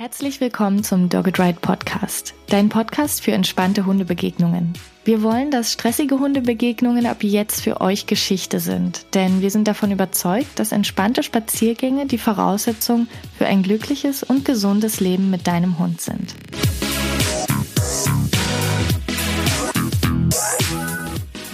Herzlich 0.00 0.40
willkommen 0.40 0.84
zum 0.84 1.08
Dogged 1.08 1.40
Ride 1.40 1.58
Podcast, 1.60 2.32
dein 2.46 2.68
Podcast 2.68 3.20
für 3.20 3.32
entspannte 3.32 3.84
Hundebegegnungen. 3.84 4.74
Wir 5.04 5.24
wollen, 5.24 5.50
dass 5.50 5.72
stressige 5.72 6.20
Hundebegegnungen 6.20 7.04
ab 7.04 7.24
jetzt 7.24 7.62
für 7.62 7.80
euch 7.80 8.06
Geschichte 8.06 8.60
sind, 8.60 9.12
denn 9.16 9.40
wir 9.40 9.50
sind 9.50 9.66
davon 9.66 9.90
überzeugt, 9.90 10.60
dass 10.60 10.70
entspannte 10.70 11.24
Spaziergänge 11.24 12.06
die 12.06 12.16
Voraussetzung 12.16 13.08
für 13.36 13.46
ein 13.46 13.64
glückliches 13.64 14.22
und 14.22 14.44
gesundes 14.44 15.00
Leben 15.00 15.30
mit 15.30 15.48
deinem 15.48 15.80
Hund 15.80 16.00
sind. 16.00 16.32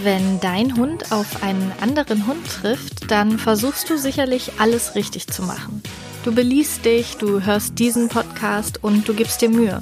Wenn 0.03 0.39
dein 0.41 0.77
Hund 0.77 1.13
auf 1.13 1.43
einen 1.43 1.73
anderen 1.81 2.27
Hund 2.27 2.47
trifft, 2.47 3.11
dann 3.11 3.39
versuchst 3.39 3.89
du 3.89 3.97
sicherlich 3.97 4.53
alles 4.59 4.97
richtig 4.97 5.29
zu 5.29 5.45
machen. 5.45 5.83
Du 6.25 6.35
beliest 6.35 6.87
dich, 6.87 7.19
du 7.19 7.43
hörst 7.45 7.79
diesen 7.79 8.09
Podcast 8.09 8.83
und 8.83 9.07
du 9.07 9.13
gibst 9.13 9.43
dir 9.43 9.51
Mühe. 9.51 9.79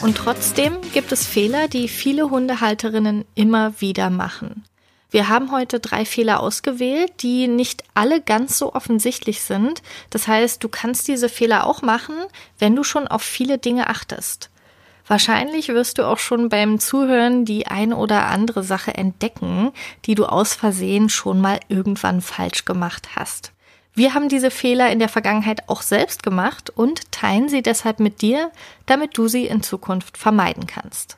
Und 0.00 0.16
trotzdem 0.16 0.78
gibt 0.92 1.12
es 1.12 1.24
Fehler, 1.24 1.68
die 1.68 1.86
viele 1.86 2.30
Hundehalterinnen 2.30 3.24
immer 3.36 3.80
wieder 3.80 4.10
machen. 4.10 4.64
Wir 5.12 5.28
haben 5.28 5.52
heute 5.52 5.78
drei 5.78 6.04
Fehler 6.04 6.40
ausgewählt, 6.40 7.12
die 7.22 7.46
nicht 7.46 7.84
alle 7.94 8.20
ganz 8.20 8.58
so 8.58 8.74
offensichtlich 8.74 9.42
sind. 9.42 9.82
Das 10.10 10.26
heißt, 10.26 10.64
du 10.64 10.68
kannst 10.68 11.06
diese 11.06 11.28
Fehler 11.28 11.64
auch 11.64 11.80
machen, 11.80 12.16
wenn 12.58 12.74
du 12.74 12.82
schon 12.82 13.06
auf 13.06 13.22
viele 13.22 13.58
Dinge 13.58 13.88
achtest. 13.88 14.50
Wahrscheinlich 15.06 15.68
wirst 15.68 15.98
du 15.98 16.08
auch 16.08 16.18
schon 16.18 16.48
beim 16.48 16.80
Zuhören 16.80 17.44
die 17.44 17.68
ein 17.68 17.92
oder 17.92 18.26
andere 18.26 18.64
Sache 18.64 18.94
entdecken, 18.94 19.70
die 20.06 20.16
du 20.16 20.26
aus 20.26 20.54
Versehen 20.54 21.08
schon 21.08 21.40
mal 21.40 21.60
irgendwann 21.68 22.20
falsch 22.20 22.64
gemacht 22.64 23.10
hast. 23.14 23.53
Wir 23.94 24.12
haben 24.12 24.28
diese 24.28 24.50
Fehler 24.50 24.90
in 24.90 24.98
der 24.98 25.08
Vergangenheit 25.08 25.68
auch 25.68 25.82
selbst 25.82 26.24
gemacht 26.24 26.68
und 26.68 27.12
teilen 27.12 27.48
sie 27.48 27.62
deshalb 27.62 28.00
mit 28.00 28.22
dir, 28.22 28.50
damit 28.86 29.16
du 29.16 29.28
sie 29.28 29.46
in 29.46 29.62
Zukunft 29.62 30.18
vermeiden 30.18 30.66
kannst. 30.66 31.16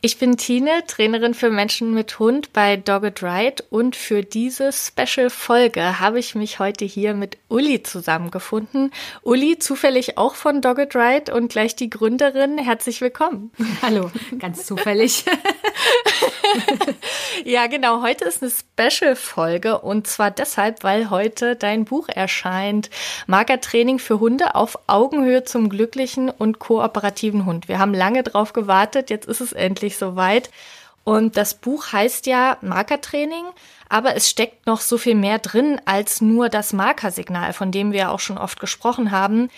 Ich 0.00 0.20
bin 0.20 0.36
Tine, 0.36 0.84
Trainerin 0.86 1.34
für 1.34 1.50
Menschen 1.50 1.92
mit 1.92 2.20
Hund 2.20 2.52
bei 2.52 2.76
Dogged 2.76 3.20
Ride 3.20 3.64
und 3.68 3.96
für 3.96 4.22
diese 4.22 4.70
Special-Folge 4.72 5.98
habe 5.98 6.20
ich 6.20 6.36
mich 6.36 6.60
heute 6.60 6.84
hier 6.84 7.14
mit 7.14 7.36
Uli 7.48 7.82
zusammengefunden. 7.82 8.92
Uli, 9.22 9.58
zufällig 9.58 10.16
auch 10.16 10.36
von 10.36 10.60
Dogged 10.60 10.94
Ride 10.94 11.34
und 11.34 11.50
gleich 11.50 11.74
die 11.74 11.90
Gründerin. 11.90 12.58
Herzlich 12.58 13.00
willkommen. 13.00 13.50
Hallo, 13.82 14.12
ganz 14.38 14.66
zufällig. 14.66 15.24
ja, 17.44 17.66
genau. 17.66 18.00
Heute 18.00 18.24
ist 18.24 18.40
eine 18.40 18.52
Special-Folge 18.52 19.80
und 19.80 20.06
zwar 20.06 20.30
deshalb, 20.30 20.84
weil 20.84 21.10
heute 21.10 21.56
dein 21.56 21.84
Buch 21.84 22.08
erscheint. 22.08 22.88
Markertraining 23.26 23.98
für 23.98 24.20
Hunde 24.20 24.54
auf 24.54 24.78
Augenhöhe 24.86 25.42
zum 25.42 25.68
glücklichen 25.68 26.30
und 26.30 26.60
kooperativen 26.60 27.46
Hund. 27.46 27.66
Wir 27.66 27.80
haben 27.80 27.94
lange 27.94 28.22
drauf 28.22 28.52
gewartet. 28.52 29.10
Jetzt 29.10 29.26
ist 29.26 29.40
es 29.40 29.52
endlich 29.52 29.87
soweit. 29.96 30.50
Und 31.04 31.38
das 31.38 31.54
Buch 31.54 31.92
heißt 31.92 32.26
ja 32.26 32.58
Markertraining, 32.60 33.46
aber 33.88 34.14
es 34.14 34.28
steckt 34.28 34.66
noch 34.66 34.82
so 34.82 34.98
viel 34.98 35.14
mehr 35.14 35.38
drin 35.38 35.80
als 35.86 36.20
nur 36.20 36.50
das 36.50 36.74
Markersignal, 36.74 37.54
von 37.54 37.72
dem 37.72 37.92
wir 37.92 38.10
auch 38.10 38.20
schon 38.20 38.36
oft 38.36 38.60
gesprochen 38.60 39.10
haben. 39.10 39.48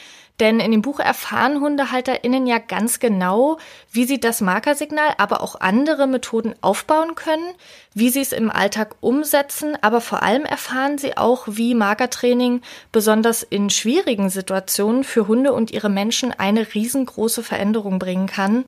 Denn 0.40 0.58
in 0.58 0.70
dem 0.70 0.80
Buch 0.80 1.00
erfahren 1.00 1.60
HundehalterInnen 1.60 2.46
ja 2.46 2.58
ganz 2.58 2.98
genau, 2.98 3.58
wie 3.92 4.06
sie 4.06 4.18
das 4.18 4.40
Markersignal, 4.40 5.12
aber 5.18 5.42
auch 5.42 5.60
andere 5.60 6.06
Methoden 6.06 6.54
aufbauen 6.62 7.14
können, 7.14 7.52
wie 7.92 8.08
sie 8.08 8.22
es 8.22 8.32
im 8.32 8.50
Alltag 8.50 8.94
umsetzen, 9.00 9.76
aber 9.82 10.00
vor 10.00 10.22
allem 10.22 10.46
erfahren 10.46 10.96
sie 10.96 11.18
auch, 11.18 11.46
wie 11.46 11.74
Markertraining 11.74 12.62
besonders 12.90 13.42
in 13.42 13.68
schwierigen 13.68 14.30
Situationen 14.30 15.04
für 15.04 15.28
Hunde 15.28 15.52
und 15.52 15.72
ihre 15.72 15.90
Menschen 15.90 16.32
eine 16.32 16.74
riesengroße 16.74 17.42
Veränderung 17.42 17.98
bringen 17.98 18.26
kann. 18.26 18.64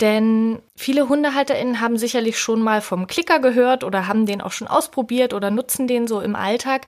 Denn 0.00 0.60
viele 0.76 1.08
HundehalterInnen 1.08 1.80
haben 1.80 1.96
sicherlich 1.98 2.38
schon 2.38 2.62
mal 2.62 2.80
vom 2.80 3.06
Klicker 3.06 3.38
gehört 3.38 3.84
oder 3.84 4.08
haben 4.08 4.26
den 4.26 4.40
auch 4.40 4.52
schon 4.52 4.68
ausprobiert 4.68 5.32
oder 5.32 5.50
nutzen 5.50 5.86
den 5.86 6.06
so 6.06 6.20
im 6.20 6.34
Alltag. 6.34 6.86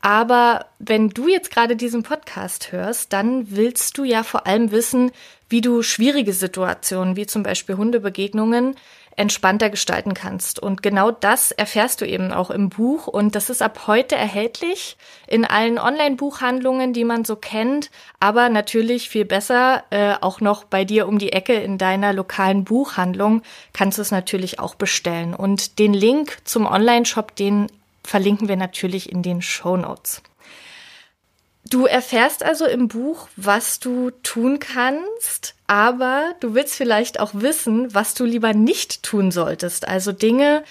Aber 0.00 0.66
wenn 0.78 1.08
du 1.08 1.26
jetzt 1.26 1.50
gerade 1.50 1.74
diesen 1.74 2.02
Podcast 2.02 2.70
hörst, 2.70 3.12
dann 3.12 3.50
willst 3.50 3.98
du 3.98 4.04
ja 4.04 4.22
vor 4.22 4.46
allem 4.46 4.70
wissen, 4.70 5.10
wie 5.48 5.60
du 5.60 5.82
schwierige 5.82 6.32
Situationen, 6.32 7.16
wie 7.16 7.26
zum 7.26 7.42
Beispiel 7.42 7.76
Hundebegegnungen, 7.76 8.76
entspannter 9.16 9.70
gestalten 9.70 10.14
kannst. 10.14 10.58
Und 10.58 10.82
genau 10.82 11.10
das 11.10 11.50
erfährst 11.50 12.00
du 12.00 12.06
eben 12.06 12.32
auch 12.32 12.50
im 12.50 12.68
Buch. 12.68 13.06
Und 13.06 13.34
das 13.34 13.50
ist 13.50 13.62
ab 13.62 13.86
heute 13.86 14.14
erhältlich 14.14 14.96
in 15.26 15.44
allen 15.44 15.78
Online-Buchhandlungen, 15.78 16.92
die 16.92 17.04
man 17.04 17.24
so 17.24 17.36
kennt. 17.36 17.90
Aber 18.20 18.48
natürlich 18.48 19.08
viel 19.08 19.24
besser, 19.24 19.84
äh, 19.90 20.14
auch 20.20 20.40
noch 20.40 20.64
bei 20.64 20.84
dir 20.84 21.08
um 21.08 21.18
die 21.18 21.32
Ecke 21.32 21.54
in 21.54 21.78
deiner 21.78 22.12
lokalen 22.12 22.64
Buchhandlung 22.64 23.42
kannst 23.72 23.98
du 23.98 24.02
es 24.02 24.10
natürlich 24.10 24.60
auch 24.60 24.74
bestellen. 24.74 25.34
Und 25.34 25.78
den 25.78 25.94
Link 25.94 26.38
zum 26.44 26.66
Online-Shop, 26.66 27.34
den 27.34 27.68
verlinken 28.04 28.48
wir 28.48 28.56
natürlich 28.56 29.10
in 29.10 29.22
den 29.22 29.42
Show 29.42 29.76
Notes. 29.76 30.22
Du 31.68 31.84
erfährst 31.84 32.44
also 32.44 32.64
im 32.64 32.86
Buch, 32.86 33.26
was 33.34 33.80
du 33.80 34.12
tun 34.22 34.60
kannst, 34.60 35.56
aber 35.66 36.34
du 36.38 36.54
willst 36.54 36.76
vielleicht 36.76 37.18
auch 37.18 37.30
wissen, 37.34 37.92
was 37.92 38.14
du 38.14 38.24
lieber 38.24 38.54
nicht 38.54 39.02
tun 39.02 39.32
solltest. 39.32 39.88
Also 39.88 40.12
Dinge, 40.12 40.62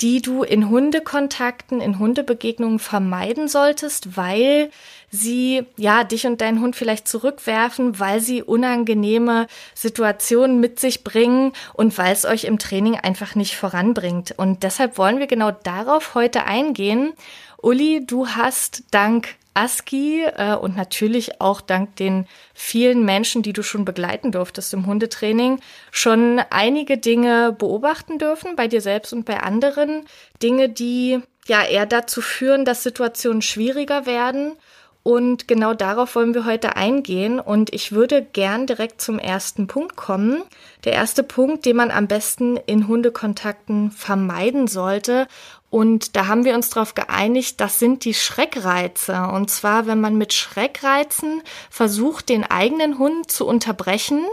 die 0.00 0.22
du 0.22 0.44
in 0.44 0.68
Hundekontakten, 0.68 1.80
in 1.80 1.98
Hundebegegnungen 1.98 2.78
vermeiden 2.78 3.48
solltest, 3.48 4.16
weil 4.16 4.70
sie 5.10 5.64
ja 5.76 6.04
dich 6.04 6.24
und 6.24 6.40
deinen 6.40 6.60
Hund 6.60 6.76
vielleicht 6.76 7.08
zurückwerfen, 7.08 7.98
weil 7.98 8.20
sie 8.20 8.40
unangenehme 8.40 9.48
Situationen 9.74 10.60
mit 10.60 10.78
sich 10.78 11.02
bringen 11.02 11.52
und 11.72 11.98
weil 11.98 12.12
es 12.12 12.24
euch 12.24 12.44
im 12.44 12.60
Training 12.60 12.94
einfach 12.94 13.34
nicht 13.34 13.56
voranbringt. 13.56 14.34
Und 14.36 14.62
deshalb 14.62 14.98
wollen 14.98 15.18
wir 15.18 15.26
genau 15.26 15.50
darauf 15.50 16.14
heute 16.14 16.44
eingehen. 16.44 17.12
Uli, 17.60 18.06
du 18.06 18.28
hast 18.28 18.84
dank 18.92 19.34
ASCII 19.54 20.24
äh, 20.36 20.54
und 20.54 20.76
natürlich 20.76 21.40
auch 21.40 21.60
dank 21.60 21.96
den 21.96 22.26
vielen 22.52 23.04
Menschen, 23.04 23.42
die 23.42 23.52
du 23.52 23.62
schon 23.62 23.84
begleiten 23.84 24.32
durftest 24.32 24.74
im 24.74 24.86
Hundetraining, 24.86 25.60
schon 25.90 26.40
einige 26.50 26.98
Dinge 26.98 27.54
beobachten 27.56 28.18
dürfen, 28.18 28.56
bei 28.56 28.68
dir 28.68 28.80
selbst 28.80 29.12
und 29.12 29.24
bei 29.24 29.40
anderen. 29.40 30.04
Dinge, 30.42 30.68
die 30.68 31.20
ja 31.46 31.62
eher 31.64 31.86
dazu 31.86 32.20
führen, 32.20 32.64
dass 32.64 32.82
Situationen 32.82 33.42
schwieriger 33.42 34.06
werden. 34.06 34.56
Und 35.04 35.48
genau 35.48 35.74
darauf 35.74 36.14
wollen 36.14 36.32
wir 36.32 36.46
heute 36.46 36.76
eingehen. 36.76 37.38
Und 37.38 37.74
ich 37.74 37.92
würde 37.92 38.22
gern 38.22 38.66
direkt 38.66 39.02
zum 39.02 39.18
ersten 39.18 39.66
Punkt 39.66 39.96
kommen. 39.96 40.42
Der 40.84 40.94
erste 40.94 41.22
Punkt, 41.22 41.66
den 41.66 41.76
man 41.76 41.90
am 41.90 42.08
besten 42.08 42.56
in 42.56 42.88
Hundekontakten 42.88 43.90
vermeiden 43.90 44.66
sollte. 44.66 45.26
Und 45.74 46.14
da 46.14 46.28
haben 46.28 46.44
wir 46.44 46.54
uns 46.54 46.70
darauf 46.70 46.94
geeinigt, 46.94 47.60
das 47.60 47.80
sind 47.80 48.04
die 48.04 48.14
Schreckreize. 48.14 49.22
Und 49.32 49.50
zwar, 49.50 49.88
wenn 49.88 50.00
man 50.00 50.16
mit 50.16 50.32
Schreckreizen 50.32 51.42
versucht, 51.68 52.28
den 52.28 52.44
eigenen 52.44 52.96
Hund 52.96 53.28
zu 53.28 53.44
unterbrechen 53.44 54.24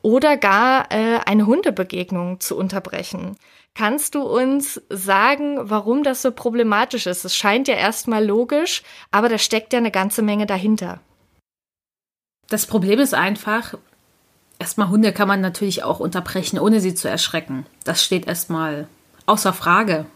oder 0.00 0.38
gar 0.38 0.90
äh, 0.90 1.18
eine 1.26 1.44
Hundebegegnung 1.44 2.40
zu 2.40 2.56
unterbrechen. 2.56 3.36
Kannst 3.74 4.14
du 4.14 4.22
uns 4.22 4.80
sagen, 4.88 5.58
warum 5.60 6.04
das 6.04 6.22
so 6.22 6.32
problematisch 6.32 7.06
ist? 7.06 7.26
Es 7.26 7.36
scheint 7.36 7.68
ja 7.68 7.74
erstmal 7.74 8.24
logisch, 8.24 8.82
aber 9.10 9.28
da 9.28 9.36
steckt 9.36 9.74
ja 9.74 9.80
eine 9.80 9.90
ganze 9.90 10.22
Menge 10.22 10.46
dahinter. 10.46 11.00
Das 12.48 12.64
Problem 12.64 12.98
ist 12.98 13.12
einfach, 13.12 13.74
erstmal 14.58 14.88
Hunde 14.88 15.12
kann 15.12 15.28
man 15.28 15.42
natürlich 15.42 15.82
auch 15.82 16.00
unterbrechen, 16.00 16.58
ohne 16.58 16.80
sie 16.80 16.94
zu 16.94 17.10
erschrecken. 17.10 17.66
Das 17.84 18.02
steht 18.02 18.26
erstmal 18.26 18.88
außer 19.26 19.52
Frage. 19.52 20.06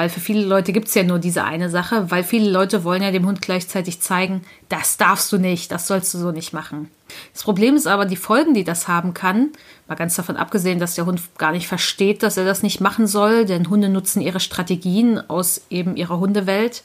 Weil 0.00 0.08
für 0.08 0.20
viele 0.20 0.46
Leute 0.46 0.72
gibt 0.72 0.88
es 0.88 0.94
ja 0.94 1.02
nur 1.02 1.18
diese 1.18 1.44
eine 1.44 1.68
Sache, 1.68 2.10
weil 2.10 2.24
viele 2.24 2.50
Leute 2.50 2.84
wollen 2.84 3.02
ja 3.02 3.10
dem 3.10 3.26
Hund 3.26 3.42
gleichzeitig 3.42 4.00
zeigen, 4.00 4.40
das 4.70 4.96
darfst 4.96 5.30
du 5.30 5.36
nicht, 5.36 5.70
das 5.70 5.88
sollst 5.88 6.14
du 6.14 6.18
so 6.18 6.30
nicht 6.30 6.54
machen. 6.54 6.90
Das 7.34 7.42
Problem 7.42 7.76
ist 7.76 7.86
aber 7.86 8.06
die 8.06 8.16
Folgen, 8.16 8.54
die 8.54 8.64
das 8.64 8.88
haben 8.88 9.12
kann, 9.12 9.50
mal 9.88 9.96
ganz 9.96 10.16
davon 10.16 10.38
abgesehen, 10.38 10.80
dass 10.80 10.94
der 10.94 11.04
Hund 11.04 11.20
gar 11.36 11.52
nicht 11.52 11.68
versteht, 11.68 12.22
dass 12.22 12.38
er 12.38 12.46
das 12.46 12.62
nicht 12.62 12.80
machen 12.80 13.06
soll, 13.06 13.44
denn 13.44 13.68
Hunde 13.68 13.90
nutzen 13.90 14.22
ihre 14.22 14.40
Strategien 14.40 15.20
aus 15.28 15.66
eben 15.68 15.96
ihrer 15.96 16.18
Hundewelt, 16.18 16.82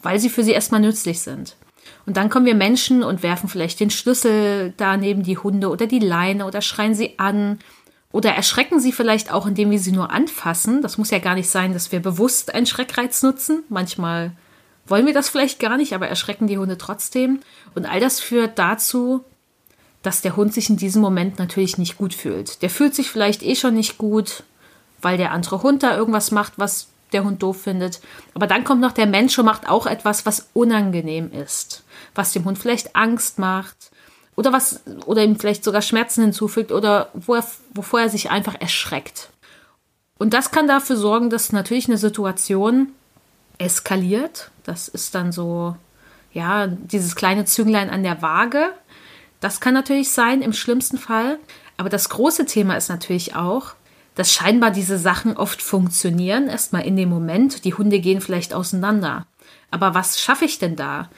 weil 0.00 0.20
sie 0.20 0.30
für 0.30 0.44
sie 0.44 0.52
erstmal 0.52 0.82
nützlich 0.82 1.18
sind. 1.18 1.56
Und 2.06 2.16
dann 2.16 2.30
kommen 2.30 2.46
wir 2.46 2.54
Menschen 2.54 3.02
und 3.02 3.24
werfen 3.24 3.48
vielleicht 3.48 3.80
den 3.80 3.90
Schlüssel 3.90 4.72
da 4.76 4.96
neben 4.96 5.24
die 5.24 5.38
Hunde 5.38 5.68
oder 5.68 5.88
die 5.88 5.98
Leine 5.98 6.46
oder 6.46 6.62
schreien 6.62 6.94
sie 6.94 7.18
an 7.18 7.58
oder 8.12 8.30
erschrecken 8.30 8.78
sie 8.78 8.92
vielleicht 8.92 9.32
auch, 9.32 9.46
indem 9.46 9.70
wir 9.70 9.78
sie 9.78 9.92
nur 9.92 10.10
anfassen. 10.10 10.82
Das 10.82 10.98
muss 10.98 11.10
ja 11.10 11.18
gar 11.18 11.34
nicht 11.34 11.48
sein, 11.48 11.72
dass 11.72 11.92
wir 11.92 12.00
bewusst 12.00 12.54
einen 12.54 12.66
Schreckreiz 12.66 13.22
nutzen. 13.22 13.64
Manchmal 13.70 14.32
wollen 14.86 15.06
wir 15.06 15.14
das 15.14 15.30
vielleicht 15.30 15.58
gar 15.58 15.78
nicht, 15.78 15.94
aber 15.94 16.08
erschrecken 16.08 16.46
die 16.46 16.58
Hunde 16.58 16.76
trotzdem. 16.76 17.40
Und 17.74 17.86
all 17.86 18.00
das 18.00 18.20
führt 18.20 18.58
dazu, 18.58 19.24
dass 20.02 20.20
der 20.20 20.36
Hund 20.36 20.52
sich 20.52 20.68
in 20.68 20.76
diesem 20.76 21.00
Moment 21.00 21.38
natürlich 21.38 21.78
nicht 21.78 21.96
gut 21.96 22.12
fühlt. 22.12 22.60
Der 22.60 22.70
fühlt 22.70 22.94
sich 22.94 23.08
vielleicht 23.08 23.42
eh 23.42 23.54
schon 23.54 23.74
nicht 23.74 23.96
gut, 23.96 24.42
weil 25.00 25.16
der 25.16 25.30
andere 25.30 25.62
Hund 25.62 25.82
da 25.82 25.96
irgendwas 25.96 26.32
macht, 26.32 26.54
was 26.56 26.88
der 27.12 27.24
Hund 27.24 27.42
doof 27.42 27.62
findet. 27.62 28.00
Aber 28.34 28.46
dann 28.46 28.64
kommt 28.64 28.80
noch 28.80 28.92
der 28.92 29.06
Mensch 29.06 29.38
und 29.38 29.46
macht 29.46 29.68
auch 29.68 29.86
etwas, 29.86 30.26
was 30.26 30.48
unangenehm 30.52 31.30
ist, 31.32 31.84
was 32.14 32.32
dem 32.32 32.44
Hund 32.44 32.58
vielleicht 32.58 32.94
Angst 32.94 33.38
macht 33.38 33.91
oder 34.36 34.52
was, 34.52 34.80
oder 35.06 35.22
ihm 35.22 35.38
vielleicht 35.38 35.64
sogar 35.64 35.82
Schmerzen 35.82 36.22
hinzufügt 36.22 36.72
oder 36.72 37.10
wo 37.14 37.34
er, 37.34 37.44
wovor 37.74 38.00
er 38.00 38.08
sich 38.08 38.30
einfach 38.30 38.60
erschreckt. 38.60 39.30
Und 40.18 40.34
das 40.34 40.50
kann 40.50 40.68
dafür 40.68 40.96
sorgen, 40.96 41.30
dass 41.30 41.52
natürlich 41.52 41.88
eine 41.88 41.98
Situation 41.98 42.92
eskaliert. 43.58 44.50
Das 44.64 44.88
ist 44.88 45.14
dann 45.14 45.32
so, 45.32 45.76
ja, 46.32 46.66
dieses 46.66 47.16
kleine 47.16 47.44
Zünglein 47.44 47.90
an 47.90 48.02
der 48.02 48.22
Waage. 48.22 48.72
Das 49.40 49.60
kann 49.60 49.74
natürlich 49.74 50.10
sein 50.10 50.40
im 50.40 50.52
schlimmsten 50.52 50.98
Fall. 50.98 51.38
Aber 51.76 51.88
das 51.88 52.08
große 52.08 52.46
Thema 52.46 52.76
ist 52.76 52.88
natürlich 52.88 53.34
auch, 53.34 53.74
dass 54.14 54.32
scheinbar 54.32 54.70
diese 54.70 54.98
Sachen 54.98 55.36
oft 55.36 55.62
funktionieren, 55.62 56.48
erstmal 56.48 56.84
in 56.84 56.96
dem 56.96 57.08
Moment. 57.08 57.64
Die 57.64 57.74
Hunde 57.74 57.98
gehen 57.98 58.20
vielleicht 58.20 58.54
auseinander. 58.54 59.26
Aber 59.70 59.94
was 59.94 60.20
schaffe 60.20 60.44
ich 60.44 60.58
denn 60.58 60.76
da? 60.76 61.08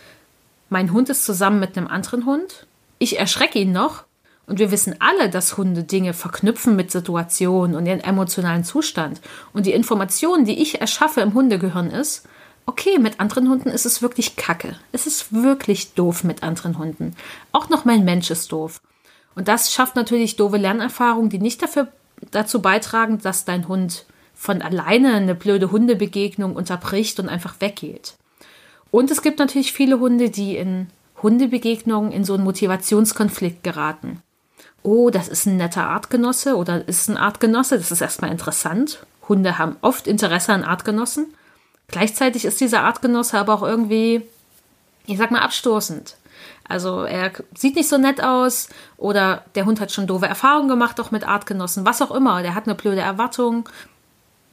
Mein 0.71 0.93
Hund 0.93 1.11
ist 1.11 1.25
zusammen 1.25 1.61
mit 1.61 1.77
einem 1.77 1.89
anderen 1.89 2.25
Hund 2.25 2.67
ich 3.05 3.19
erschrecke 3.19 3.61
ihn 3.61 3.73
noch. 3.73 4.05
Und 4.47 4.59
wir 4.59 4.71
wissen 4.71 4.97
alle, 4.99 5.31
dass 5.31 5.57
Hunde 5.57 5.85
Dinge 5.85 6.13
verknüpfen 6.13 6.77
mit 6.77 6.91
Situationen 6.91 7.77
und 7.77 7.87
ihren 7.87 8.01
emotionalen 8.01 8.65
Zustand. 8.65 9.21
Und 9.55 9.65
die 9.65 9.73
Information, 9.73 10.45
die 10.45 10.61
ich 10.61 10.81
erschaffe 10.81 11.23
im 11.23 11.33
Hundegehirn 11.33 11.91
ist, 11.91 12.27
okay, 12.67 12.99
mit 12.99 13.21
anderen 13.21 13.49
Hunden 13.49 13.71
ist 13.71 13.87
es 13.87 14.03
wirklich 14.03 14.37
kacke. 14.37 14.77
Es 14.93 15.07
ist 15.07 15.33
wirklich 15.33 15.95
doof 15.95 16.25
mit 16.25 16.43
anderen 16.43 16.79
Hunden. 16.79 17.17
Auch 17.53 17.71
noch 17.71 17.85
mein 17.85 18.05
Mensch 18.05 18.31
ist 18.31 18.53
doof. 18.53 18.81
Und 19.35 19.49
das 19.49 19.73
schafft 19.73 19.97
natürlich 19.97 20.37
doofe 20.37 20.59
Lernerfahrungen, 20.59 21.31
die 21.31 21.39
nicht 21.39 21.63
dafür, 21.63 21.89
dazu 22.31 22.61
beitragen, 22.61 23.19
dass 23.21 23.45
dein 23.45 23.67
Hund 23.67 24.05
von 24.35 24.63
alleine 24.63 25.15
eine 25.15 25.35
blöde 25.35 25.71
Hundebegegnung 25.71 26.55
unterbricht 26.55 27.19
und 27.19 27.29
einfach 27.29 27.61
weggeht. 27.61 28.15
Und 28.91 29.11
es 29.11 29.23
gibt 29.23 29.39
natürlich 29.39 29.73
viele 29.73 29.99
Hunde, 29.99 30.31
die 30.31 30.57
in 30.57 30.89
Hundebegegnungen 31.23 32.13
in 32.13 32.25
so 32.25 32.35
einen 32.35 32.45
Motivationskonflikt 32.45 33.63
geraten. 33.63 34.23
Oh, 34.83 35.11
das 35.11 35.29
ist 35.29 35.47
ein 35.47 35.57
netter 35.57 35.89
Artgenosse 35.89 36.57
oder 36.57 36.87
ist 36.87 37.09
ein 37.09 37.17
Artgenosse, 37.17 37.79
das 37.79 37.91
ist 37.91 38.03
erstmal 38.03 38.31
interessant. 38.31 39.07
Hunde 39.29 39.57
haben 39.57 39.77
oft 39.81 40.07
Interesse 40.07 40.53
an 40.53 40.65
Artgenossen. 40.65 41.33
Gleichzeitig 41.89 42.45
ist 42.45 42.61
dieser 42.61 42.83
Artgenosse 42.83 43.39
aber 43.39 43.55
auch 43.55 43.63
irgendwie, 43.63 44.23
ich 45.07 45.17
sag 45.17 45.31
mal, 45.31 45.41
abstoßend. 45.41 46.17
Also 46.67 47.05
er 47.05 47.33
sieht 47.55 47.77
nicht 47.77 47.89
so 47.89 47.99
nett 47.99 48.23
aus 48.23 48.69
oder 48.97 49.45
der 49.55 49.67
Hund 49.67 49.81
hat 49.81 49.93
schon 49.93 50.07
doofe 50.07 50.27
Erfahrungen 50.27 50.69
gemacht, 50.69 50.99
auch 51.01 51.11
mit 51.11 51.27
Artgenossen, 51.27 51.85
was 51.85 52.03
auch 52.03 52.11
immer. 52.11 52.43
Der 52.43 52.55
hat 52.55 52.67
eine 52.67 52.75
blöde 52.75 53.01
Erwartung 53.01 53.69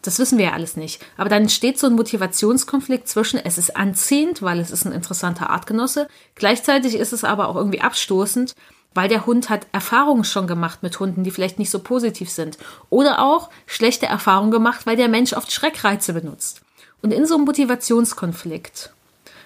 das 0.01 0.19
wissen 0.19 0.37
wir 0.37 0.45
ja 0.45 0.51
alles 0.53 0.75
nicht. 0.77 1.03
Aber 1.17 1.29
dann 1.29 1.43
entsteht 1.43 1.79
so 1.79 1.87
ein 1.87 1.93
Motivationskonflikt 1.93 3.07
zwischen, 3.07 3.39
es 3.39 3.57
ist 3.57 3.75
anziehend, 3.75 4.41
weil 4.41 4.59
es 4.59 4.71
ist 4.71 4.85
ein 4.85 4.91
interessanter 4.91 5.49
Artgenosse. 5.49 6.07
Gleichzeitig 6.35 6.95
ist 6.95 7.13
es 7.13 7.23
aber 7.23 7.49
auch 7.49 7.55
irgendwie 7.55 7.81
abstoßend, 7.81 8.55
weil 8.93 9.09
der 9.09 9.25
Hund 9.25 9.49
hat 9.49 9.67
Erfahrungen 9.71 10.23
schon 10.23 10.47
gemacht 10.47 10.83
mit 10.83 10.99
Hunden, 10.99 11.23
die 11.23 11.31
vielleicht 11.31 11.59
nicht 11.59 11.69
so 11.69 11.79
positiv 11.79 12.29
sind. 12.29 12.57
Oder 12.89 13.19
auch 13.19 13.49
schlechte 13.65 14.05
Erfahrungen 14.05 14.51
gemacht, 14.51 14.85
weil 14.85 14.97
der 14.97 15.07
Mensch 15.07 15.33
oft 15.33 15.51
Schreckreize 15.51 16.13
benutzt. 16.13 16.61
Und 17.01 17.11
in 17.11 17.25
so 17.25 17.35
einem 17.35 17.45
Motivationskonflikt 17.45 18.91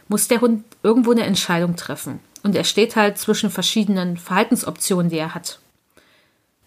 muss 0.08 0.28
der 0.28 0.42
Hund 0.42 0.64
irgendwo 0.84 1.12
eine 1.12 1.24
Entscheidung 1.24 1.76
treffen. 1.76 2.20
Und 2.44 2.56
er 2.56 2.64
steht 2.64 2.96
halt 2.96 3.18
zwischen 3.18 3.50
verschiedenen 3.50 4.18
Verhaltensoptionen, 4.18 5.10
die 5.10 5.18
er 5.18 5.34
hat. 5.34 5.60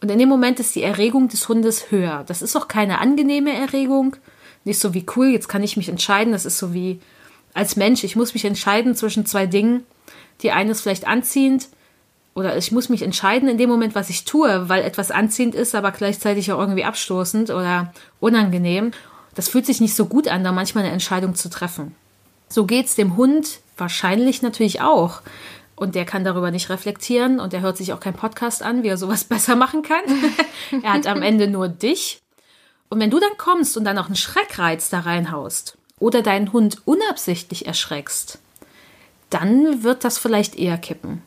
Und 0.00 0.10
in 0.10 0.18
dem 0.18 0.28
Moment 0.28 0.60
ist 0.60 0.74
die 0.74 0.82
Erregung 0.82 1.28
des 1.28 1.48
Hundes 1.48 1.90
höher. 1.90 2.24
Das 2.26 2.42
ist 2.42 2.56
auch 2.56 2.68
keine 2.68 3.00
angenehme 3.00 3.52
Erregung. 3.52 4.16
Nicht 4.64 4.78
so 4.78 4.94
wie 4.94 5.06
cool, 5.16 5.28
jetzt 5.28 5.48
kann 5.48 5.62
ich 5.62 5.76
mich 5.76 5.88
entscheiden. 5.88 6.32
Das 6.32 6.44
ist 6.44 6.58
so 6.58 6.72
wie 6.72 7.00
als 7.54 7.76
Mensch, 7.76 8.04
ich 8.04 8.14
muss 8.14 8.34
mich 8.34 8.44
entscheiden 8.44 8.94
zwischen 8.94 9.26
zwei 9.26 9.46
Dingen. 9.46 9.84
Die 10.42 10.52
eine 10.52 10.70
ist 10.70 10.82
vielleicht 10.82 11.06
anziehend 11.06 11.68
oder 12.34 12.56
ich 12.56 12.70
muss 12.70 12.88
mich 12.88 13.02
entscheiden 13.02 13.48
in 13.48 13.58
dem 13.58 13.68
Moment, 13.68 13.96
was 13.96 14.10
ich 14.10 14.24
tue, 14.24 14.68
weil 14.68 14.84
etwas 14.84 15.10
anziehend 15.10 15.56
ist, 15.56 15.74
aber 15.74 15.90
gleichzeitig 15.90 16.52
auch 16.52 16.60
irgendwie 16.60 16.84
abstoßend 16.84 17.50
oder 17.50 17.92
unangenehm. 18.20 18.92
Das 19.34 19.48
fühlt 19.48 19.66
sich 19.66 19.80
nicht 19.80 19.96
so 19.96 20.06
gut 20.06 20.28
an, 20.28 20.44
da 20.44 20.52
manchmal 20.52 20.84
eine 20.84 20.92
Entscheidung 20.92 21.34
zu 21.34 21.50
treffen. 21.50 21.96
So 22.48 22.64
geht's 22.64 22.94
dem 22.94 23.16
Hund 23.16 23.58
wahrscheinlich 23.76 24.42
natürlich 24.42 24.80
auch 24.80 25.22
und 25.78 25.94
der 25.94 26.04
kann 26.04 26.24
darüber 26.24 26.50
nicht 26.50 26.70
reflektieren 26.70 27.40
und 27.40 27.54
er 27.54 27.60
hört 27.60 27.76
sich 27.76 27.92
auch 27.92 28.00
keinen 28.00 28.16
Podcast 28.16 28.62
an, 28.62 28.82
wie 28.82 28.88
er 28.88 28.96
sowas 28.96 29.24
besser 29.24 29.56
machen 29.56 29.82
kann. 29.82 30.02
er 30.82 30.92
hat 30.92 31.06
am 31.06 31.22
Ende 31.22 31.48
nur 31.48 31.68
dich. 31.68 32.20
Und 32.88 33.00
wenn 33.00 33.10
du 33.10 33.20
dann 33.20 33.36
kommst 33.36 33.76
und 33.76 33.84
dann 33.84 33.96
noch 33.96 34.06
einen 34.06 34.16
Schreckreiz 34.16 34.88
da 34.88 35.00
reinhaust 35.00 35.76
oder 35.98 36.22
deinen 36.22 36.52
Hund 36.52 36.82
unabsichtlich 36.84 37.66
erschreckst, 37.66 38.38
dann 39.30 39.82
wird 39.82 40.04
das 40.04 40.18
vielleicht 40.18 40.56
eher 40.56 40.78
kippen. 40.78 41.22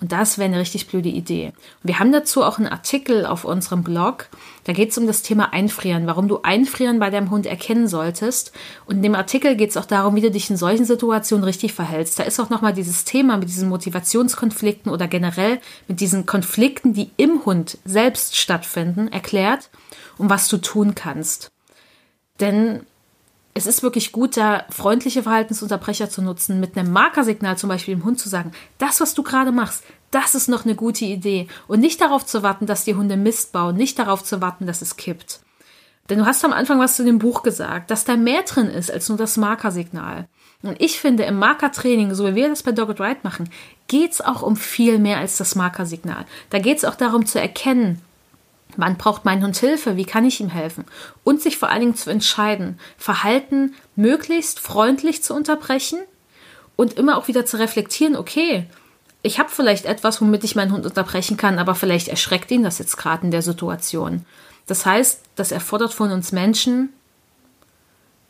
Und 0.00 0.12
das 0.12 0.36
wäre 0.36 0.48
eine 0.48 0.60
richtig 0.60 0.88
blöde 0.88 1.08
Idee. 1.08 1.52
wir 1.82 1.98
haben 1.98 2.12
dazu 2.12 2.42
auch 2.42 2.58
einen 2.58 2.68
Artikel 2.68 3.24
auf 3.24 3.44
unserem 3.44 3.82
Blog. 3.82 4.28
Da 4.66 4.72
geht 4.72 4.90
es 4.90 4.98
um 4.98 5.06
das 5.06 5.22
Thema 5.22 5.52
Einfrieren, 5.52 6.08
warum 6.08 6.26
du 6.26 6.40
Einfrieren 6.42 6.98
bei 6.98 7.08
deinem 7.08 7.30
Hund 7.30 7.46
erkennen 7.46 7.86
solltest. 7.86 8.50
Und 8.86 8.96
in 8.96 9.02
dem 9.04 9.14
Artikel 9.14 9.54
geht 9.54 9.70
es 9.70 9.76
auch 9.76 9.84
darum, 9.84 10.16
wie 10.16 10.20
du 10.20 10.30
dich 10.32 10.50
in 10.50 10.56
solchen 10.56 10.84
Situationen 10.84 11.44
richtig 11.44 11.72
verhältst. 11.72 12.18
Da 12.18 12.24
ist 12.24 12.40
auch 12.40 12.50
nochmal 12.50 12.72
dieses 12.72 13.04
Thema 13.04 13.36
mit 13.36 13.48
diesen 13.48 13.68
Motivationskonflikten 13.68 14.90
oder 14.90 15.06
generell 15.06 15.60
mit 15.86 16.00
diesen 16.00 16.26
Konflikten, 16.26 16.94
die 16.94 17.12
im 17.16 17.44
Hund 17.44 17.78
selbst 17.84 18.36
stattfinden, 18.36 19.06
erklärt 19.06 19.70
und 20.18 20.30
was 20.30 20.48
du 20.48 20.56
tun 20.56 20.96
kannst. 20.96 21.52
Denn 22.40 22.80
es 23.54 23.68
ist 23.68 23.84
wirklich 23.84 24.10
gut, 24.10 24.36
da 24.36 24.64
freundliche 24.68 25.22
Verhaltensunterbrecher 25.22 26.10
zu 26.10 26.22
nutzen, 26.22 26.58
mit 26.58 26.76
einem 26.76 26.92
Markersignal 26.92 27.56
zum 27.56 27.68
Beispiel 27.68 27.94
dem 27.94 28.04
Hund 28.04 28.18
zu 28.18 28.28
sagen, 28.28 28.50
das, 28.78 29.00
was 29.00 29.14
du 29.14 29.22
gerade 29.22 29.52
machst, 29.52 29.84
das 30.10 30.34
ist 30.34 30.48
noch 30.48 30.64
eine 30.64 30.74
gute 30.74 31.04
Idee. 31.04 31.48
Und 31.68 31.80
nicht 31.80 32.00
darauf 32.00 32.24
zu 32.24 32.42
warten, 32.42 32.66
dass 32.66 32.84
die 32.84 32.94
Hunde 32.94 33.16
Mist 33.16 33.52
bauen, 33.52 33.76
nicht 33.76 33.98
darauf 33.98 34.24
zu 34.24 34.40
warten, 34.40 34.66
dass 34.66 34.82
es 34.82 34.96
kippt. 34.96 35.40
Denn 36.08 36.18
du 36.18 36.26
hast 36.26 36.44
am 36.44 36.52
Anfang 36.52 36.78
was 36.78 36.96
zu 36.96 37.04
dem 37.04 37.18
Buch 37.18 37.42
gesagt, 37.42 37.90
dass 37.90 38.04
da 38.04 38.16
mehr 38.16 38.42
drin 38.42 38.68
ist 38.68 38.90
als 38.90 39.08
nur 39.08 39.18
das 39.18 39.36
Markersignal. 39.36 40.28
Und 40.62 40.80
ich 40.80 40.98
finde, 41.00 41.24
im 41.24 41.38
Markertraining, 41.38 42.14
so 42.14 42.26
wie 42.26 42.34
wir 42.34 42.48
das 42.48 42.62
bei 42.62 42.72
Dogged 42.72 43.00
Ride 43.00 43.20
machen, 43.22 43.50
geht 43.88 44.12
es 44.12 44.20
auch 44.20 44.42
um 44.42 44.56
viel 44.56 44.98
mehr 44.98 45.18
als 45.18 45.36
das 45.36 45.54
Markersignal. 45.54 46.24
Da 46.50 46.58
geht 46.58 46.78
es 46.78 46.84
auch 46.84 46.94
darum 46.94 47.26
zu 47.26 47.40
erkennen, 47.40 48.00
Wann 48.76 48.98
braucht 48.98 49.24
mein 49.24 49.42
Hund 49.42 49.56
Hilfe? 49.56 49.96
Wie 49.96 50.04
kann 50.04 50.24
ich 50.24 50.40
ihm 50.40 50.48
helfen? 50.48 50.84
Und 51.24 51.40
sich 51.40 51.56
vor 51.56 51.70
allen 51.70 51.80
Dingen 51.80 51.94
zu 51.94 52.10
entscheiden, 52.10 52.78
Verhalten 52.98 53.74
möglichst 53.94 54.60
freundlich 54.60 55.22
zu 55.22 55.34
unterbrechen 55.34 55.98
und 56.74 56.94
immer 56.94 57.16
auch 57.16 57.28
wieder 57.28 57.46
zu 57.46 57.58
reflektieren, 57.58 58.16
okay, 58.16 58.66
ich 59.26 59.40
habe 59.40 59.50
vielleicht 59.50 59.86
etwas, 59.86 60.20
womit 60.20 60.44
ich 60.44 60.54
meinen 60.54 60.72
Hund 60.72 60.86
unterbrechen 60.86 61.36
kann, 61.36 61.58
aber 61.58 61.74
vielleicht 61.74 62.08
erschreckt 62.08 62.50
ihn 62.52 62.62
das 62.62 62.78
jetzt 62.78 62.96
gerade 62.96 63.24
in 63.24 63.32
der 63.32 63.42
Situation. 63.42 64.24
Das 64.66 64.86
heißt, 64.86 65.20
das 65.34 65.50
erfordert 65.50 65.92
von 65.92 66.12
uns 66.12 66.30
Menschen 66.30 66.92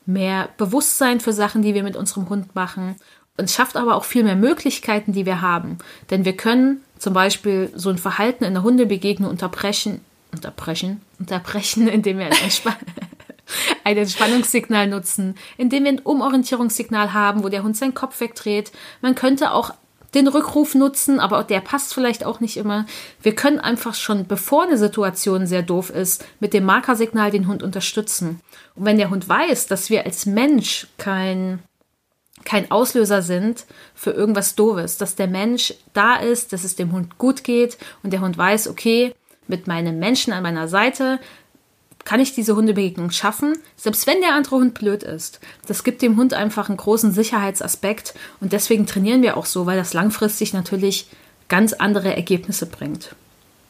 mehr 0.06 0.48
Bewusstsein 0.56 1.20
für 1.20 1.32
Sachen, 1.32 1.62
die 1.62 1.74
wir 1.74 1.82
mit 1.82 1.96
unserem 1.96 2.28
Hund 2.30 2.54
machen 2.54 2.96
und 3.36 3.50
schafft 3.50 3.76
aber 3.76 3.96
auch 3.96 4.04
viel 4.04 4.24
mehr 4.24 4.36
Möglichkeiten, 4.36 5.12
die 5.12 5.26
wir 5.26 5.42
haben. 5.42 5.78
Denn 6.10 6.24
wir 6.24 6.36
können 6.36 6.80
zum 6.98 7.12
Beispiel 7.12 7.70
so 7.74 7.90
ein 7.90 7.98
Verhalten 7.98 8.44
in 8.44 8.54
der 8.54 8.62
Hundebegegnung 8.62 9.28
unterbrechen, 9.28 10.00
unterbrechen, 10.32 11.02
unterbrechen, 11.18 11.88
indem 11.88 12.18
wir 12.18 12.26
ein, 12.26 12.42
Entspann 12.42 12.76
ein 13.84 13.96
Entspannungssignal 13.98 14.86
nutzen, 14.86 15.34
indem 15.58 15.84
wir 15.84 15.92
ein 15.92 15.98
Umorientierungssignal 15.98 17.12
haben, 17.12 17.44
wo 17.44 17.50
der 17.50 17.62
Hund 17.62 17.76
seinen 17.76 17.94
Kopf 17.94 18.20
wegdreht. 18.20 18.72
Man 19.02 19.14
könnte 19.14 19.52
auch 19.52 19.74
den 20.16 20.26
Rückruf 20.26 20.74
nutzen, 20.74 21.20
aber 21.20 21.44
der 21.44 21.60
passt 21.60 21.94
vielleicht 21.94 22.24
auch 22.24 22.40
nicht 22.40 22.56
immer. 22.56 22.86
Wir 23.22 23.34
können 23.34 23.60
einfach 23.60 23.94
schon, 23.94 24.26
bevor 24.26 24.64
eine 24.64 24.78
Situation 24.78 25.46
sehr 25.46 25.62
doof 25.62 25.90
ist, 25.90 26.24
mit 26.40 26.54
dem 26.54 26.64
Markersignal 26.64 27.30
den 27.30 27.46
Hund 27.46 27.62
unterstützen. 27.62 28.40
Und 28.74 28.84
wenn 28.86 28.98
der 28.98 29.10
Hund 29.10 29.28
weiß, 29.28 29.66
dass 29.66 29.90
wir 29.90 30.04
als 30.04 30.26
Mensch 30.26 30.88
kein, 30.98 31.60
kein 32.44 32.70
Auslöser 32.70 33.22
sind 33.22 33.66
für 33.94 34.10
irgendwas 34.10 34.54
Doofes, 34.56 34.98
dass 34.98 35.14
der 35.14 35.28
Mensch 35.28 35.74
da 35.92 36.16
ist, 36.16 36.52
dass 36.52 36.64
es 36.64 36.74
dem 36.74 36.92
Hund 36.92 37.18
gut 37.18 37.44
geht 37.44 37.78
und 38.02 38.12
der 38.12 38.22
Hund 38.22 38.36
weiß, 38.36 38.68
okay, 38.68 39.14
mit 39.48 39.66
meinem 39.66 39.98
Menschen 39.98 40.32
an 40.32 40.42
meiner 40.42 40.66
Seite 40.66 41.20
kann 42.06 42.20
ich 42.20 42.32
diese 42.32 42.56
Hundebegegnung 42.56 43.10
schaffen, 43.10 43.58
selbst 43.76 44.06
wenn 44.06 44.20
der 44.20 44.34
andere 44.34 44.56
Hund 44.56 44.72
blöd 44.72 45.02
ist. 45.02 45.40
Das 45.66 45.84
gibt 45.84 46.00
dem 46.00 46.16
Hund 46.16 46.32
einfach 46.32 46.68
einen 46.68 46.78
großen 46.78 47.12
Sicherheitsaspekt 47.12 48.14
und 48.40 48.52
deswegen 48.52 48.86
trainieren 48.86 49.22
wir 49.22 49.36
auch 49.36 49.44
so, 49.44 49.66
weil 49.66 49.76
das 49.76 49.92
langfristig 49.92 50.54
natürlich 50.54 51.08
ganz 51.48 51.72
andere 51.74 52.14
Ergebnisse 52.14 52.66
bringt. 52.66 53.14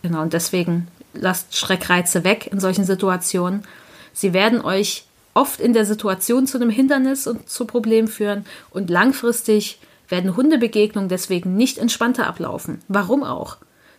Genau, 0.02 0.20
und 0.20 0.34
deswegen 0.34 0.86
lasst 1.14 1.56
Schreckreize 1.56 2.24
weg 2.24 2.48
in 2.52 2.60
solchen 2.60 2.84
Situationen. 2.84 3.64
Sie 4.12 4.34
werden 4.34 4.60
euch 4.60 5.06
oft 5.32 5.58
in 5.58 5.72
der 5.72 5.86
Situation 5.86 6.46
zu 6.46 6.58
einem 6.58 6.70
Hindernis 6.70 7.26
und 7.26 7.48
zu 7.48 7.64
Problemen 7.64 8.06
führen 8.06 8.44
und 8.70 8.90
langfristig 8.90 9.78
werden 10.08 10.36
Hundebegegnungen 10.36 11.08
deswegen 11.08 11.56
nicht 11.56 11.78
entspannter 11.78 12.26
ablaufen. 12.26 12.82
Warum 12.86 13.24
auch? 13.24 13.56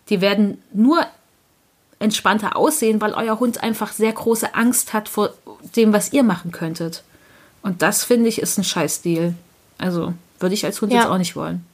Die 0.09 0.21
werden 0.21 0.61
nur 0.73 1.05
entspannter 1.99 2.55
aussehen, 2.55 3.01
weil 3.01 3.13
euer 3.13 3.39
Hund 3.39 3.63
einfach 3.63 3.91
sehr 3.91 4.13
große 4.13 4.55
Angst 4.55 4.93
hat 4.93 5.09
vor 5.09 5.33
dem, 5.75 5.93
was 5.93 6.13
ihr 6.13 6.23
machen 6.23 6.51
könntet. 6.51 7.03
Und 7.61 7.81
das 7.81 8.03
finde 8.03 8.29
ich 8.29 8.41
ist 8.41 8.57
ein 8.57 8.63
Scheißdeal. 8.63 9.33
Also 9.77 10.13
würde 10.39 10.55
ich 10.55 10.65
als 10.65 10.81
Hund 10.81 10.91
ja. 10.91 10.99
jetzt 10.99 11.09
auch 11.09 11.17
nicht 11.17 11.35
wollen. 11.35 11.65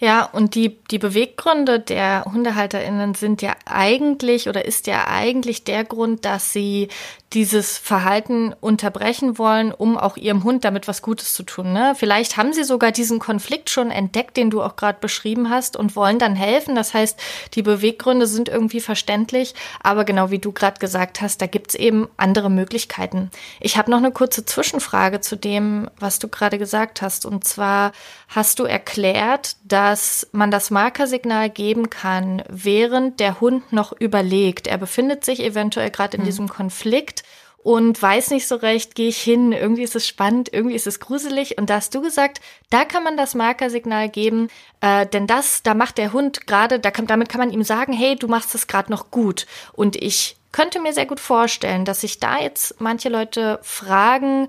Ja, 0.00 0.24
und 0.24 0.54
die, 0.54 0.82
die 0.90 0.98
Beweggründe 0.98 1.78
der 1.78 2.24
HundehalterInnen 2.24 3.14
sind 3.14 3.42
ja 3.42 3.54
eigentlich 3.66 4.48
oder 4.48 4.64
ist 4.64 4.86
ja 4.86 5.06
eigentlich 5.06 5.62
der 5.64 5.84
Grund, 5.84 6.24
dass 6.24 6.54
sie 6.54 6.88
dieses 7.34 7.78
Verhalten 7.78 8.54
unterbrechen 8.60 9.38
wollen, 9.38 9.72
um 9.72 9.96
auch 9.96 10.16
ihrem 10.16 10.42
Hund 10.42 10.64
damit 10.64 10.88
was 10.88 11.00
Gutes 11.00 11.32
zu 11.32 11.44
tun. 11.44 11.72
Ne? 11.72 11.94
Vielleicht 11.96 12.36
haben 12.36 12.52
sie 12.52 12.64
sogar 12.64 12.90
diesen 12.90 13.20
Konflikt 13.20 13.70
schon 13.70 13.90
entdeckt, 13.90 14.36
den 14.36 14.50
du 14.50 14.62
auch 14.62 14.74
gerade 14.74 14.98
beschrieben 15.00 15.48
hast, 15.48 15.76
und 15.76 15.94
wollen 15.94 16.18
dann 16.18 16.34
helfen. 16.34 16.74
Das 16.74 16.92
heißt, 16.92 17.20
die 17.54 17.62
Beweggründe 17.62 18.26
sind 18.26 18.48
irgendwie 18.48 18.80
verständlich, 18.80 19.54
aber 19.82 20.04
genau 20.04 20.30
wie 20.30 20.40
du 20.40 20.50
gerade 20.50 20.80
gesagt 20.80 21.20
hast, 21.20 21.40
da 21.40 21.46
gibt's 21.46 21.76
eben 21.76 22.08
andere 22.16 22.50
Möglichkeiten. 22.50 23.30
Ich 23.60 23.76
habe 23.76 23.90
noch 23.90 23.98
eine 23.98 24.10
kurze 24.10 24.44
Zwischenfrage 24.44 25.20
zu 25.20 25.36
dem, 25.36 25.88
was 26.00 26.18
du 26.18 26.26
gerade 26.26 26.58
gesagt 26.58 27.00
hast. 27.00 27.26
Und 27.26 27.44
zwar 27.44 27.92
hast 28.28 28.58
du 28.58 28.64
erklärt, 28.64 29.56
dass 29.64 29.89
man 30.32 30.50
das 30.50 30.70
Markersignal 30.70 31.50
geben 31.50 31.90
kann, 31.90 32.42
während 32.48 33.20
der 33.20 33.40
Hund 33.40 33.72
noch 33.72 33.92
überlegt. 33.98 34.66
Er 34.66 34.78
befindet 34.78 35.24
sich 35.24 35.42
eventuell 35.42 35.90
gerade 35.90 36.16
in 36.16 36.22
hm. 36.22 36.26
diesem 36.26 36.48
Konflikt 36.48 37.22
und 37.62 38.00
weiß 38.00 38.30
nicht 38.30 38.48
so 38.48 38.56
recht, 38.56 38.94
gehe 38.94 39.08
ich 39.08 39.20
hin, 39.20 39.52
irgendwie 39.52 39.82
ist 39.82 39.94
es 39.94 40.08
spannend, 40.08 40.50
irgendwie 40.52 40.74
ist 40.74 40.86
es 40.86 40.98
gruselig. 40.98 41.58
Und 41.58 41.68
da 41.68 41.74
hast 41.74 41.94
du 41.94 42.00
gesagt, 42.00 42.40
da 42.70 42.84
kann 42.84 43.04
man 43.04 43.16
das 43.16 43.34
Markersignal 43.34 44.08
geben, 44.08 44.48
äh, 44.80 45.06
denn 45.06 45.26
das, 45.26 45.62
da 45.62 45.74
macht 45.74 45.98
der 45.98 46.12
Hund 46.12 46.46
gerade, 46.46 46.80
da 46.80 46.90
kann, 46.90 47.06
damit 47.06 47.28
kann 47.28 47.40
man 47.40 47.50
ihm 47.50 47.62
sagen, 47.62 47.92
hey, 47.92 48.16
du 48.16 48.28
machst 48.28 48.54
es 48.54 48.66
gerade 48.66 48.90
noch 48.90 49.10
gut. 49.10 49.46
Und 49.74 49.96
ich 49.96 50.36
könnte 50.52 50.80
mir 50.80 50.92
sehr 50.94 51.06
gut 51.06 51.20
vorstellen, 51.20 51.84
dass 51.84 52.00
sich 52.00 52.18
da 52.18 52.40
jetzt 52.40 52.80
manche 52.80 53.10
Leute 53.10 53.60
fragen, 53.62 54.48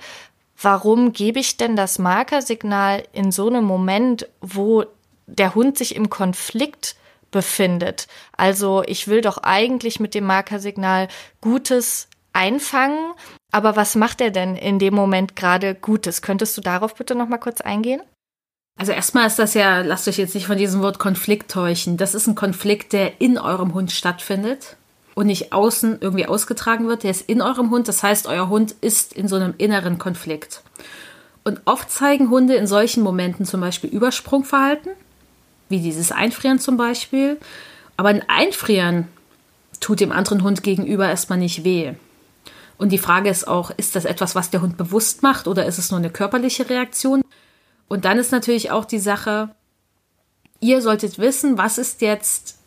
warum 0.62 1.12
gebe 1.12 1.40
ich 1.40 1.58
denn 1.58 1.76
das 1.76 2.00
Markersignal 2.00 3.04
in 3.12 3.32
so 3.32 3.48
einem 3.48 3.66
Moment, 3.66 4.28
wo 4.40 4.86
der 5.38 5.56
Hund 5.56 5.78
sich 5.78 5.96
im 5.96 6.10
Konflikt 6.10 6.96
befindet. 7.32 8.08
Also 8.36 8.84
ich 8.86 9.08
will 9.08 9.22
doch 9.22 9.40
eigentlich 9.40 10.00
mit 10.00 10.14
dem 10.14 10.26
Markersignal 10.26 11.08
Gutes 11.40 12.08
einfangen. 12.34 13.14
Aber 13.52 13.76
was 13.76 13.96
macht 13.96 14.22
er 14.22 14.32
denn 14.32 14.56
in 14.56 14.80
dem 14.80 14.94
Moment 14.94 15.36
gerade 15.36 15.76
Gutes? 15.76 16.22
Könntest 16.22 16.58
du 16.58 16.62
darauf 16.62 16.96
bitte 16.96 17.16
noch 17.16 17.28
mal 17.28 17.38
kurz 17.38 17.62
eingehen? 17.62 18.02
Also 18.78 18.94
erstmal 18.94 19.28
ist 19.28 19.38
das 19.38 19.54
ja, 19.54 19.82
lasst 19.82 20.08
euch 20.08 20.18
jetzt 20.18 20.34
nicht 20.34 20.48
von 20.48 20.58
diesem 20.58 20.82
Wort 20.82 20.98
Konflikt 20.98 21.52
täuschen. 21.52 21.98
Das 21.98 22.16
ist 22.16 22.28
ein 22.28 22.36
Konflikt, 22.36 22.94
der 22.94 23.20
in 23.22 23.38
eurem 23.38 23.74
Hund 23.74 23.92
stattfindet 23.92 24.78
und 25.14 25.28
nicht 25.28 25.54
außen 25.54 25.98
irgendwie 26.00 26.26
ausgetragen 26.26 26.88
wird. 26.88 27.04
Der 27.04 27.12
ist 27.12 27.30
in 27.30 27.42
eurem 27.42 27.70
Hund. 27.70 27.88
Das 27.88 28.02
heißt, 28.02 28.28
euer 28.28 28.50
Hund 28.50 28.76
ist 28.82 29.14
in 29.14 29.28
so 29.28 29.36
einem 29.36 29.54
inneren 29.58 29.98
Konflikt. 29.98 30.64
Und 31.44 31.62
oft 31.66 31.92
zeigen 31.92 32.30
Hunde 32.30 32.56
in 32.56 32.68
solchen 32.68 33.04
Momenten 33.04 33.46
zum 33.46 33.62
Beispiel 33.62 33.90
Übersprungverhalten, 33.90 34.92
wie 35.72 35.80
dieses 35.80 36.12
Einfrieren 36.12 36.60
zum 36.60 36.78
Beispiel. 36.78 37.40
Aber 37.98 38.10
ein 38.10 38.28
Einfrieren 38.30 39.08
tut 39.80 40.00
dem 40.00 40.12
anderen 40.12 40.44
Hund 40.44 40.64
gegenüber 40.64 41.10
erstmal 41.10 41.40
nicht 41.40 41.64
weh. 41.64 41.94
Und 42.78 42.90
die 42.90 42.98
Frage 42.98 43.30
ist 43.30 43.48
auch, 43.48 43.72
ist 43.78 43.96
das 43.96 44.06
etwas, 44.06 44.34
was 44.36 44.50
der 44.50 44.62
Hund 44.62 44.78
bewusst 44.78 45.24
macht 45.24 45.48
oder 45.48 45.66
ist 45.66 45.78
es 45.78 45.92
nur 45.92 46.00
eine 46.00 46.10
körperliche 46.10 46.70
Reaktion? 46.70 47.24
Und 47.88 48.06
dann 48.06 48.18
ist 48.18 48.32
natürlich 48.32 48.72
auch 48.72 48.86
die 48.86 49.00
Sache, 49.00 49.50
ihr 50.62 50.82
solltet 50.82 51.20
wissen, 51.20 51.58
was 51.58 51.78
ist 51.78 52.02
jetzt 52.02 52.58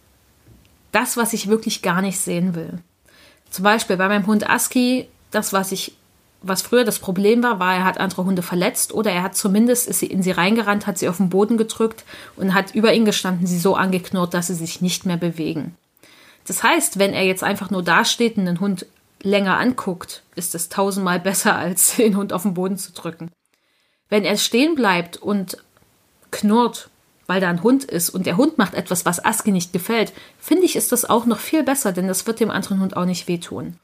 das, 0.92 1.16
was 1.16 1.32
ich 1.32 1.48
wirklich 1.48 1.82
gar 1.82 2.00
nicht 2.02 2.18
sehen 2.18 2.54
will. 2.54 2.78
Zum 3.50 3.64
Beispiel 3.64 3.96
bei 3.96 4.08
meinem 4.08 4.26
Hund 4.26 4.48
Aski, 4.48 5.08
das, 5.30 5.52
was 5.52 5.72
ich, 5.72 5.96
was 6.46 6.62
früher 6.62 6.84
das 6.84 6.98
Problem 6.98 7.42
war, 7.42 7.58
war, 7.58 7.74
er 7.74 7.84
hat 7.84 7.98
andere 7.98 8.24
Hunde 8.24 8.42
verletzt 8.42 8.92
oder 8.92 9.10
er 9.10 9.22
hat 9.22 9.36
zumindest, 9.36 9.88
ist 9.88 10.00
sie 10.00 10.06
in 10.06 10.22
sie 10.22 10.30
reingerannt, 10.30 10.86
hat 10.86 10.98
sie 10.98 11.08
auf 11.08 11.16
den 11.16 11.30
Boden 11.30 11.56
gedrückt 11.56 12.04
und 12.36 12.54
hat 12.54 12.74
über 12.74 12.92
ihn 12.92 13.04
gestanden, 13.04 13.46
sie 13.46 13.58
so 13.58 13.74
angeknurrt, 13.74 14.34
dass 14.34 14.48
sie 14.48 14.54
sich 14.54 14.80
nicht 14.80 15.06
mehr 15.06 15.16
bewegen. 15.16 15.76
Das 16.46 16.62
heißt, 16.62 16.98
wenn 16.98 17.14
er 17.14 17.24
jetzt 17.24 17.42
einfach 17.42 17.70
nur 17.70 17.82
dasteht 17.82 18.36
und 18.36 18.44
den 18.44 18.60
Hund 18.60 18.86
länger 19.22 19.58
anguckt, 19.58 20.22
ist 20.34 20.54
es 20.54 20.68
tausendmal 20.68 21.20
besser, 21.28 21.56
als 21.56 21.96
den 21.96 22.16
Hund 22.16 22.32
auf 22.32 22.42
den 22.42 22.54
Boden 22.54 22.76
zu 22.76 22.92
drücken. 22.92 23.30
Wenn 24.08 24.24
er 24.24 24.36
stehen 24.36 24.74
bleibt 24.74 25.16
und 25.16 25.56
knurrt, 26.30 26.90
weil 27.26 27.40
da 27.40 27.48
ein 27.48 27.62
Hund 27.62 27.84
ist 27.84 28.10
und 28.10 28.26
der 28.26 28.36
Hund 28.36 28.58
macht 28.58 28.74
etwas, 28.74 29.06
was 29.06 29.24
Aski 29.24 29.50
nicht 29.50 29.72
gefällt, 29.72 30.12
finde 30.38 30.64
ich, 30.64 30.76
ist 30.76 30.92
das 30.92 31.08
auch 31.08 31.24
noch 31.24 31.38
viel 31.38 31.62
besser, 31.62 31.92
denn 31.92 32.06
das 32.06 32.26
wird 32.26 32.40
dem 32.40 32.50
anderen 32.50 32.80
Hund 32.80 32.96
auch 32.96 33.06
nicht 33.06 33.28
wehtun. 33.28 33.78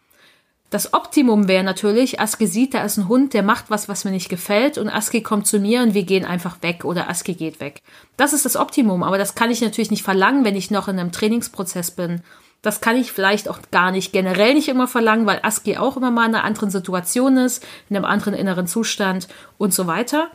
Das 0.70 0.94
Optimum 0.94 1.48
wäre 1.48 1.64
natürlich, 1.64 2.20
Aski 2.20 2.46
sieht, 2.46 2.74
da 2.74 2.84
ist 2.84 2.96
ein 2.96 3.08
Hund, 3.08 3.34
der 3.34 3.42
macht 3.42 3.70
was, 3.70 3.88
was 3.88 4.04
mir 4.04 4.12
nicht 4.12 4.28
gefällt 4.28 4.78
und 4.78 4.88
Aski 4.88 5.20
kommt 5.20 5.46
zu 5.46 5.58
mir 5.58 5.82
und 5.82 5.94
wir 5.94 6.04
gehen 6.04 6.24
einfach 6.24 6.62
weg 6.62 6.84
oder 6.84 7.10
Aski 7.10 7.34
geht 7.34 7.60
weg. 7.60 7.82
Das 8.16 8.32
ist 8.32 8.44
das 8.44 8.56
Optimum, 8.56 9.02
aber 9.02 9.18
das 9.18 9.34
kann 9.34 9.50
ich 9.50 9.60
natürlich 9.60 9.90
nicht 9.90 10.04
verlangen, 10.04 10.44
wenn 10.44 10.54
ich 10.54 10.70
noch 10.70 10.86
in 10.86 10.98
einem 10.98 11.10
Trainingsprozess 11.10 11.90
bin 11.90 12.22
das 12.62 12.80
kann 12.80 12.96
ich 12.96 13.12
vielleicht 13.12 13.48
auch 13.48 13.58
gar 13.70 13.90
nicht 13.90 14.12
generell 14.12 14.54
nicht 14.54 14.68
immer 14.68 14.86
verlangen, 14.86 15.26
weil 15.26 15.40
ASCII 15.42 15.78
auch 15.78 15.96
immer 15.96 16.10
mal 16.10 16.28
in 16.28 16.34
einer 16.34 16.44
anderen 16.44 16.70
Situation 16.70 17.36
ist, 17.38 17.64
in 17.88 17.96
einem 17.96 18.04
anderen 18.04 18.34
inneren 18.34 18.66
Zustand 18.66 19.28
und 19.56 19.72
so 19.72 19.86
weiter. 19.86 20.28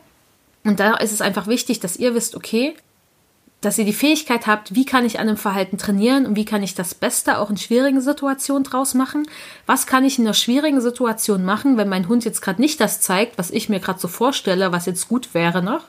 Und 0.64 0.80
da 0.80 0.96
ist 0.96 1.12
es 1.12 1.20
einfach 1.20 1.46
wichtig, 1.46 1.78
dass 1.78 1.96
ihr 1.96 2.14
wisst, 2.14 2.34
okay, 2.34 2.74
dass 3.66 3.78
ihr 3.78 3.84
die 3.84 3.92
Fähigkeit 3.92 4.46
habt, 4.46 4.74
wie 4.74 4.84
kann 4.84 5.04
ich 5.04 5.18
an 5.18 5.28
einem 5.28 5.36
Verhalten 5.36 5.76
trainieren 5.76 6.24
und 6.24 6.36
wie 6.36 6.44
kann 6.44 6.62
ich 6.62 6.76
das 6.76 6.94
Beste 6.94 7.38
auch 7.38 7.50
in 7.50 7.56
schwierigen 7.56 8.00
Situationen 8.00 8.62
draus 8.62 8.94
machen? 8.94 9.28
Was 9.66 9.86
kann 9.86 10.04
ich 10.04 10.18
in 10.18 10.24
einer 10.24 10.34
schwierigen 10.34 10.80
Situation 10.80 11.44
machen, 11.44 11.76
wenn 11.76 11.88
mein 11.88 12.08
Hund 12.08 12.24
jetzt 12.24 12.42
gerade 12.42 12.62
nicht 12.62 12.80
das 12.80 13.00
zeigt, 13.00 13.38
was 13.38 13.50
ich 13.50 13.68
mir 13.68 13.80
gerade 13.80 13.98
so 13.98 14.06
vorstelle, 14.06 14.70
was 14.70 14.86
jetzt 14.86 15.08
gut 15.08 15.34
wäre 15.34 15.64
noch? 15.64 15.82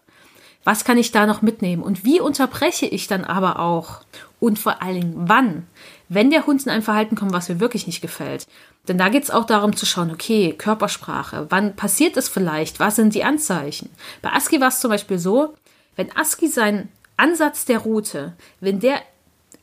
Was 0.63 0.85
kann 0.85 0.97
ich 0.97 1.11
da 1.11 1.27
noch 1.27 1.43
mitnehmen? 1.43 1.83
Und 1.83 2.03
wie 2.03 2.19
unterbreche 2.19 2.87
ich 2.87 3.07
dann 3.07 3.23
aber 3.23 3.59
auch? 3.59 4.01
Und 4.39 4.57
vor 4.57 4.81
allen 4.81 5.01
Dingen, 5.01 5.13
wann? 5.27 5.67
wenn 6.09 6.31
der 6.31 6.45
Hund 6.45 6.65
in 6.65 6.71
ein 6.71 6.81
Verhalten 6.81 7.15
kommt, 7.15 7.33
was 7.33 7.49
mir 7.49 7.59
wirklich 7.59 7.85
nicht 7.87 8.01
gefällt. 8.01 8.47
Denn 8.87 8.97
da 8.97 9.09
geht 9.09 9.23
es 9.23 9.31
auch 9.31 9.45
darum 9.45 9.75
zu 9.75 9.85
schauen, 9.85 10.11
okay, 10.11 10.53
Körpersprache, 10.57 11.47
wann 11.49 11.75
passiert 11.75 12.17
es 12.17 12.29
vielleicht, 12.29 12.79
was 12.79 12.95
sind 12.95 13.13
die 13.13 13.23
Anzeichen? 13.23 13.89
Bei 14.21 14.31
Aski 14.31 14.61
war 14.61 14.69
es 14.69 14.79
zum 14.79 14.89
Beispiel 14.89 15.19
so, 15.19 15.55
wenn 15.95 16.15
Aski 16.15 16.47
sein 16.47 16.89
Ansatz 17.17 17.65
der 17.65 17.79
Route, 17.79 18.33
wenn 18.59 18.79
der 18.79 19.01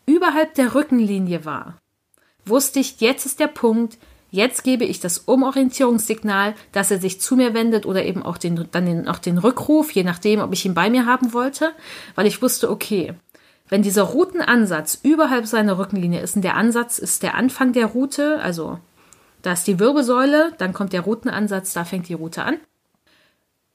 überhalb 0.06 0.54
der 0.54 0.74
Rückenlinie 0.74 1.44
war, 1.44 1.78
wusste 2.44 2.80
ich, 2.80 3.00
jetzt 3.00 3.24
ist 3.24 3.40
der 3.40 3.46
Punkt, 3.46 3.98
jetzt 4.30 4.64
gebe 4.64 4.84
ich 4.84 5.00
das 5.00 5.18
Umorientierungssignal, 5.18 6.54
dass 6.72 6.90
er 6.90 6.98
sich 6.98 7.20
zu 7.20 7.36
mir 7.36 7.54
wendet 7.54 7.86
oder 7.86 8.04
eben 8.04 8.22
auch 8.22 8.36
den, 8.36 8.68
dann 8.72 8.86
den, 8.86 9.08
auch 9.08 9.18
den 9.18 9.38
Rückruf, 9.38 9.92
je 9.92 10.02
nachdem, 10.02 10.40
ob 10.40 10.52
ich 10.52 10.64
ihn 10.66 10.74
bei 10.74 10.90
mir 10.90 11.06
haben 11.06 11.32
wollte, 11.32 11.72
weil 12.16 12.26
ich 12.26 12.42
wusste, 12.42 12.70
okay, 12.70 13.14
wenn 13.68 13.82
dieser 13.82 14.02
Routenansatz 14.02 14.98
überhalb 15.02 15.46
seiner 15.46 15.78
Rückenlinie 15.78 16.20
ist 16.20 16.36
und 16.36 16.42
der 16.42 16.56
Ansatz 16.56 16.98
ist 16.98 17.22
der 17.22 17.34
Anfang 17.34 17.72
der 17.72 17.86
Route, 17.86 18.40
also 18.40 18.78
da 19.42 19.52
ist 19.52 19.66
die 19.66 19.78
Wirbelsäule, 19.78 20.52
dann 20.58 20.72
kommt 20.72 20.92
der 20.92 21.02
Routenansatz, 21.02 21.72
da 21.72 21.84
fängt 21.84 22.08
die 22.08 22.14
Route 22.14 22.42
an. 22.42 22.58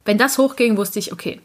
Wenn 0.06 0.18
das 0.18 0.38
hochging, 0.38 0.78
wusste 0.78 1.00
ich, 1.00 1.14
okay, 1.14 1.42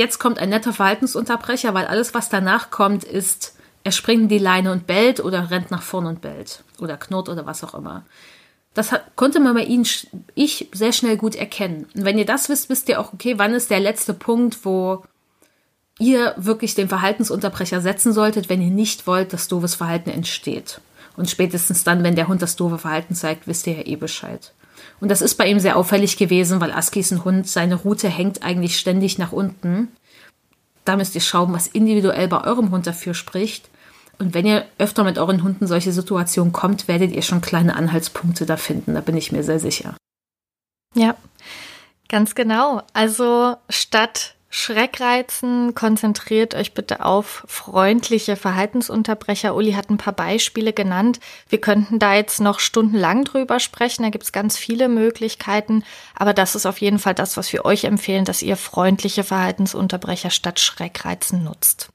jetzt 0.00 0.18
kommt 0.18 0.38
ein 0.38 0.48
netter 0.48 0.72
Verhaltensunterbrecher, 0.72 1.74
weil 1.74 1.86
alles, 1.86 2.14
was 2.14 2.28
danach 2.28 2.70
kommt, 2.70 3.04
ist, 3.04 3.54
er 3.84 3.92
springt 3.92 4.22
in 4.22 4.28
die 4.28 4.38
Leine 4.38 4.72
und 4.72 4.86
bellt 4.86 5.20
oder 5.20 5.50
rennt 5.50 5.70
nach 5.70 5.82
vorn 5.82 6.06
und 6.06 6.20
bellt 6.20 6.64
oder 6.80 6.96
knurrt 6.96 7.28
oder 7.28 7.46
was 7.46 7.62
auch 7.62 7.74
immer. 7.74 8.04
Das 8.74 8.90
konnte 9.14 9.40
man 9.40 9.54
bei 9.54 9.64
Ihnen, 9.64 9.86
ich, 10.34 10.68
sehr 10.72 10.92
schnell 10.92 11.16
gut 11.16 11.34
erkennen. 11.34 11.86
Und 11.94 12.04
wenn 12.04 12.18
ihr 12.18 12.24
das 12.24 12.48
wisst, 12.48 12.70
wisst 12.70 12.88
ihr 12.88 13.00
auch, 13.00 13.12
okay, 13.12 13.34
wann 13.36 13.52
ist 13.52 13.70
der 13.70 13.80
letzte 13.80 14.14
Punkt, 14.14 14.64
wo 14.64 15.04
ihr 15.98 16.34
wirklich 16.36 16.74
den 16.74 16.88
Verhaltensunterbrecher 16.88 17.80
setzen 17.80 18.12
solltet, 18.12 18.48
wenn 18.48 18.62
ihr 18.62 18.70
nicht 18.70 19.06
wollt, 19.06 19.32
dass 19.32 19.48
doofes 19.48 19.74
Verhalten 19.74 20.10
entsteht. 20.10 20.80
Und 21.16 21.28
spätestens 21.28 21.84
dann, 21.84 22.02
wenn 22.02 22.14
der 22.16 22.28
Hund 22.28 22.40
das 22.40 22.56
doofe 22.56 22.78
Verhalten 22.78 23.14
zeigt, 23.14 23.46
wisst 23.46 23.66
ihr 23.66 23.74
ja 23.74 23.86
eh 23.86 23.96
Bescheid. 23.96 24.52
Und 25.00 25.10
das 25.10 25.22
ist 25.22 25.36
bei 25.36 25.46
ihm 25.46 25.60
sehr 25.60 25.76
auffällig 25.76 26.16
gewesen, 26.16 26.60
weil 26.60 26.72
Aski 26.72 27.00
ist 27.00 27.12
ein 27.12 27.24
Hund, 27.24 27.48
seine 27.48 27.76
Route 27.76 28.08
hängt 28.08 28.42
eigentlich 28.42 28.78
ständig 28.78 29.18
nach 29.18 29.32
unten. 29.32 29.88
Da 30.84 30.96
müsst 30.96 31.14
ihr 31.14 31.20
schauen, 31.20 31.52
was 31.52 31.66
individuell 31.66 32.28
bei 32.28 32.44
eurem 32.44 32.70
Hund 32.70 32.86
dafür 32.86 33.14
spricht. 33.14 33.68
Und 34.18 34.34
wenn 34.34 34.46
ihr 34.46 34.66
öfter 34.78 35.04
mit 35.04 35.18
euren 35.18 35.42
Hunden 35.42 35.66
solche 35.66 35.92
Situationen 35.92 36.52
kommt, 36.52 36.88
werdet 36.88 37.12
ihr 37.12 37.22
schon 37.22 37.40
kleine 37.40 37.74
Anhaltspunkte 37.74 38.44
da 38.44 38.56
finden. 38.56 38.94
Da 38.94 39.00
bin 39.00 39.16
ich 39.16 39.32
mir 39.32 39.42
sehr 39.42 39.58
sicher. 39.58 39.96
Ja, 40.94 41.16
ganz 42.08 42.34
genau. 42.34 42.82
Also 42.92 43.56
statt 43.68 44.34
Schreckreizen, 44.52 45.76
konzentriert 45.76 46.56
euch 46.56 46.74
bitte 46.74 47.04
auf 47.04 47.44
freundliche 47.46 48.34
Verhaltensunterbrecher. 48.34 49.54
Uli 49.54 49.72
hat 49.72 49.90
ein 49.90 49.96
paar 49.96 50.12
Beispiele 50.12 50.72
genannt. 50.72 51.20
Wir 51.48 51.60
könnten 51.60 52.00
da 52.00 52.14
jetzt 52.14 52.40
noch 52.40 52.58
stundenlang 52.58 53.24
drüber 53.24 53.60
sprechen. 53.60 54.02
Da 54.02 54.10
gibt 54.10 54.24
es 54.24 54.32
ganz 54.32 54.56
viele 54.56 54.88
Möglichkeiten. 54.88 55.84
Aber 56.16 56.34
das 56.34 56.56
ist 56.56 56.66
auf 56.66 56.80
jeden 56.80 56.98
Fall 56.98 57.14
das, 57.14 57.36
was 57.36 57.52
wir 57.52 57.64
euch 57.64 57.84
empfehlen, 57.84 58.24
dass 58.24 58.42
ihr 58.42 58.56
freundliche 58.56 59.22
Verhaltensunterbrecher 59.22 60.30
statt 60.30 60.58
Schreckreizen 60.58 61.44
nutzt. 61.44 61.90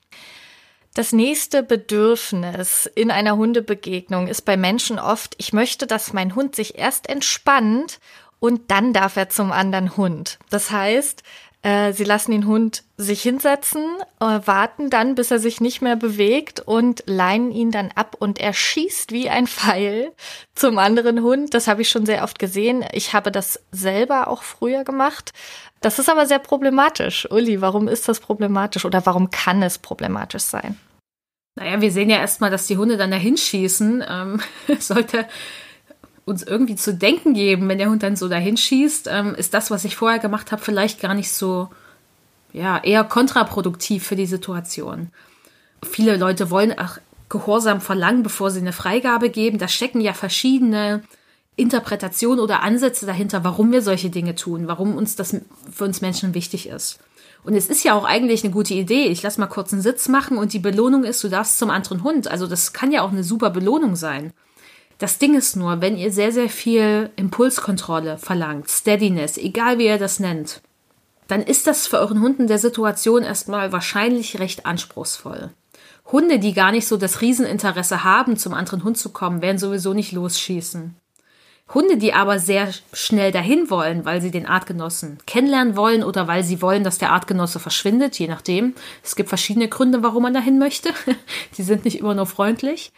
Das 0.94 1.12
nächste 1.12 1.62
Bedürfnis 1.62 2.90
in 2.96 3.12
einer 3.12 3.36
Hundebegegnung 3.36 4.30
ist 4.30 4.44
bei 4.44 4.56
Menschen 4.56 4.98
oft, 4.98 5.36
ich 5.40 5.52
möchte, 5.52 5.88
dass 5.88 6.14
mein 6.14 6.36
Hund 6.36 6.56
sich 6.56 6.78
erst 6.78 7.10
entspannt 7.10 8.00
und 8.40 8.70
dann 8.72 8.94
darf 8.94 9.18
er 9.18 9.28
zum 9.28 9.52
anderen 9.52 9.98
Hund. 9.98 10.40
Das 10.50 10.72
heißt, 10.72 11.24
sie 11.94 12.04
lassen 12.04 12.32
den 12.32 12.46
Hund 12.46 12.84
sich 12.96 13.24
hinsetzen, 13.24 13.84
äh, 14.20 14.26
warten 14.46 14.90
dann, 14.92 15.16
bis 15.16 15.32
er 15.32 15.40
sich 15.40 15.62
nicht 15.62 15.82
mehr 15.82 15.96
bewegt 15.96 16.60
und 16.60 17.04
leinen 17.08 17.52
ihn 17.52 17.72
dann 17.72 17.92
ab 17.96 18.16
und 18.20 18.40
er 18.40 18.54
schießt 18.54 19.12
wie 19.12 19.30
ein 19.30 19.48
Pfeil 19.48 20.12
zum 20.54 20.78
anderen 20.78 21.24
Hund. 21.24 21.56
Das 21.56 21.68
habe 21.68 21.82
ich 21.82 21.90
schon 21.90 22.06
sehr 22.06 22.24
oft 22.24 22.38
gesehen. 22.38 22.86
Ich 22.94 23.14
habe 23.14 23.32
das 23.32 23.60
selber 23.72 24.28
auch 24.28 24.44
früher 24.44 24.84
gemacht. 24.84 25.34
Das 25.82 25.98
ist 25.98 26.10
aber 26.10 26.28
sehr 26.28 26.40
problematisch. 26.40 27.28
Uli, 27.32 27.62
warum 27.62 27.88
ist 27.88 28.08
das 28.08 28.20
problematisch 28.20 28.86
oder 28.86 29.06
warum 29.06 29.32
kann 29.32 29.64
es 29.64 29.80
problematisch 29.80 30.44
sein? 30.44 30.78
Naja, 31.56 31.82
wir 31.82 31.92
sehen 31.92 32.10
ja 32.10 32.18
erstmal, 32.18 32.52
dass 32.52 32.68
die 32.68 32.78
Hunde 32.78 32.98
dann 32.98 33.12
dahin 33.12 33.38
schießen. 33.38 34.04
Ähm, 34.08 34.40
sollte 34.80 35.26
uns 36.26 36.44
irgendwie 36.44 36.76
zu 36.76 36.94
denken 36.94 37.34
geben, 37.34 37.70
wenn 37.70 37.78
der 37.78 37.90
Hund 37.90 38.04
dann 38.04 38.16
so 38.16 38.28
dahin 38.28 38.58
schießt, 38.58 39.08
ähm, 39.12 39.36
ist 39.36 39.54
das, 39.54 39.70
was 39.72 39.86
ich 39.86 39.96
vorher 39.96 40.20
gemacht 40.20 40.52
habe, 40.52 40.62
vielleicht 40.62 41.00
gar 41.00 41.14
nicht 41.14 41.32
so, 41.32 41.70
ja, 42.52 42.80
eher 42.84 43.04
kontraproduktiv 43.04 44.06
für 44.06 44.16
die 44.16 44.26
Situation. 44.26 45.12
Viele 45.84 46.18
Leute 46.18 46.50
wollen 46.50 46.78
auch 46.78 46.98
Gehorsam 47.30 47.82
verlangen, 47.82 48.24
bevor 48.24 48.52
sie 48.52 48.60
eine 48.60 48.74
Freigabe 48.74 49.30
geben. 49.30 49.58
Da 49.58 49.68
stecken 49.68 50.00
ja 50.00 50.14
verschiedene 50.14 51.04
Interpretationen 51.56 52.40
oder 52.40 52.62
Ansätze 52.62 53.06
dahinter, 53.06 53.44
warum 53.44 53.72
wir 53.72 53.82
solche 53.82 54.10
Dinge 54.10 54.36
tun, 54.36 54.68
warum 54.68 54.96
uns 54.96 55.16
das 55.16 55.36
für 55.72 55.86
uns 55.86 56.02
Menschen 56.02 56.34
wichtig 56.34 56.70
ist. 56.70 57.00
Und 57.44 57.54
es 57.54 57.68
ist 57.68 57.84
ja 57.84 57.94
auch 57.94 58.06
eigentlich 58.06 58.44
eine 58.44 58.54
gute 58.54 58.74
Idee. 58.74 59.06
Ich 59.06 59.22
lass 59.22 59.38
mal 59.38 59.48
kurz 59.48 59.72
einen 59.72 59.82
Sitz 59.82 60.08
machen 60.08 60.38
und 60.38 60.54
die 60.54 60.60
Belohnung 60.60 61.04
ist, 61.04 61.24
du 61.24 61.30
darfst 61.30 61.60
zum 61.60 61.70
anderen 61.70 62.04
Hund. 62.04 62.28
Also 62.28 62.48
das 62.48 62.74
kann 62.74 62.92
ja 62.92 63.04
auch 63.04 63.12
eine 63.12 63.24
super 63.24 63.52
Belohnung 63.52 63.96
sein. 63.96 64.34
Das 64.98 65.18
Ding 65.18 65.36
ist 65.36 65.58
nur, 65.58 65.82
wenn 65.82 65.98
ihr 65.98 66.12
sehr, 66.12 66.32
sehr 66.32 66.50
viel 66.50 67.10
Impulskontrolle 67.18 68.18
verlangt, 68.18 68.70
Steadiness, 68.70 69.38
egal 69.38 69.78
wie 69.78 69.88
ihr 69.88 69.98
das 69.98 70.20
nennt, 70.20 70.62
dann 71.28 71.42
ist 71.42 71.68
das 71.68 71.88
für 71.88 72.00
euren 72.00 72.22
Hund 72.22 72.40
in 72.40 72.48
der 72.48 72.60
Situation 72.60 73.24
erstmal 73.24 73.72
wahrscheinlich 73.72 74.40
recht 74.40 74.66
anspruchsvoll. 74.66 75.50
Hunde, 76.12 76.40
die 76.40 76.54
gar 76.54 76.72
nicht 76.72 76.88
so 76.88 76.98
das 76.98 77.22
Rieseninteresse 77.22 78.04
haben, 78.04 78.38
zum 78.38 78.54
anderen 78.54 78.84
Hund 78.84 78.98
zu 78.98 79.10
kommen, 79.10 79.42
werden 79.42 79.58
sowieso 79.58 79.94
nicht 79.94 80.12
losschießen. 80.12 80.96
Hunde, 81.74 81.98
die 81.98 82.14
aber 82.14 82.38
sehr 82.38 82.70
schnell 82.94 83.32
dahin 83.32 83.72
wollen, 83.72 84.06
weil 84.06 84.22
sie 84.22 84.30
den 84.30 84.46
Artgenossen 84.46 85.18
kennenlernen 85.26 85.76
wollen 85.76 86.04
oder 86.04 86.28
weil 86.28 86.44
sie 86.44 86.62
wollen, 86.62 86.84
dass 86.84 87.00
der 87.00 87.12
Artgenosse 87.12 87.60
verschwindet, 87.60 88.20
je 88.20 88.28
nachdem. 88.28 88.76
Es 89.04 89.16
gibt 89.16 89.30
verschiedene 89.30 89.68
Gründe, 89.68 90.04
warum 90.04 90.24
man 90.24 90.34
dahin 90.36 90.60
möchte. 90.60 90.92
die 91.58 91.64
sind 91.64 91.84
nicht 91.84 92.00
immer 92.00 92.14
nur 92.14 92.28
freundlich 92.28 92.94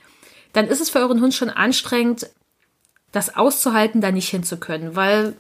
dann 0.58 0.68
ist 0.70 0.82
es 0.82 0.90
für 0.90 0.98
euren 0.98 1.22
Hund 1.22 1.36
schon 1.36 1.52
anstrengend, 1.52 2.32
das 3.12 3.36
auszuhalten, 3.36 4.02
da 4.02 4.12
nicht 4.12 4.30
hinzukönnen, 4.30 4.96
weil 4.96 5.36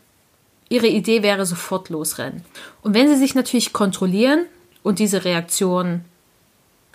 ihre 0.70 0.86
Idee 0.86 1.24
wäre 1.24 1.44
sofort 1.48 1.90
losrennen. 1.90 2.46
Und 2.84 2.94
wenn 2.94 3.08
sie 3.08 3.16
sich 3.16 3.34
natürlich 3.34 3.74
kontrollieren 3.74 4.46
und 4.84 5.00
diese 5.00 5.26
Reaktion, 5.26 6.06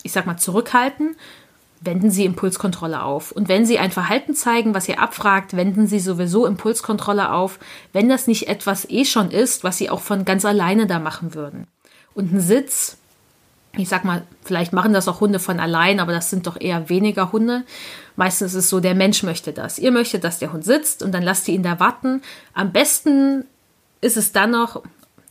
ich 0.04 0.12
sag 0.12 0.26
mal, 0.26 0.36
zurückhalten, 0.36 1.16
wenden 1.80 2.12
sie 2.12 2.24
Impulskontrolle 2.24 3.02
auf. 3.02 3.32
Und 3.32 3.48
wenn 3.48 3.66
sie 3.66 3.80
ein 3.80 3.90
Verhalten 3.90 4.36
zeigen, 4.36 4.72
was 4.72 4.88
ihr 4.88 5.00
abfragt, 5.00 5.56
wenden 5.56 5.88
sie 5.88 5.98
sowieso 5.98 6.46
Impulskontrolle 6.46 7.32
auf, 7.32 7.58
wenn 7.92 8.08
das 8.08 8.28
nicht 8.28 8.46
etwas 8.46 8.88
eh 8.88 9.04
schon 9.04 9.32
ist, 9.32 9.64
was 9.64 9.78
sie 9.78 9.90
auch 9.90 10.00
von 10.00 10.24
ganz 10.24 10.44
alleine 10.44 10.86
da 10.86 11.00
machen 11.00 11.34
würden. 11.34 11.66
Und 12.14 12.32
ein 12.32 12.40
Sitz 12.40 12.98
ich 13.76 13.88
sag 13.88 14.04
mal, 14.04 14.22
vielleicht 14.44 14.72
machen 14.72 14.92
das 14.92 15.08
auch 15.08 15.20
Hunde 15.20 15.38
von 15.38 15.58
allein, 15.58 15.98
aber 15.98 16.12
das 16.12 16.30
sind 16.30 16.46
doch 16.46 16.60
eher 16.60 16.88
weniger 16.88 17.32
Hunde. 17.32 17.64
Meistens 18.16 18.52
ist 18.52 18.64
es 18.64 18.70
so, 18.70 18.80
der 18.80 18.94
Mensch 18.94 19.22
möchte 19.22 19.52
das. 19.52 19.78
Ihr 19.78 19.90
möchtet, 19.90 20.24
dass 20.24 20.38
der 20.38 20.52
Hund 20.52 20.64
sitzt 20.64 21.02
und 21.02 21.12
dann 21.12 21.22
lasst 21.22 21.48
ihr 21.48 21.54
ihn 21.54 21.62
da 21.62 21.80
warten. 21.80 22.22
Am 22.54 22.72
besten 22.72 23.44
ist 24.00 24.16
es 24.16 24.32
dann 24.32 24.50
noch, 24.50 24.82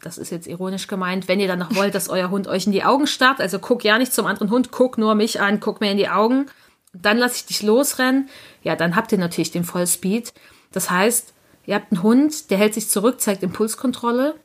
das 0.02 0.18
ist 0.18 0.32
jetzt 0.32 0.48
ironisch 0.48 0.88
gemeint, 0.88 1.28
wenn 1.28 1.40
ihr 1.40 1.48
dann 1.48 1.60
noch 1.60 1.76
wollt, 1.76 1.94
dass 1.94 2.10
euer 2.10 2.32
Hund 2.32 2.48
euch 2.48 2.66
in 2.66 2.72
die 2.72 2.84
Augen 2.84 3.08
starrt. 3.08 3.40
Also 3.40 3.60
guck 3.60 3.84
ja 3.84 3.98
nicht 3.98 4.14
zum 4.14 4.26
anderen 4.26 4.50
Hund, 4.50 4.72
guck 4.72 4.98
nur 4.98 5.16
mich 5.16 5.40
an, 5.40 5.60
guck 5.60 5.82
mir 5.82 5.92
in 5.92 5.98
die 5.98 6.10
Augen. 6.10 6.48
Dann 6.94 7.18
lasse 7.18 7.36
ich 7.36 7.46
dich 7.46 7.62
losrennen. 7.62 8.30
Ja, 8.64 8.76
dann 8.76 8.96
habt 8.96 9.12
ihr 9.12 9.18
natürlich 9.18 9.52
den 9.52 9.64
Vollspeed. 9.64 10.34
Das 10.72 10.90
heißt, 10.90 11.34
ihr 11.66 11.76
habt 11.76 11.92
einen 11.92 12.04
Hund, 12.04 12.50
der 12.50 12.58
hält 12.58 12.74
sich 12.74 12.90
zurück, 12.90 13.22
zeigt 13.22 13.44
Impulskontrolle 13.44 14.36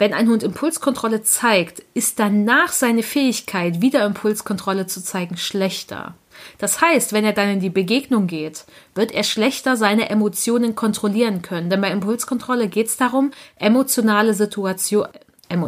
wenn 0.00 0.14
ein 0.14 0.28
Hund 0.28 0.42
Impulskontrolle 0.42 1.22
zeigt, 1.22 1.82
ist 1.92 2.18
danach 2.18 2.72
seine 2.72 3.02
Fähigkeit, 3.02 3.82
wieder 3.82 4.06
Impulskontrolle 4.06 4.86
zu 4.86 5.04
zeigen, 5.04 5.36
schlechter. 5.36 6.14
Das 6.58 6.80
heißt, 6.80 7.12
wenn 7.12 7.24
er 7.24 7.32
dann 7.32 7.48
in 7.48 7.60
die 7.60 7.70
Begegnung 7.70 8.26
geht, 8.26 8.64
wird 8.94 9.12
er 9.12 9.24
schlechter 9.24 9.76
seine 9.76 10.10
Emotionen 10.10 10.74
kontrollieren 10.74 11.42
können. 11.42 11.70
Denn 11.70 11.80
bei 11.80 11.90
Impulskontrolle 11.90 12.68
geht 12.68 12.86
es 12.86 12.96
darum, 12.96 13.30
emotionale 13.56 14.34
Situation, 14.34 15.06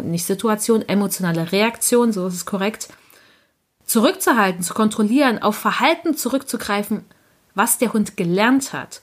nicht 0.05 0.25
Situation, 0.25 0.83
emotionale 0.83 1.53
Reaktion, 1.53 2.13
so 2.13 2.27
ist 2.27 2.35
es 2.35 2.47
korrekt, 2.47 2.89
zurückzuhalten, 3.85 4.63
zu 4.63 4.75
kontrollieren, 4.75 5.43
auf 5.43 5.57
Verhalten 5.57 6.17
zurückzugreifen, 6.17 7.05
was 7.55 7.79
der 7.79 7.93
Hund 7.93 8.17
gelernt 8.17 8.73
hat. 8.73 9.03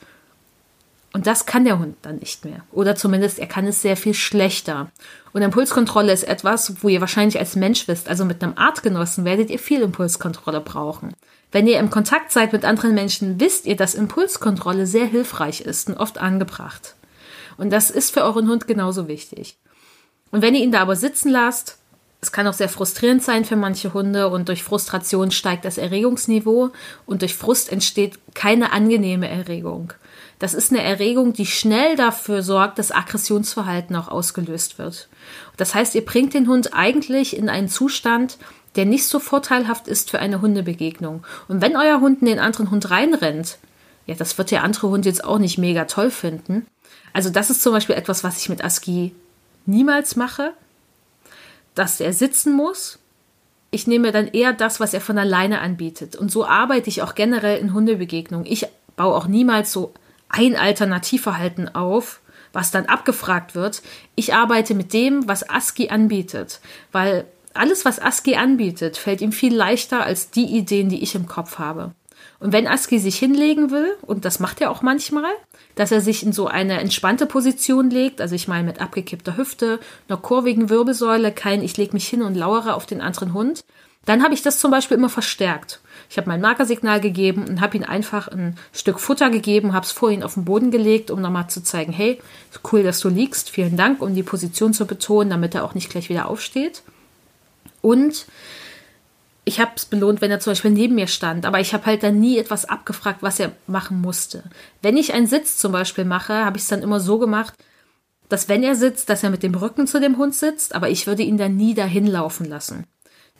Und 1.12 1.26
das 1.26 1.45
kann 1.45 1.65
der 1.65 1.80
Hund 1.80 1.95
dann 2.04 2.17
nicht 2.17 2.45
mehr. 2.45 2.63
Oder 2.72 2.95
zumindest 2.95 3.39
er 3.39 3.48
kann 3.48 3.65
es 3.65 3.82
sehr 3.82 3.98
viel 3.98 4.13
schlechter. 4.13 4.91
Und 5.34 5.41
Impulskontrolle 5.41 6.13
ist 6.13 6.24
etwas, 6.24 6.84
wo 6.84 6.89
ihr 6.89 7.02
wahrscheinlich 7.02 7.39
als 7.39 7.56
Mensch 7.56 7.88
wisst, 7.88 8.10
also 8.10 8.26
mit 8.26 8.43
einem 8.43 8.58
Artgenossen 8.58 9.26
werdet 9.26 9.50
ihr 9.50 9.60
viel 9.60 9.82
Impulskontrolle 9.82 10.62
brauchen. 10.62 11.13
Wenn 11.52 11.65
ihr 11.65 11.80
im 11.80 11.89
Kontakt 11.89 12.32
seid 12.32 12.54
mit 12.54 12.63
anderen 12.63 12.93
Menschen, 12.93 13.39
wisst 13.39 13.65
ihr, 13.65 13.76
dass 13.76 13.95
Impulskontrolle 13.95 14.86
sehr 14.86 15.06
hilfreich 15.06 15.62
ist 15.62 15.89
und 15.89 15.98
oft 15.98 16.19
angebracht. 16.19 16.95
Und 17.58 17.72
das 17.72 17.89
ist 17.89 18.13
für 18.13 18.24
euren 18.24 18.48
Hund 18.48 18.67
genauso 18.67 19.08
wichtig. 19.08 19.58
Und 20.32 20.43
wenn 20.43 20.54
ihr 20.54 20.62
ihn 20.62 20.72
da 20.72 20.82
aber 20.82 20.95
sitzen 20.95 21.30
lasst, 21.32 21.80
es 22.22 22.32
kann 22.32 22.48
auch 22.48 22.54
sehr 22.54 22.69
frustrierend 22.69 23.24
sein 23.24 23.45
für 23.45 23.56
manche 23.56 23.93
Hunde 23.93 24.28
und 24.30 24.50
durch 24.50 24.63
Frustration 24.63 25.32
steigt 25.32 25.65
das 25.65 25.78
Erregungsniveau 25.78 26.72
und 27.06 27.22
durch 27.22 27.34
Frust 27.34 27.72
entsteht 27.72 28.19
keine 28.34 28.74
angenehme 28.74 29.30
Erregung. 29.30 29.93
Das 30.39 30.54
ist 30.54 30.71
eine 30.71 30.82
Erregung, 30.82 31.34
die 31.34 31.45
schnell 31.45 31.97
dafür 31.97 32.41
sorgt, 32.41 32.80
dass 32.80 32.93
Aggressionsverhalten 32.93 33.95
auch 33.97 34.08
ausgelöst 34.08 34.80
wird. 34.80 35.10
Das 35.58 35.75
heißt, 35.75 35.95
ihr 35.95 36.06
bringt 36.06 36.34
den 36.34 36.47
Hund 36.47 36.73
eigentlich 36.73 37.36
in 37.36 37.49
einen 37.49 37.67
Zustand, 37.67 38.38
der 38.75 38.86
nicht 38.86 39.06
so 39.06 39.19
vorteilhaft 39.19 39.89
ist 39.89 40.10
für 40.10 40.19
eine 40.19 40.41
Hundebegegnung. 40.41 41.25
Und 41.49 41.62
wenn 41.62 41.75
euer 41.75 41.99
Hund 41.99 42.21
in 42.21 42.28
den 42.28 42.39
anderen 42.39 42.71
Hund 42.71 42.89
reinrennt, 42.89 43.58
ja, 44.06 44.15
das 44.15 44.38
wird 44.38 44.52
der 44.52 44.63
andere 44.63 44.89
Hund 44.89 45.06
jetzt 45.06 45.23
auch 45.23 45.39
nicht 45.39 45.58
mega 45.58 45.86
toll 45.86 46.10
finden. 46.10 46.65
Also 47.12 47.30
das 47.30 47.49
ist 47.49 47.62
zum 47.62 47.73
Beispiel 47.73 47.95
etwas, 47.95 48.23
was 48.23 48.39
ich 48.39 48.47
mit 48.47 48.63
Aski 48.63 49.13
niemals 49.65 50.15
mache, 50.15 50.54
dass 51.75 51.99
er 51.99 52.13
sitzen 52.13 52.54
muss. 52.54 52.97
Ich 53.71 53.88
nehme 53.88 54.12
dann 54.12 54.28
eher 54.28 54.54
das, 54.54 54.80
was 54.80 54.93
er 54.93 55.02
von 55.02 55.17
alleine 55.17 55.60
anbietet. 55.60 56.15
Und 56.15 56.32
so 56.32 56.45
arbeite 56.45 56.89
ich 56.89 57.02
auch 57.02 57.13
generell 57.13 57.60
in 57.60 57.73
Hundebegegnungen. 57.73 58.47
Ich 58.47 58.67
baue 58.95 59.15
auch 59.15 59.28
niemals 59.28 59.71
so 59.71 59.93
ein 60.30 60.56
Alternativverhalten 60.56 61.76
auf, 61.76 62.22
was 62.54 62.72
dann 62.72 62.86
abgefragt 62.86 63.56
wird. 63.56 63.82
Ich 64.15 64.34
arbeite 64.34 64.74
mit 64.74 64.94
dem, 64.94 65.28
was 65.28 65.50
ASCII 65.50 65.89
anbietet, 65.89 66.62
weil 66.92 67.26
alles, 67.54 67.86
was 67.86 68.00
ASCII 68.00 68.36
anbietet, 68.36 68.98
fällt 68.98 69.22
ihm 69.22 69.32
viel 69.32 69.56
leichter 69.56 70.04
als 70.04 70.32
die 70.32 70.46
Ideen, 70.46 70.89
die 70.89 71.04
ich 71.04 71.15
im 71.15 71.28
Kopf 71.28 71.60
habe. 71.60 71.92
Und 72.39 72.54
wenn 72.54 72.68
ASCII 72.68 73.00
sich 73.00 73.18
hinlegen 73.18 73.70
will, 73.70 73.98
und 74.02 74.24
das 74.24 74.39
macht 74.39 74.62
er 74.62 74.72
auch 74.72 74.82
manchmal, 74.82 75.32
dass 75.76 75.92
er 75.92 76.02
sich 76.02 76.24
in 76.24 76.32
so 76.32 76.48
eine 76.48 76.80
entspannte 76.80 77.26
Position 77.26 77.89
legt, 77.89 78.22
also 78.22 78.36
ich 78.36 78.48
meine 78.48 78.65
mit 78.65 78.82
abgekippter 78.82 79.36
Hüfte, 79.36 79.80
einer 80.08 80.18
kurvigen 80.18 80.70
Wirbelsäule, 80.70 81.32
kein 81.32 81.62
ich 81.62 81.76
lege 81.78 81.94
mich 81.94 82.08
hin 82.08 82.22
und 82.22 82.36
lauere 82.36 82.76
auf 82.76 82.86
den 82.86 83.02
anderen 83.02 83.34
Hund, 83.34 83.65
dann 84.06 84.24
habe 84.24 84.34
ich 84.34 84.42
das 84.42 84.60
zum 84.60 84.72
Beispiel 84.72 84.98
immer 84.98 85.10
verstärkt. 85.10 85.82
Ich 86.10 86.17
habe 86.17 86.28
mein 86.28 86.41
Markersignal 86.41 87.00
gegeben 87.00 87.48
und 87.48 87.62
habe 87.62 87.78
ihm 87.78 87.84
einfach 87.84 88.28
ein 88.30 88.58
Stück 88.74 89.00
Futter 89.00 89.30
gegeben, 89.30 89.74
habe 89.74 89.86
es 89.86 89.91
vor 89.91 90.10
ihn 90.10 90.24
auf 90.24 90.34
den 90.34 90.45
Boden 90.45 90.72
gelegt, 90.72 91.12
um 91.12 91.22
nochmal 91.22 91.50
zu 91.50 91.62
zeigen, 91.62 91.93
hey, 91.93 92.19
cool, 92.72 92.82
dass 92.82 93.00
du 93.00 93.10
liegst, 93.10 93.52
vielen 93.52 93.78
Dank, 93.78 94.02
um 94.02 94.15
die 94.15 94.24
Position 94.24 94.74
zu 94.74 94.88
betonen, 94.88 95.30
damit 95.30 95.54
er 95.54 95.63
auch 95.63 95.76
nicht 95.76 95.91
gleich 95.91 96.10
wieder 96.10 96.28
aufsteht. 96.28 96.82
Und 97.82 98.26
ich 99.45 99.60
habe 99.60 99.72
es 99.76 99.86
belohnt, 99.86 100.22
wenn 100.22 100.32
er 100.32 100.39
zum 100.39 100.52
Beispiel 100.52 100.72
neben 100.72 100.95
mir 100.95 101.08
stand, 101.08 101.45
aber 101.45 101.60
ich 101.60 101.74
habe 101.74 101.86
halt 101.86 102.02
dann 102.02 102.19
nie 102.19 102.39
etwas 102.39 102.65
abgefragt, 102.65 103.22
was 103.22 103.39
er 103.39 103.52
machen 103.67 104.02
musste. 104.02 104.43
Wenn 104.82 104.98
ich 104.98 105.13
einen 105.13 105.28
Sitz 105.28 105.58
zum 105.58 105.72
Beispiel 105.72 106.06
mache, 106.06 106.34
habe 106.45 106.58
ich 106.58 106.63
es 106.63 106.69
dann 106.69 106.82
immer 106.82 107.00
so 107.00 107.19
gemacht, 107.19 107.54
dass 108.30 108.48
wenn 108.48 108.63
er 108.63 108.76
sitzt, 108.76 109.10
dass 109.10 109.24
er 109.24 109.30
mit 109.30 109.43
dem 109.43 109.56
Rücken 109.56 109.88
zu 109.88 110.00
dem 110.00 110.17
Hund 110.17 110.36
sitzt, 110.36 110.76
aber 110.76 110.89
ich 110.89 111.08
würde 111.08 111.24
ihn 111.24 111.38
dann 111.38 111.56
nie 111.56 111.74
dahin 111.74 112.06
laufen 112.06 112.45
lassen. 112.45 112.86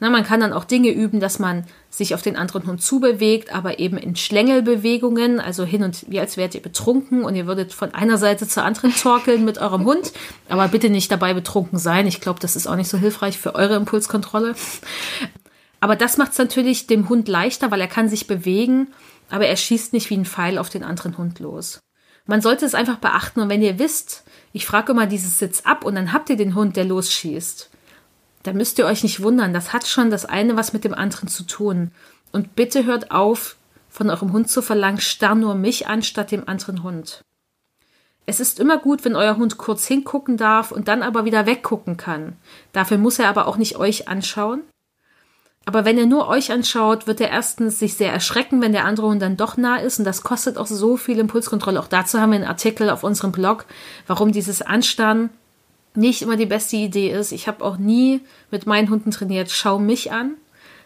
Na, 0.02 0.10
man 0.10 0.24
kann 0.24 0.40
dann 0.40 0.54
auch 0.54 0.64
Dinge 0.64 0.92
üben, 0.92 1.20
dass 1.20 1.40
man 1.40 1.66
sich 1.90 2.14
auf 2.14 2.22
den 2.22 2.38
anderen 2.38 2.66
Hund 2.68 2.82
zubewegt, 2.82 3.54
aber 3.54 3.80
eben 3.80 3.98
in 3.98 4.16
Schlängelbewegungen, 4.16 5.42
also 5.42 5.66
hin 5.66 5.84
und 5.84 6.06
wie 6.10 6.22
als 6.22 6.38
wärt 6.38 6.56
ihr 6.56 6.62
betrunken 6.62 7.26
und 7.26 7.36
ihr 7.36 7.48
würdet 7.48 7.74
von 7.74 7.94
einer 7.94 8.18
Seite 8.18 8.48
zur 8.48 8.64
anderen 8.64 8.96
torkeln 8.96 9.44
mit 9.44 9.58
eurem 9.58 9.84
Hund, 9.84 10.14
aber 10.48 10.70
bitte 10.70 10.90
nicht 10.90 11.12
dabei 11.12 11.34
betrunken 11.34 11.80
sein. 11.80 12.08
Ich 12.08 12.22
glaube, 12.22 12.40
das 12.40 12.56
ist 12.56 12.68
auch 12.68 12.78
nicht 12.78 12.90
so 12.90 12.98
hilfreich 12.98 13.38
für 13.38 13.56
eure 13.56 13.76
Impulskontrolle. 13.76 14.56
Aber 15.82 15.96
das 15.96 16.18
macht 16.18 16.32
es 16.32 16.38
natürlich 16.38 16.88
dem 16.88 17.10
Hund 17.10 17.28
leichter, 17.28 17.72
weil 17.72 17.82
er 17.82 17.88
kann 17.88 18.10
sich 18.10 18.28
bewegen, 18.28 18.88
aber 19.30 19.48
er 19.48 19.56
schießt 19.58 19.94
nicht 19.94 20.10
wie 20.10 20.18
ein 20.18 20.26
Pfeil 20.26 20.58
auf 20.58 20.70
den 20.70 20.84
anderen 20.84 21.18
Hund 21.18 21.40
los. 21.40 21.80
Man 22.26 22.42
sollte 22.42 22.66
es 22.66 22.76
einfach 22.76 22.98
beachten 22.98 23.42
und 23.42 23.50
wenn 23.50 23.62
ihr 23.62 23.80
wisst, 23.80 24.24
ich 24.54 24.66
frage 24.66 24.92
immer 24.92 25.08
dieses 25.08 25.40
Sitz 25.40 25.62
ab 25.62 25.84
und 25.84 25.96
dann 25.96 26.14
habt 26.14 26.30
ihr 26.30 26.38
den 26.38 26.56
Hund, 26.56 26.76
der 26.76 26.86
losschießt, 26.86 27.70
dann 28.44 28.58
müsst 28.58 28.80
ihr 28.80 28.86
euch 28.86 29.04
nicht 29.04 29.22
wundern. 29.22 29.54
Das 29.54 29.74
hat 29.74 29.88
schon 29.88 30.10
das 30.10 30.26
eine 30.26 30.56
was 30.56 30.74
mit 30.74 30.84
dem 30.84 30.94
anderen 30.94 31.28
zu 31.28 31.44
tun. 31.44 31.92
Und 32.32 32.56
bitte 32.56 32.86
hört 32.86 33.12
auf, 33.12 33.58
von 33.90 34.10
eurem 34.10 34.32
Hund 34.32 34.50
zu 34.50 34.62
verlangen, 34.62 35.02
starr 35.02 35.36
nur 35.36 35.56
mich 35.56 35.88
an 35.88 36.04
statt 36.04 36.32
dem 36.32 36.48
anderen 36.48 36.84
Hund. 36.84 37.24
Es 38.26 38.40
ist 38.40 38.60
immer 38.60 38.78
gut, 38.78 39.06
wenn 39.06 39.16
euer 39.16 39.38
Hund 39.38 39.58
kurz 39.58 39.88
hingucken 39.88 40.38
darf 40.38 40.72
und 40.72 40.88
dann 40.88 41.02
aber 41.02 41.26
wieder 41.26 41.48
weggucken 41.48 41.98
kann. 41.98 42.36
Dafür 42.74 43.00
muss 43.00 43.18
er 43.18 43.28
aber 43.28 43.48
auch 43.48 43.58
nicht 43.58 43.78
euch 43.78 44.08
anschauen. 44.08 44.62
Aber 45.66 45.84
wenn 45.84 45.98
er 45.98 46.06
nur 46.06 46.28
euch 46.28 46.52
anschaut, 46.52 47.08
wird 47.08 47.22
er 47.22 47.30
erstens 47.30 47.80
sich 47.80 47.96
sehr 47.96 48.14
erschrecken, 48.14 48.62
wenn 48.62 48.72
der 48.72 48.86
andere 48.86 49.08
Hund 49.08 49.22
dann 49.22 49.38
doch 49.38 49.58
nah 49.58 49.78
ist. 49.78 50.00
Und 50.00 50.06
das 50.06 50.22
kostet 50.22 50.58
auch 50.58 50.68
so 50.68 50.96
viel 50.96 51.20
Impulskontrolle. 51.20 51.80
Auch 51.80 51.88
dazu 51.88 52.20
haben 52.20 52.32
wir 52.32 52.38
einen 52.38 52.48
Artikel 52.48 52.90
auf 52.92 53.04
unserem 53.04 53.32
Blog, 53.32 53.66
warum 54.06 54.32
dieses 54.32 54.62
Anstarren 54.62 55.32
nicht 55.96 56.22
immer 56.22 56.38
die 56.38 56.46
beste 56.46 56.78
Idee 56.78 57.12
ist. 57.12 57.32
Ich 57.32 57.48
habe 57.48 57.64
auch 57.64 57.78
nie 57.78 58.22
mit 58.52 58.66
meinen 58.66 58.90
Hunden 58.90 59.12
trainiert, 59.12 59.52
schau 59.52 59.80
mich 59.80 60.12
an. 60.12 60.36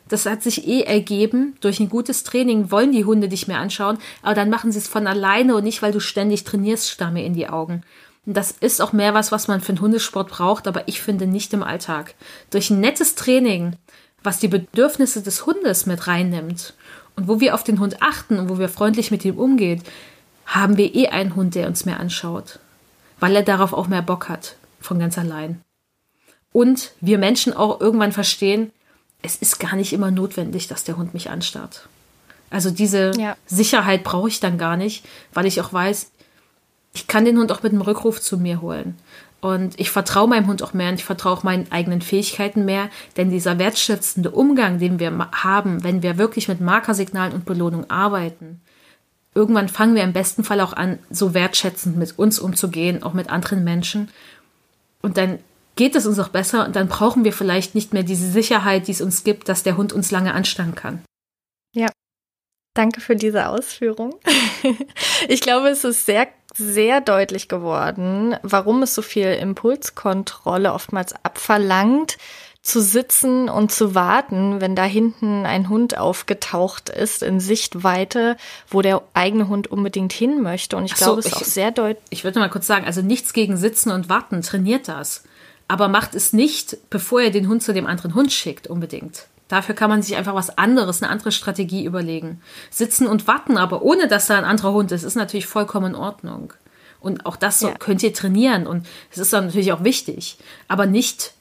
Das 0.10 0.26
hat 0.26 0.44
sich 0.44 0.68
eh 0.68 0.82
ergeben. 0.82 1.56
Durch 1.62 1.80
ein 1.80 1.90
gutes 1.90 2.24
Training 2.24 2.72
wollen 2.72 2.92
die 2.92 3.06
Hunde 3.06 3.30
dich 3.30 3.48
mehr 3.48 3.60
anschauen, 3.60 3.98
aber 4.22 4.36
dann 4.36 4.50
machen 4.50 4.72
sie 4.72 4.80
es 4.80 4.88
von 4.88 5.08
alleine 5.08 5.56
und 5.56 5.64
nicht, 5.64 5.82
weil 5.82 5.92
du 5.92 6.00
ständig 6.00 6.44
trainierst, 6.44 6.90
Stamme 6.90 7.24
in 7.24 7.34
die 7.34 7.48
Augen. 7.48 7.84
Und 8.26 8.38
das 8.38 8.52
ist 8.52 8.82
auch 8.82 8.94
mehr 8.94 9.14
was, 9.14 9.32
was 9.32 9.48
man 9.48 9.62
für 9.62 9.70
einen 9.70 9.82
Hundesport 9.82 10.30
braucht, 10.30 10.68
aber 10.68 10.88
ich 10.88 11.02
finde 11.02 11.28
nicht 11.28 11.54
im 11.54 11.64
Alltag. 11.64 12.16
Durch 12.52 12.70
ein 12.70 12.80
nettes 12.80 13.16
Training, 13.16 13.76
was 14.24 14.40
die 14.40 14.48
Bedürfnisse 14.48 15.22
des 15.22 15.46
Hundes 15.46 15.86
mit 15.86 16.08
reinnimmt 16.08 16.74
und 17.16 17.28
wo 17.28 17.40
wir 17.40 17.54
auf 17.54 17.64
den 17.64 17.80
Hund 17.80 18.02
achten 18.02 18.40
und 18.40 18.50
wo 18.50 18.58
wir 18.58 18.70
freundlich 18.70 19.12
mit 19.12 19.26
ihm 19.26 19.38
umgehen, 19.38 19.84
haben 20.46 20.78
wir 20.78 20.94
eh 20.96 21.08
einen 21.08 21.36
Hund, 21.36 21.56
der 21.56 21.68
uns 21.68 21.86
mehr 21.86 22.00
anschaut, 22.00 22.60
weil 23.20 23.36
er 23.36 23.44
darauf 23.44 23.74
auch 23.74 23.88
mehr 23.88 24.02
Bock 24.02 24.30
hat, 24.30 24.56
von 24.84 25.00
ganz 25.00 25.18
allein. 25.18 25.62
Und 26.52 26.92
wir 27.02 27.18
Menschen 27.18 27.54
auch 27.54 27.82
irgendwann 27.82 28.12
verstehen, 28.12 28.72
es 29.22 29.36
ist 29.38 29.60
gar 29.60 29.76
nicht 29.76 29.94
immer 29.94 30.12
notwendig, 30.12 30.68
dass 30.68 30.84
der 30.84 30.98
Hund 30.98 31.14
mich 31.14 31.30
anstarrt. 31.30 31.88
Also 32.50 32.70
diese 32.70 33.12
ja. 33.18 33.36
Sicherheit 33.48 34.04
brauche 34.04 34.28
ich 34.28 34.40
dann 34.40 34.58
gar 34.60 34.78
nicht, 34.78 35.06
weil 35.34 35.48
ich 35.48 35.60
auch 35.60 35.74
weiß, 35.74 36.12
ich 36.94 37.08
kann 37.08 37.26
den 37.26 37.40
Hund 37.40 37.52
auch 37.52 37.64
mit 37.64 37.72
einem 37.72 37.82
Rückruf 37.82 38.22
zu 38.22 38.38
mir 38.38 38.62
holen. 38.62 38.96
Und 39.42 39.78
ich 39.80 39.90
vertraue 39.90 40.30
meinem 40.30 40.48
Hund 40.48 40.64
auch 40.64 40.74
mehr 40.74 40.90
und 40.90 40.96
ich 40.96 41.04
vertraue 41.04 41.34
auch 41.34 41.44
meinen 41.44 41.70
eigenen 41.72 42.02
Fähigkeiten 42.02 42.64
mehr, 42.64 42.90
denn 43.18 43.30
dieser 43.30 43.58
wertschätzende 43.58 44.32
Umgang, 44.32 44.80
den 44.80 45.00
wir 45.00 45.12
haben, 45.34 45.84
wenn 45.84 46.02
wir 46.02 46.18
wirklich 46.18 46.48
mit 46.48 46.62
Markersignalen 46.62 47.34
und 47.34 47.44
Belohnung 47.44 47.90
arbeiten, 47.90 48.62
irgendwann 49.36 49.68
fangen 49.68 49.96
wir 49.96 50.04
im 50.04 50.14
besten 50.14 50.44
Fall 50.44 50.62
auch 50.62 50.74
an, 50.74 51.00
so 51.10 51.34
wertschätzend 51.34 51.98
mit 51.98 52.18
uns 52.18 52.40
umzugehen, 52.40 53.04
auch 53.04 53.14
mit 53.14 53.30
anderen 53.30 53.64
Menschen. 53.64 54.10
Und 55.04 55.18
dann 55.18 55.40
geht 55.76 55.96
es 55.96 56.06
uns 56.06 56.20
auch 56.20 56.30
besser 56.30 56.66
und 56.66 56.76
dann 56.76 56.88
brauchen 56.88 57.24
wir 57.24 57.34
vielleicht 57.34 57.76
nicht 57.76 57.94
mehr 57.94 58.04
diese 58.04 58.30
Sicherheit, 58.32 58.88
die 58.88 58.92
es 58.92 59.02
uns 59.02 59.24
gibt, 59.24 59.50
dass 59.50 59.64
der 59.64 59.78
Hund 59.78 59.94
uns 59.94 60.12
lange 60.12 60.34
anstarren 60.34 60.76
kann. 60.76 61.04
Ja, 61.76 61.90
danke 62.76 63.02
für 63.02 63.16
diese 63.16 63.50
Ausführung. 63.50 64.16
ich 65.28 65.42
glaube, 65.42 65.70
es 65.70 65.84
ist 65.84 66.06
sehr, 66.06 66.28
sehr 66.56 67.02
deutlich 67.02 67.48
geworden, 67.48 68.36
warum 68.44 68.84
es 68.84 68.96
so 68.96 69.02
viel 69.02 69.34
Impulskontrolle 69.34 70.74
oftmals 70.74 71.14
abverlangt, 71.24 72.18
zu 72.64 72.82
sitzen 72.82 73.50
und 73.50 73.72
zu 73.72 73.94
warten, 73.94 74.62
wenn 74.62 74.76
da 74.76 74.86
hinten 74.86 75.46
ein 75.46 75.70
Hund 75.70 75.98
aufgetaucht 75.98 76.90
ist 76.90 77.22
in 77.22 77.40
Sichtweite, 77.40 78.38
wo 78.70 78.82
der 78.82 79.04
eigene 79.14 79.50
Hund 79.50 79.68
unbedingt 79.68 80.14
hin 80.14 80.42
möchte. 80.42 80.78
Und 80.78 80.86
ich 80.86 80.96
so, 80.96 81.06
glaube, 81.06 81.20
es 81.20 81.28
ist 81.28 81.36
auch 81.36 81.44
sehr 81.44 81.72
deutlich. 81.72 82.04
Ich 82.10 82.24
würde 82.24 82.40
mal 82.40 82.50
kurz 82.50 82.66
sagen, 82.66 82.86
also 82.86 83.02
nichts 83.02 83.34
gegen 83.34 83.58
Sitzen 83.58 83.92
und 83.92 84.10
Warten, 84.10 84.42
trainiert 84.42 84.88
das 84.88 85.24
aber 85.68 85.88
macht 85.88 86.16
es 86.16 86.34
nicht, 86.34 86.78
bevor 86.90 87.22
er 87.22 87.32
den 87.32 87.48
Hund 87.48 87.64
zu 87.64 87.74
dem 87.74 87.88
anderen 87.88 88.14
Hund 88.14 88.32
schickt, 88.32 88.68
unbedingt. 88.68 89.28
Dafür 89.48 89.76
kann 89.76 89.90
man 89.90 90.02
sich 90.02 90.16
einfach 90.16 90.36
was 90.36 90.58
anderes, 90.58 91.02
eine 91.02 91.12
andere 91.12 91.32
Strategie 91.32 91.84
überlegen. 91.84 92.42
Sitzen 92.70 93.08
und 93.08 93.28
warten, 93.28 93.58
aber 93.58 93.82
ohne 93.82 94.08
dass 94.08 94.28
da 94.28 94.38
ein 94.38 94.46
anderer 94.46 94.74
Hund 94.74 94.92
ist, 94.92 95.04
ist 95.04 95.16
natürlich 95.16 95.48
vollkommen 95.48 95.94
in 95.94 95.96
Ordnung. 95.96 96.54
Und 97.00 97.26
auch 97.26 97.36
das 97.36 97.60
so, 97.60 97.68
ja. 97.68 97.76
könnt 97.76 98.02
ihr 98.02 98.14
trainieren 98.14 98.66
und 98.66 98.88
es 99.12 99.18
ist 99.18 99.34
dann 99.34 99.48
natürlich 99.48 99.74
auch 99.74 99.84
wichtig, 99.84 100.38
aber 100.68 100.86
nicht, 100.86 101.34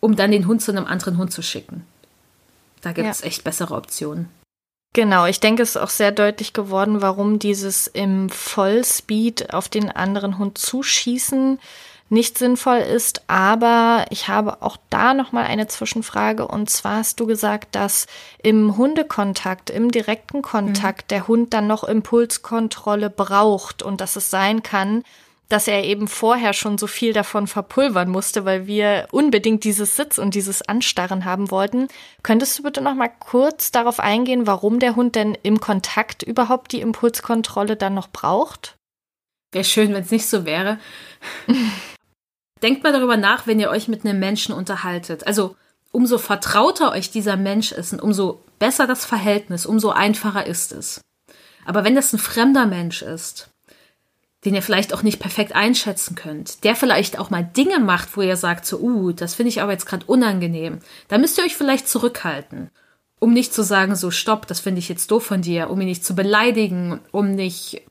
um 0.00 0.16
dann 0.16 0.30
den 0.30 0.46
Hund 0.46 0.62
zu 0.62 0.70
einem 0.70 0.86
anderen 0.86 1.18
Hund 1.18 1.32
zu 1.32 1.42
schicken. 1.42 1.84
Da 2.80 2.92
gibt 2.92 3.08
es 3.08 3.20
ja. 3.20 3.26
echt 3.26 3.44
bessere 3.44 3.74
Optionen. 3.74 4.28
Genau, 4.94 5.26
ich 5.26 5.40
denke, 5.40 5.62
es 5.62 5.70
ist 5.70 5.76
auch 5.76 5.90
sehr 5.90 6.12
deutlich 6.12 6.52
geworden, 6.52 7.02
warum 7.02 7.38
dieses 7.38 7.86
im 7.86 8.30
Vollspeed 8.30 9.52
auf 9.52 9.68
den 9.68 9.90
anderen 9.90 10.38
Hund 10.38 10.58
zuschießen 10.58 11.58
nicht 12.10 12.38
sinnvoll 12.38 12.78
ist. 12.78 13.22
Aber 13.26 14.06
ich 14.10 14.28
habe 14.28 14.62
auch 14.62 14.78
da 14.90 15.14
noch 15.14 15.32
mal 15.32 15.44
eine 15.44 15.68
Zwischenfrage. 15.68 16.48
Und 16.48 16.70
zwar 16.70 16.96
hast 16.96 17.20
du 17.20 17.26
gesagt, 17.26 17.74
dass 17.74 18.06
im 18.42 18.76
Hundekontakt, 18.76 19.70
im 19.70 19.90
direkten 19.90 20.42
Kontakt, 20.42 21.02
mhm. 21.02 21.08
der 21.08 21.28
Hund 21.28 21.52
dann 21.52 21.66
noch 21.66 21.84
Impulskontrolle 21.84 23.10
braucht 23.10 23.82
und 23.82 24.00
dass 24.00 24.16
es 24.16 24.30
sein 24.30 24.62
kann, 24.62 25.04
dass 25.48 25.66
er 25.66 25.84
eben 25.84 26.08
vorher 26.08 26.52
schon 26.52 26.76
so 26.76 26.86
viel 26.86 27.14
davon 27.14 27.46
verpulvern 27.46 28.10
musste, 28.10 28.44
weil 28.44 28.66
wir 28.66 29.08
unbedingt 29.10 29.64
dieses 29.64 29.96
Sitz 29.96 30.18
und 30.18 30.34
dieses 30.34 30.60
Anstarren 30.62 31.24
haben 31.24 31.50
wollten. 31.50 31.88
Könntest 32.22 32.58
du 32.58 32.62
bitte 32.62 32.82
noch 32.82 32.94
mal 32.94 33.08
kurz 33.08 33.70
darauf 33.70 33.98
eingehen, 33.98 34.46
warum 34.46 34.78
der 34.78 34.94
Hund 34.94 35.14
denn 35.14 35.36
im 35.42 35.58
Kontakt 35.60 36.22
überhaupt 36.22 36.72
die 36.72 36.82
Impulskontrolle 36.82 37.76
dann 37.76 37.94
noch 37.94 38.08
braucht? 38.10 38.76
Wäre 39.52 39.64
schön, 39.64 39.94
wenn 39.94 40.02
es 40.02 40.10
nicht 40.10 40.28
so 40.28 40.44
wäre. 40.44 40.78
Denkt 42.62 42.82
mal 42.82 42.92
darüber 42.92 43.16
nach, 43.16 43.46
wenn 43.46 43.60
ihr 43.60 43.70
euch 43.70 43.88
mit 43.88 44.04
einem 44.04 44.18
Menschen 44.18 44.54
unterhaltet. 44.54 45.26
Also 45.26 45.56
umso 45.92 46.18
vertrauter 46.18 46.92
euch 46.92 47.10
dieser 47.10 47.36
Mensch 47.36 47.72
ist 47.72 47.94
und 47.94 48.02
umso 48.02 48.42
besser 48.58 48.86
das 48.86 49.06
Verhältnis, 49.06 49.64
umso 49.64 49.90
einfacher 49.90 50.46
ist 50.46 50.72
es. 50.72 51.00
Aber 51.64 51.84
wenn 51.84 51.94
das 51.94 52.12
ein 52.12 52.18
fremder 52.18 52.66
Mensch 52.66 53.00
ist, 53.00 53.48
den 54.44 54.54
ihr 54.54 54.62
vielleicht 54.62 54.94
auch 54.94 55.02
nicht 55.02 55.18
perfekt 55.18 55.54
einschätzen 55.54 56.14
könnt, 56.14 56.62
der 56.64 56.76
vielleicht 56.76 57.18
auch 57.18 57.30
mal 57.30 57.42
Dinge 57.42 57.80
macht, 57.80 58.16
wo 58.16 58.22
ihr 58.22 58.36
sagt, 58.36 58.66
so, 58.66 58.78
uh, 58.78 59.12
das 59.12 59.34
finde 59.34 59.48
ich 59.48 59.60
aber 59.60 59.72
jetzt 59.72 59.86
gerade 59.86 60.06
unangenehm, 60.06 60.78
dann 61.08 61.20
müsst 61.20 61.38
ihr 61.38 61.44
euch 61.44 61.56
vielleicht 61.56 61.88
zurückhalten, 61.88 62.70
um 63.18 63.32
nicht 63.32 63.52
zu 63.52 63.62
sagen, 63.62 63.96
so, 63.96 64.10
stopp, 64.10 64.46
das 64.46 64.60
finde 64.60 64.78
ich 64.78 64.88
jetzt 64.88 65.10
doof 65.10 65.26
von 65.26 65.42
dir, 65.42 65.70
um 65.70 65.80
ihn 65.80 65.88
nicht 65.88 66.04
zu 66.04 66.14
beleidigen, 66.14 67.00
um 67.10 67.34
nicht 67.34 67.82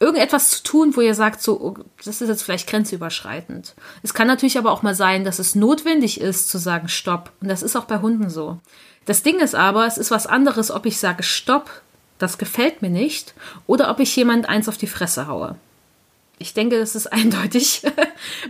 irgendetwas 0.00 0.50
zu 0.50 0.62
tun, 0.62 0.96
wo 0.96 1.02
ihr 1.02 1.14
sagt, 1.14 1.42
so, 1.42 1.60
oh, 1.60 1.74
das 1.98 2.20
ist 2.20 2.28
jetzt 2.28 2.42
vielleicht 2.42 2.68
grenzüberschreitend. 2.68 3.74
Es 4.02 4.14
kann 4.14 4.26
natürlich 4.26 4.58
aber 4.58 4.72
auch 4.72 4.82
mal 4.82 4.94
sein, 4.94 5.24
dass 5.24 5.38
es 5.38 5.54
notwendig 5.54 6.20
ist 6.20 6.48
zu 6.48 6.58
sagen 6.58 6.88
Stopp. 6.88 7.32
Und 7.40 7.48
das 7.48 7.62
ist 7.62 7.76
auch 7.76 7.84
bei 7.84 7.98
Hunden 7.98 8.30
so. 8.30 8.58
Das 9.04 9.22
Ding 9.22 9.38
ist 9.40 9.54
aber, 9.54 9.86
es 9.86 9.98
ist 9.98 10.10
was 10.10 10.26
anderes, 10.26 10.70
ob 10.70 10.86
ich 10.86 10.98
sage 10.98 11.22
Stopp, 11.22 11.82
das 12.20 12.38
gefällt 12.38 12.82
mir 12.82 12.90
nicht, 12.90 13.34
oder 13.66 13.90
ob 13.90 13.98
ich 13.98 14.14
jemand 14.14 14.48
eins 14.48 14.68
auf 14.68 14.76
die 14.76 14.86
Fresse 14.86 15.26
haue. 15.26 15.56
Ich 16.38 16.54
denke, 16.54 16.78
das 16.78 16.94
ist 16.94 17.06
eindeutig 17.12 17.82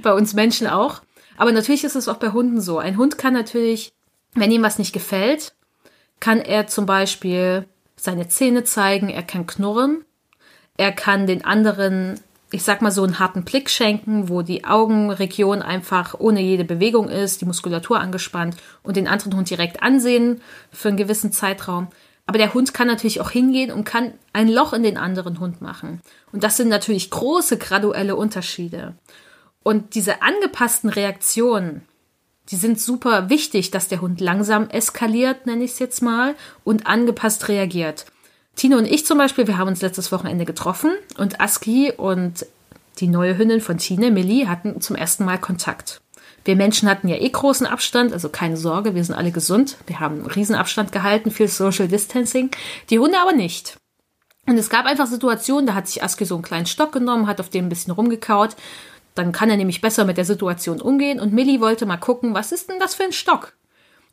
bei 0.02 0.12
uns 0.12 0.34
Menschen 0.34 0.66
auch. 0.66 1.00
Aber 1.38 1.52
natürlich 1.52 1.84
ist 1.84 1.96
es 1.96 2.08
auch 2.08 2.18
bei 2.18 2.30
Hunden 2.30 2.60
so. 2.60 2.78
Ein 2.78 2.98
Hund 2.98 3.16
kann 3.16 3.32
natürlich, 3.32 3.92
wenn 4.34 4.50
ihm 4.50 4.62
was 4.62 4.78
nicht 4.78 4.92
gefällt, 4.92 5.54
kann 6.18 6.38
er 6.38 6.66
zum 6.66 6.84
Beispiel 6.84 7.66
seine 7.96 8.28
Zähne 8.28 8.64
zeigen, 8.64 9.08
er 9.08 9.22
kann 9.22 9.46
knurren, 9.46 10.04
er 10.76 10.92
kann 10.92 11.26
den 11.26 11.44
anderen, 11.44 12.20
ich 12.50 12.62
sag 12.62 12.82
mal 12.82 12.90
so 12.90 13.04
einen 13.04 13.18
harten 13.18 13.44
Blick 13.44 13.70
schenken, 13.70 14.28
wo 14.28 14.42
die 14.42 14.64
Augenregion 14.64 15.62
einfach 15.62 16.14
ohne 16.18 16.40
jede 16.40 16.64
Bewegung 16.64 17.08
ist, 17.08 17.40
die 17.40 17.46
Muskulatur 17.46 18.00
angespannt 18.00 18.56
und 18.82 18.96
den 18.96 19.08
anderen 19.08 19.36
Hund 19.36 19.48
direkt 19.48 19.82
ansehen 19.82 20.40
für 20.72 20.88
einen 20.88 20.96
gewissen 20.96 21.32
Zeitraum. 21.32 21.88
Aber 22.30 22.38
der 22.38 22.54
Hund 22.54 22.72
kann 22.72 22.86
natürlich 22.86 23.20
auch 23.20 23.32
hingehen 23.32 23.72
und 23.72 23.82
kann 23.82 24.14
ein 24.32 24.48
Loch 24.48 24.72
in 24.72 24.84
den 24.84 24.96
anderen 24.96 25.40
Hund 25.40 25.60
machen. 25.60 26.00
Und 26.30 26.44
das 26.44 26.56
sind 26.56 26.68
natürlich 26.68 27.10
große 27.10 27.58
graduelle 27.58 28.14
Unterschiede. 28.14 28.94
Und 29.64 29.96
diese 29.96 30.22
angepassten 30.22 30.90
Reaktionen, 30.90 31.82
die 32.50 32.54
sind 32.54 32.80
super 32.80 33.30
wichtig, 33.30 33.72
dass 33.72 33.88
der 33.88 34.00
Hund 34.00 34.20
langsam 34.20 34.70
eskaliert, 34.70 35.44
nenne 35.46 35.64
ich 35.64 35.72
es 35.72 35.80
jetzt 35.80 36.02
mal, 36.02 36.36
und 36.62 36.86
angepasst 36.86 37.48
reagiert. 37.48 38.06
Tino 38.54 38.78
und 38.78 38.86
ich 38.86 39.04
zum 39.04 39.18
Beispiel, 39.18 39.48
wir 39.48 39.58
haben 39.58 39.66
uns 39.66 39.82
letztes 39.82 40.12
Wochenende 40.12 40.44
getroffen 40.44 40.92
und 41.18 41.40
Aski 41.40 41.90
und 41.90 42.46
die 42.98 43.08
neue 43.08 43.38
Hündin 43.38 43.60
von 43.60 43.78
Tine, 43.78 44.12
Millie, 44.12 44.48
hatten 44.48 44.80
zum 44.80 44.94
ersten 44.94 45.24
Mal 45.24 45.38
Kontakt. 45.38 46.00
Wir 46.44 46.56
Menschen 46.56 46.88
hatten 46.88 47.08
ja 47.08 47.16
eh 47.16 47.28
großen 47.28 47.66
Abstand, 47.66 48.12
also 48.12 48.28
keine 48.28 48.56
Sorge, 48.56 48.94
wir 48.94 49.04
sind 49.04 49.14
alle 49.14 49.30
gesund. 49.30 49.76
Wir 49.86 50.00
haben 50.00 50.24
Riesenabstand 50.24 50.92
gehalten, 50.92 51.30
viel 51.30 51.48
Social 51.48 51.88
Distancing. 51.88 52.50
Die 52.88 52.98
Hunde 52.98 53.18
aber 53.20 53.32
nicht. 53.32 53.76
Und 54.46 54.56
es 54.56 54.70
gab 54.70 54.86
einfach 54.86 55.06
Situationen, 55.06 55.66
da 55.66 55.74
hat 55.74 55.86
sich 55.86 56.02
Aski 56.02 56.24
so 56.24 56.34
einen 56.34 56.42
kleinen 56.42 56.66
Stock 56.66 56.92
genommen, 56.92 57.26
hat 57.26 57.40
auf 57.40 57.50
dem 57.50 57.66
ein 57.66 57.68
bisschen 57.68 57.92
rumgekaut. 57.92 58.56
Dann 59.14 59.32
kann 59.32 59.50
er 59.50 59.56
nämlich 59.56 59.80
besser 59.80 60.04
mit 60.04 60.16
der 60.16 60.24
Situation 60.24 60.80
umgehen. 60.80 61.20
Und 61.20 61.32
Millie 61.32 61.60
wollte 61.60 61.84
mal 61.84 61.98
gucken, 61.98 62.34
was 62.34 62.52
ist 62.52 62.70
denn 62.70 62.80
das 62.80 62.94
für 62.94 63.04
ein 63.04 63.12
Stock? 63.12 63.52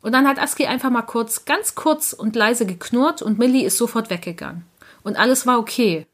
Und 0.00 0.12
dann 0.12 0.28
hat 0.28 0.38
Aski 0.38 0.66
einfach 0.66 0.90
mal 0.90 1.02
kurz, 1.02 1.44
ganz 1.44 1.74
kurz 1.74 2.12
und 2.12 2.36
leise 2.36 2.66
geknurrt 2.66 3.20
und 3.22 3.38
Millie 3.38 3.66
ist 3.66 3.78
sofort 3.78 4.10
weggegangen. 4.10 4.64
Und 5.02 5.16
alles 5.16 5.46
war 5.46 5.58
okay. 5.58 6.06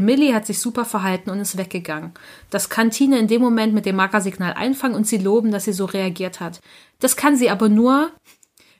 Millie 0.00 0.34
hat 0.34 0.46
sich 0.46 0.60
super 0.60 0.84
verhalten 0.84 1.30
und 1.30 1.40
ist 1.40 1.56
weggegangen. 1.56 2.12
Das 2.50 2.68
kann 2.68 2.90
Tine 2.90 3.18
in 3.18 3.28
dem 3.28 3.40
Moment 3.40 3.74
mit 3.74 3.86
dem 3.86 3.96
Markersignal 3.96 4.52
einfangen 4.52 4.96
und 4.96 5.06
sie 5.06 5.18
loben, 5.18 5.50
dass 5.50 5.64
sie 5.64 5.72
so 5.72 5.84
reagiert 5.84 6.40
hat. 6.40 6.60
Das 7.00 7.16
kann 7.16 7.36
sie 7.36 7.50
aber 7.50 7.68
nur, 7.68 8.10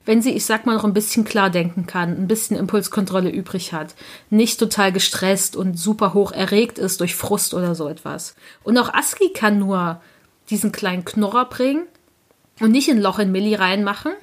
wenn 0.05 0.21
sie, 0.21 0.31
ich 0.31 0.45
sag 0.45 0.65
mal, 0.65 0.75
noch 0.75 0.83
ein 0.83 0.93
bisschen 0.93 1.25
klar 1.25 1.49
denken 1.49 1.85
kann, 1.85 2.17
ein 2.17 2.27
bisschen 2.27 2.57
Impulskontrolle 2.57 3.29
übrig 3.29 3.73
hat, 3.73 3.95
nicht 4.29 4.59
total 4.59 4.91
gestresst 4.91 5.55
und 5.55 5.77
super 5.77 6.13
hoch 6.13 6.31
erregt 6.31 6.79
ist 6.79 6.99
durch 6.99 7.15
Frust 7.15 7.53
oder 7.53 7.75
so 7.75 7.87
etwas. 7.87 8.35
Und 8.63 8.77
auch 8.77 8.93
Aski 8.93 9.31
kann 9.33 9.59
nur 9.59 10.01
diesen 10.49 10.71
kleinen 10.71 11.05
Knorrer 11.05 11.45
bringen 11.45 11.85
und 12.59 12.71
nicht 12.71 12.89
ein 12.89 13.01
Loch 13.01 13.19
in 13.19 13.31
Millie 13.31 13.59
reinmachen, 13.59 14.13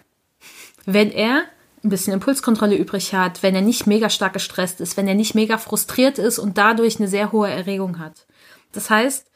wenn 0.84 1.10
er 1.10 1.44
ein 1.86 1.90
bisschen 1.90 2.12
Impulskontrolle 2.12 2.76
übrig 2.76 3.14
hat, 3.14 3.42
wenn 3.42 3.54
er 3.54 3.62
nicht 3.62 3.86
mega 3.86 4.10
stark 4.10 4.34
gestresst 4.34 4.80
ist, 4.80 4.96
wenn 4.96 5.08
er 5.08 5.14
nicht 5.14 5.34
mega 5.34 5.58
frustriert 5.58 6.18
ist 6.18 6.38
und 6.38 6.58
dadurch 6.58 6.98
eine 6.98 7.08
sehr 7.08 7.32
hohe 7.32 7.48
Erregung 7.48 7.98
hat. 7.98 8.26
Das 8.72 8.90
heißt, 8.90 9.26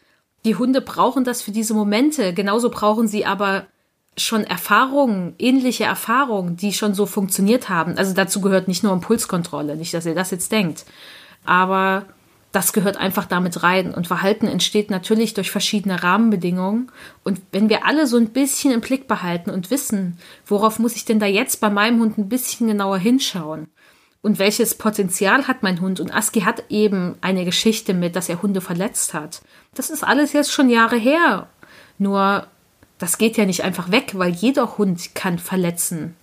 die 0.45 0.57
Hunde 0.57 0.81
brauchen 0.81 1.25
das 1.25 1.43
für 1.43 1.51
diese 1.53 1.75
Momente. 1.75 2.35
Genauso 2.35 2.71
brauchen 2.71 3.09
sie 3.09 3.25
aber 3.27 3.67
schon 4.17 4.45
Erfahrungen, 4.45 5.35
ähnliche 5.39 5.85
Erfahrungen, 5.85 6.57
die 6.57 6.73
schon 6.73 6.95
so 6.95 7.07
funktioniert 7.07 7.69
haben. 7.69 7.97
Also 7.97 8.15
dazu 8.15 8.41
gehört 8.41 8.69
nicht 8.69 8.83
nur 8.83 8.93
Impulskontrolle, 8.93 9.77
nicht, 9.77 9.95
dass 9.95 10.07
ihr 10.07 10.15
das 10.15 10.31
jetzt 10.31 10.53
denkt. 10.53 10.85
Aber 11.45 12.07
das 12.53 12.73
gehört 12.73 12.97
einfach 12.97 13.27
damit 13.27 13.63
rein. 13.63 13.95
Und 13.95 14.09
Verhalten 14.09 14.47
entsteht 14.47 14.91
natürlich 14.91 15.35
durch 15.35 15.51
verschiedene 15.51 16.03
Rahmenbedingungen. 16.03 16.91
Und 17.23 17.41
wenn 17.53 17.69
wir 17.69 17.87
alle 17.87 18.07
so 18.07 18.17
ein 18.17 18.31
bisschen 18.31 18.73
im 18.73 18.81
Blick 18.81 19.07
behalten 19.07 19.51
und 19.51 19.71
wissen, 19.71 20.19
worauf 20.47 20.79
muss 20.79 20.97
ich 20.97 21.05
denn 21.05 21.21
da 21.21 21.27
jetzt 21.27 21.61
bei 21.61 21.71
meinem 21.71 22.01
Hund 22.01 22.19
ein 22.19 22.29
bisschen 22.29 22.67
genauer 22.67 22.99
hinschauen? 22.99 23.69
Und 24.23 24.39
welches 24.39 24.77
Potenzial 24.77 25.47
hat 25.47 25.63
mein 25.63 25.81
Hund? 25.81 26.01
Und 26.01 26.15
Aski 26.15 26.41
hat 26.41 26.65
eben 26.69 27.15
eine 27.21 27.45
Geschichte 27.45 27.95
mit, 27.95 28.17
dass 28.17 28.29
er 28.29 28.43
Hunde 28.43 28.61
verletzt 28.61 29.15
hat. 29.15 29.43
Das 29.75 29.89
ist 29.89 30.05
alles 30.05 30.33
jetzt 30.33 30.53
schon 30.53 30.69
Jahre 30.69 30.97
her. 30.97 31.49
Nur, 31.99 32.47
das 32.99 33.17
geht 33.17 33.37
ja 33.37 33.47
nicht 33.47 33.63
einfach 33.63 33.91
weg, 33.91 34.13
weil 34.15 34.33
jeder 34.33 34.77
Hund 34.77 35.15
kann 35.15 35.39
verletzen. 35.39 36.17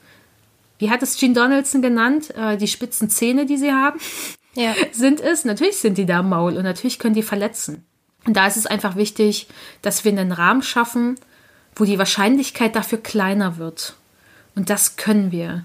Wie 0.77 0.91
hat 0.91 1.01
es 1.01 1.17
Gene 1.17 1.33
Donaldson 1.33 1.81
genannt? 1.81 2.35
Äh, 2.35 2.57
die 2.57 2.67
spitzen 2.67 3.09
Zähne, 3.09 3.47
die 3.47 3.57
sie 3.57 3.71
haben 3.71 3.99
ja. 4.57 4.73
sind 4.91 5.21
es. 5.21 5.45
Natürlich 5.45 5.77
sind 5.77 5.97
die 5.97 6.05
da 6.05 6.19
im 6.19 6.29
Maul 6.29 6.57
und 6.57 6.63
natürlich 6.63 6.99
können 6.99 7.15
die 7.15 7.23
verletzen. 7.23 7.85
Und 8.25 8.35
da 8.35 8.47
ist 8.47 8.57
es 8.57 8.65
einfach 8.65 8.95
wichtig, 8.95 9.47
dass 9.81 10.03
wir 10.03 10.11
einen 10.11 10.33
Rahmen 10.33 10.61
schaffen, 10.61 11.15
wo 11.75 11.85
die 11.85 11.99
Wahrscheinlichkeit 11.99 12.75
dafür 12.75 12.97
kleiner 12.97 13.57
wird. 13.57 13.95
Und 14.55 14.69
das 14.69 14.97
können 14.97 15.31
wir. 15.31 15.63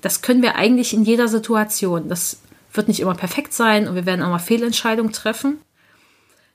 Das 0.00 0.22
können 0.22 0.42
wir 0.42 0.56
eigentlich 0.56 0.92
in 0.92 1.04
jeder 1.04 1.28
Situation. 1.28 2.08
Das 2.08 2.38
wird 2.72 2.88
nicht 2.88 3.00
immer 3.00 3.14
perfekt 3.14 3.52
sein 3.52 3.88
und 3.88 3.94
wir 3.94 4.06
werden 4.06 4.22
auch 4.22 4.30
mal 4.30 4.38
Fehlentscheidungen 4.38 5.12
treffen. 5.12 5.58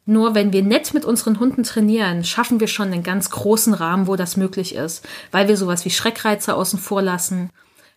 Nur 0.06 0.36
wenn 0.36 0.54
wir 0.54 0.64
nett 0.64 0.94
mit 0.94 1.04
unseren 1.04 1.40
Hunden 1.40 1.64
trainieren, 1.64 2.24
schaffen 2.24 2.62
wir 2.62 2.68
schon 2.68 2.94
einen 2.94 3.04
ganz 3.04 3.30
großen 3.30 3.74
Rahmen, 3.74 4.08
wo 4.08 4.16
das 4.16 4.38
möglich 4.38 4.74
ist, 4.74 5.06
weil 5.32 5.50
wir 5.50 5.58
sowas 5.58 5.84
wie 5.84 5.90
Schreckreize 5.90 6.56
außen 6.56 6.80
vor 6.80 7.02
lassen, 7.02 7.50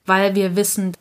weil 0.07 0.35
wir 0.35 0.57
wissen, 0.57 0.93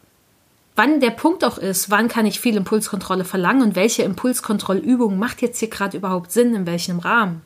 wann 0.79 1.01
der 1.01 1.09
Punkt 1.09 1.43
auch 1.43 1.57
ist, 1.57 1.89
wann 1.89 2.07
kann 2.07 2.25
ich 2.25 2.39
viel 2.39 2.55
Impulskontrolle 2.55 3.25
verlangen 3.25 3.63
und 3.63 3.75
welche 3.75 4.03
Impulskontrollübung 4.03 5.19
macht 5.19 5.41
jetzt 5.41 5.59
hier 5.59 5.69
gerade 5.69 5.97
überhaupt 5.97 6.31
Sinn, 6.31 6.55
in 6.55 6.65
welchem 6.65 6.99
Rahmen. 6.99 7.41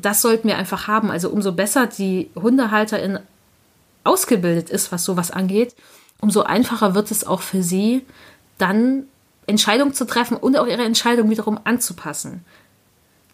Das 0.00 0.22
sollten 0.22 0.46
wir 0.46 0.56
einfach 0.56 0.86
haben. 0.86 1.10
Also 1.10 1.28
umso 1.30 1.50
besser 1.50 1.88
die 1.88 2.30
Hundehalterin 2.36 3.18
ausgebildet 4.04 4.70
ist, 4.70 4.92
was 4.92 5.02
sowas 5.02 5.32
angeht, 5.32 5.74
umso 6.20 6.42
einfacher 6.42 6.94
wird 6.94 7.10
es 7.10 7.26
auch 7.26 7.42
für 7.42 7.64
sie, 7.64 8.06
dann 8.58 9.08
Entscheidungen 9.48 9.92
zu 9.92 10.06
treffen 10.06 10.36
und 10.36 10.56
auch 10.56 10.68
ihre 10.68 10.84
Entscheidung 10.84 11.28
wiederum 11.30 11.58
anzupassen. 11.64 12.44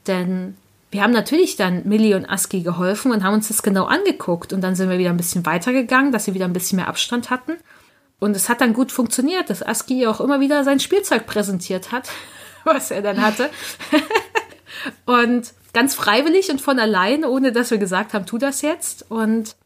Denn 0.06 0.56
wir 0.90 1.02
haben 1.02 1.12
natürlich 1.12 1.56
dann 1.56 1.86
Millie 1.86 2.16
und 2.16 2.24
Aski 2.24 2.62
geholfen 2.62 3.12
und 3.12 3.24
haben 3.24 3.34
uns 3.34 3.48
das 3.48 3.62
genau 3.62 3.84
angeguckt 3.84 4.54
und 4.54 4.62
dann 4.62 4.74
sind 4.74 4.88
wir 4.88 4.96
wieder 4.96 5.10
ein 5.10 5.18
bisschen 5.18 5.44
weitergegangen, 5.44 6.12
dass 6.12 6.24
sie 6.24 6.32
wieder 6.32 6.46
ein 6.46 6.54
bisschen 6.54 6.76
mehr 6.76 6.88
Abstand 6.88 7.28
hatten. 7.28 7.58
Und 8.22 8.36
es 8.36 8.48
hat 8.48 8.60
dann 8.60 8.72
gut 8.72 8.92
funktioniert, 8.92 9.50
dass 9.50 9.66
Aski 9.66 10.06
auch 10.06 10.20
immer 10.20 10.38
wieder 10.38 10.62
sein 10.62 10.78
Spielzeug 10.78 11.26
präsentiert 11.26 11.90
hat, 11.90 12.08
was 12.64 12.92
er 12.92 13.02
dann 13.02 13.20
hatte. 13.20 13.50
und 15.06 15.52
ganz 15.72 15.96
freiwillig 15.96 16.48
und 16.48 16.60
von 16.60 16.78
allein, 16.78 17.24
ohne 17.24 17.50
dass 17.50 17.72
wir 17.72 17.78
gesagt 17.78 18.14
haben, 18.14 18.24
tu 18.24 18.38
das 18.38 18.62
jetzt. 18.62 19.10
Und 19.10 19.56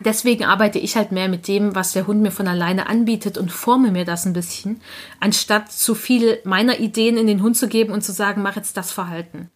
deswegen 0.00 0.46
arbeite 0.46 0.78
ich 0.78 0.96
halt 0.96 1.12
mehr 1.12 1.28
mit 1.28 1.48
dem, 1.48 1.74
was 1.74 1.92
der 1.92 2.06
Hund 2.06 2.22
mir 2.22 2.30
von 2.30 2.48
alleine 2.48 2.86
anbietet 2.86 3.36
und 3.36 3.52
forme 3.52 3.90
mir 3.90 4.06
das 4.06 4.24
ein 4.24 4.32
bisschen, 4.32 4.80
anstatt 5.20 5.70
zu 5.70 5.94
viel 5.94 6.38
meiner 6.44 6.80
Ideen 6.80 7.18
in 7.18 7.26
den 7.26 7.42
Hund 7.42 7.58
zu 7.58 7.68
geben 7.68 7.92
und 7.92 8.00
zu 8.00 8.12
sagen, 8.12 8.40
mach 8.40 8.56
jetzt 8.56 8.78
das 8.78 8.90
Verhalten. 8.90 9.50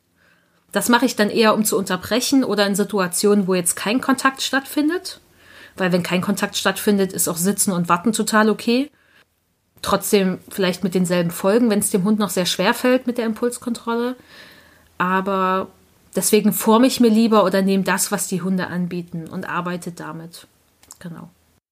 Das 0.72 0.90
mache 0.90 1.06
ich 1.06 1.16
dann 1.16 1.30
eher, 1.30 1.54
um 1.54 1.64
zu 1.64 1.78
unterbrechen 1.78 2.44
oder 2.44 2.66
in 2.66 2.74
Situationen, 2.74 3.46
wo 3.46 3.54
jetzt 3.54 3.76
kein 3.76 4.02
Kontakt 4.02 4.42
stattfindet 4.42 5.22
weil 5.80 5.92
wenn 5.92 6.02
kein 6.02 6.20
Kontakt 6.20 6.56
stattfindet, 6.56 7.12
ist 7.12 7.28
auch 7.28 7.36
Sitzen 7.36 7.72
und 7.72 7.88
Warten 7.88 8.12
total 8.12 8.50
okay. 8.50 8.90
Trotzdem 9.82 10.38
vielleicht 10.50 10.84
mit 10.84 10.94
denselben 10.94 11.30
Folgen, 11.30 11.70
wenn 11.70 11.78
es 11.78 11.90
dem 11.90 12.04
Hund 12.04 12.18
noch 12.18 12.28
sehr 12.28 12.46
schwer 12.46 12.74
fällt 12.74 13.06
mit 13.06 13.18
der 13.18 13.26
Impulskontrolle. 13.26 14.14
Aber 14.98 15.68
deswegen 16.14 16.52
forme 16.52 16.86
ich 16.86 17.00
mir 17.00 17.08
lieber 17.08 17.44
oder 17.44 17.62
nehme 17.62 17.84
das, 17.84 18.12
was 18.12 18.28
die 18.28 18.42
Hunde 18.42 18.66
anbieten 18.66 19.26
und 19.26 19.48
arbeite 19.48 19.92
damit. 19.92 20.46
Genau. 20.98 21.30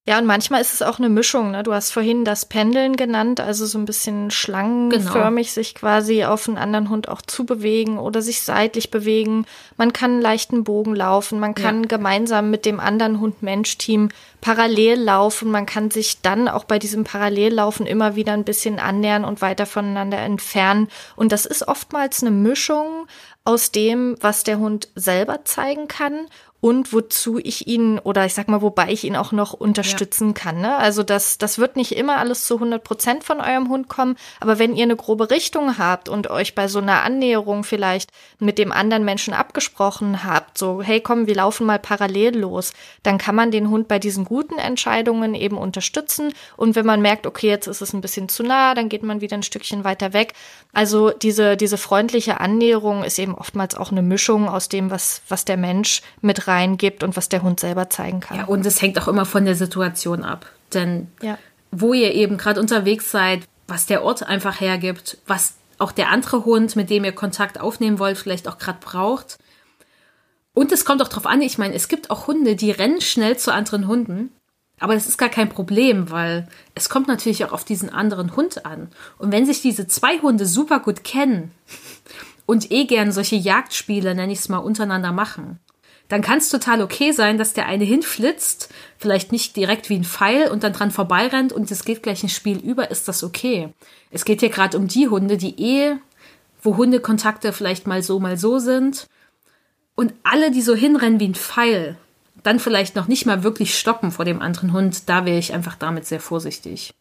Ja, 0.08 0.16
und 0.16 0.24
manchmal 0.24 0.62
ist 0.62 0.72
es 0.72 0.80
auch 0.80 0.98
eine 0.98 1.10
Mischung. 1.10 1.50
Ne? 1.50 1.62
Du 1.62 1.74
hast 1.74 1.90
vorhin 1.90 2.24
das 2.24 2.46
Pendeln 2.46 2.96
genannt, 2.96 3.40
also 3.40 3.66
so 3.66 3.76
ein 3.76 3.84
bisschen 3.84 4.30
schlangenförmig 4.30 5.48
genau. 5.48 5.54
sich 5.54 5.74
quasi 5.74 6.24
auf 6.24 6.48
einen 6.48 6.56
anderen 6.56 6.88
Hund 6.88 7.10
auch 7.10 7.20
zubewegen 7.20 7.98
oder 7.98 8.22
sich 8.22 8.40
seitlich 8.40 8.90
bewegen. 8.90 9.44
Man 9.76 9.92
kann 9.92 10.12
einen 10.12 10.22
leichten 10.22 10.64
Bogen 10.64 10.94
laufen, 10.94 11.38
man 11.38 11.54
kann 11.54 11.82
ja. 11.82 11.88
gemeinsam 11.88 12.48
mit 12.48 12.64
dem 12.64 12.80
anderen 12.80 13.20
Hund-Mensch-Team 13.20 14.08
parallel 14.40 14.98
laufen. 14.98 15.50
Man 15.50 15.66
kann 15.66 15.90
sich 15.90 16.22
dann 16.22 16.48
auch 16.48 16.64
bei 16.64 16.78
diesem 16.78 17.04
Parallellaufen 17.04 17.84
immer 17.84 18.16
wieder 18.16 18.32
ein 18.32 18.44
bisschen 18.44 18.78
annähern 18.78 19.26
und 19.26 19.42
weiter 19.42 19.66
voneinander 19.66 20.20
entfernen. 20.20 20.88
Und 21.16 21.32
das 21.32 21.44
ist 21.44 21.68
oftmals 21.68 22.22
eine 22.22 22.30
Mischung 22.30 23.06
aus 23.44 23.72
dem, 23.72 24.16
was 24.22 24.42
der 24.42 24.58
Hund 24.58 24.88
selber 24.94 25.44
zeigen 25.44 25.86
kann 25.86 26.28
und 26.60 26.92
wozu 26.92 27.38
ich 27.38 27.68
ihn 27.68 28.00
oder 28.00 28.26
ich 28.26 28.34
sag 28.34 28.48
mal, 28.48 28.62
wobei 28.62 28.90
ich 28.90 29.04
ihn 29.04 29.14
auch 29.14 29.30
noch 29.30 29.52
unterstützen 29.52 30.28
ja. 30.28 30.34
kann. 30.34 30.60
Ne? 30.60 30.76
Also 30.76 31.04
das, 31.04 31.38
das 31.38 31.58
wird 31.58 31.76
nicht 31.76 31.92
immer 31.92 32.16
alles 32.16 32.44
zu 32.44 32.54
100 32.54 32.82
Prozent 32.82 33.24
von 33.24 33.40
eurem 33.40 33.68
Hund 33.68 33.88
kommen, 33.88 34.16
aber 34.40 34.58
wenn 34.58 34.74
ihr 34.74 34.82
eine 34.82 34.96
grobe 34.96 35.30
Richtung 35.30 35.78
habt 35.78 36.08
und 36.08 36.30
euch 36.30 36.56
bei 36.56 36.66
so 36.66 36.80
einer 36.80 37.02
Annäherung 37.02 37.62
vielleicht 37.62 38.10
mit 38.40 38.58
dem 38.58 38.72
anderen 38.72 39.04
Menschen 39.04 39.34
abgesprochen 39.34 40.24
habt, 40.24 40.58
so 40.58 40.82
hey 40.82 41.00
komm, 41.00 41.28
wir 41.28 41.36
laufen 41.36 41.64
mal 41.64 41.78
parallel 41.78 42.36
los, 42.38 42.72
dann 43.04 43.18
kann 43.18 43.36
man 43.36 43.52
den 43.52 43.70
Hund 43.70 43.86
bei 43.86 44.00
diesen 44.00 44.24
guten 44.24 44.58
Entscheidungen 44.58 45.34
eben 45.34 45.58
unterstützen 45.58 46.32
und 46.56 46.74
wenn 46.74 46.86
man 46.86 47.00
merkt, 47.00 47.26
okay, 47.26 47.48
jetzt 47.48 47.68
ist 47.68 47.82
es 47.82 47.92
ein 47.92 48.00
bisschen 48.00 48.28
zu 48.28 48.42
nah, 48.42 48.74
dann 48.74 48.88
geht 48.88 49.04
man 49.04 49.20
wieder 49.20 49.36
ein 49.36 49.44
Stückchen 49.44 49.84
weiter 49.84 50.12
weg. 50.12 50.32
Also 50.72 51.10
diese, 51.10 51.56
diese 51.56 51.78
freundliche 51.78 52.40
Annäherung 52.40 53.04
ist 53.04 53.18
eben 53.20 53.34
oftmals 53.36 53.76
auch 53.76 53.92
eine 53.92 54.02
Mischung 54.02 54.48
aus 54.48 54.68
dem, 54.68 54.90
was, 54.90 55.22
was 55.28 55.44
der 55.44 55.56
Mensch 55.56 56.02
mit 56.20 56.47
reingibt 56.48 57.04
und 57.04 57.16
was 57.16 57.28
der 57.28 57.42
Hund 57.42 57.60
selber 57.60 57.90
zeigen 57.90 58.20
kann. 58.20 58.38
Ja, 58.38 58.44
und 58.46 58.66
es 58.66 58.82
hängt 58.82 59.00
auch 59.00 59.08
immer 59.08 59.26
von 59.26 59.44
der 59.44 59.54
Situation 59.54 60.24
ab. 60.24 60.46
Denn 60.74 61.08
ja. 61.22 61.38
wo 61.70 61.94
ihr 61.94 62.14
eben 62.14 62.38
gerade 62.38 62.60
unterwegs 62.60 63.10
seid, 63.10 63.46
was 63.66 63.86
der 63.86 64.02
Ort 64.02 64.22
einfach 64.22 64.60
hergibt, 64.60 65.18
was 65.26 65.54
auch 65.78 65.92
der 65.92 66.10
andere 66.10 66.44
Hund, 66.44 66.74
mit 66.74 66.90
dem 66.90 67.04
ihr 67.04 67.12
Kontakt 67.12 67.60
aufnehmen 67.60 67.98
wollt, 67.98 68.18
vielleicht 68.18 68.48
auch 68.48 68.58
gerade 68.58 68.78
braucht. 68.80 69.38
Und 70.54 70.72
es 70.72 70.84
kommt 70.84 71.02
auch 71.02 71.08
drauf 71.08 71.26
an, 71.26 71.40
ich 71.40 71.58
meine, 71.58 71.74
es 71.74 71.86
gibt 71.86 72.10
auch 72.10 72.26
Hunde, 72.26 72.56
die 72.56 72.72
rennen 72.72 73.00
schnell 73.00 73.36
zu 73.36 73.52
anderen 73.52 73.86
Hunden. 73.86 74.30
Aber 74.80 74.94
das 74.94 75.06
ist 75.06 75.18
gar 75.18 75.28
kein 75.28 75.48
Problem, 75.48 76.10
weil 76.10 76.48
es 76.74 76.88
kommt 76.88 77.08
natürlich 77.08 77.44
auch 77.44 77.52
auf 77.52 77.64
diesen 77.64 77.90
anderen 77.90 78.36
Hund 78.36 78.64
an. 78.64 78.88
Und 79.18 79.32
wenn 79.32 79.46
sich 79.46 79.60
diese 79.60 79.86
zwei 79.86 80.18
Hunde 80.20 80.46
super 80.46 80.80
gut 80.80 81.04
kennen 81.04 81.52
und 82.46 82.70
eh 82.70 82.84
gern 82.84 83.12
solche 83.12 83.36
Jagdspiele, 83.36 84.14
nenne 84.14 84.32
ich 84.32 84.38
es 84.40 84.48
mal, 84.48 84.58
untereinander 84.58 85.12
machen, 85.12 85.58
dann 86.08 86.22
kann 86.22 86.38
es 86.38 86.48
total 86.48 86.82
okay 86.82 87.12
sein, 87.12 87.36
dass 87.36 87.52
der 87.52 87.66
eine 87.66 87.84
hinflitzt, 87.84 88.70
vielleicht 88.96 89.30
nicht 89.30 89.56
direkt 89.56 89.90
wie 89.90 89.96
ein 89.96 90.04
Pfeil 90.04 90.50
und 90.50 90.64
dann 90.64 90.72
dran 90.72 90.90
vorbeirennt 90.90 91.52
und 91.52 91.70
es 91.70 91.84
geht 91.84 92.02
gleich 92.02 92.22
ein 92.22 92.30
Spiel 92.30 92.58
über, 92.58 92.90
ist 92.90 93.08
das 93.08 93.22
okay. 93.22 93.68
Es 94.10 94.24
geht 94.24 94.40
hier 94.40 94.48
gerade 94.48 94.78
um 94.78 94.88
die 94.88 95.08
Hunde, 95.08 95.36
die 95.36 95.60
eh, 95.62 95.96
wo 96.62 96.76
Hundekontakte 96.76 97.52
vielleicht 97.52 97.86
mal 97.86 98.02
so, 98.02 98.18
mal 98.20 98.38
so 98.38 98.58
sind. 98.58 99.06
Und 99.94 100.14
alle, 100.22 100.50
die 100.50 100.62
so 100.62 100.74
hinrennen 100.74 101.20
wie 101.20 101.28
ein 101.28 101.34
Pfeil, 101.34 101.96
dann 102.42 102.58
vielleicht 102.58 102.96
noch 102.96 103.08
nicht 103.08 103.26
mal 103.26 103.42
wirklich 103.42 103.78
stoppen 103.78 104.10
vor 104.10 104.24
dem 104.24 104.40
anderen 104.40 104.72
Hund, 104.72 105.08
da 105.08 105.24
wäre 105.24 105.38
ich 105.38 105.52
einfach 105.52 105.76
damit 105.76 106.06
sehr 106.06 106.20
vorsichtig. 106.20 106.94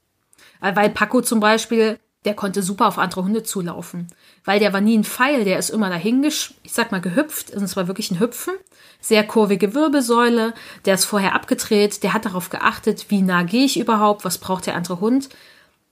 Weil 0.60 0.89
Paco 0.89 1.22
zum 1.22 1.39
Beispiel, 1.39 2.00
der 2.25 2.34
konnte 2.34 2.62
super 2.62 2.88
auf 2.88 2.97
andere 2.97 3.23
Hunde 3.23 3.43
zulaufen. 3.43 4.08
Weil 4.43 4.60
der 4.60 4.73
war 4.73 4.82
nie 4.82 4.97
ein 4.97 5.03
Pfeil, 5.03 5.45
der 5.45 5.60
ist 5.60 5.69
immer 5.69 5.89
dahin, 5.89 6.23
ich 6.23 6.56
sag 6.67 6.91
mal, 6.91 7.01
gehüpft. 7.01 7.51
Und 7.53 7.63
es 7.63 7.75
war 7.75 7.88
wirklich 7.88 8.12
ein 8.12 8.19
Hüpfen. 8.19 8.53
Sehr 8.99 9.25
kurvige 9.25 9.73
Wirbelsäule. 9.73 10.53
Der 10.86 10.95
ist 10.95 11.06
vorher 11.06 11.36
abgedreht. 11.36 12.03
Der 12.03 12.13
hat 12.13 12.25
darauf 12.25 12.49
geachtet, 12.49 13.06
wie 13.10 13.21
nah 13.21 13.43
gehe 13.43 13.65
ich 13.65 13.80
überhaupt, 13.80 14.25
was 14.25 14.39
braucht 14.39 14.65
der 14.65 14.75
andere 14.75 14.99
Hund. 14.99 15.30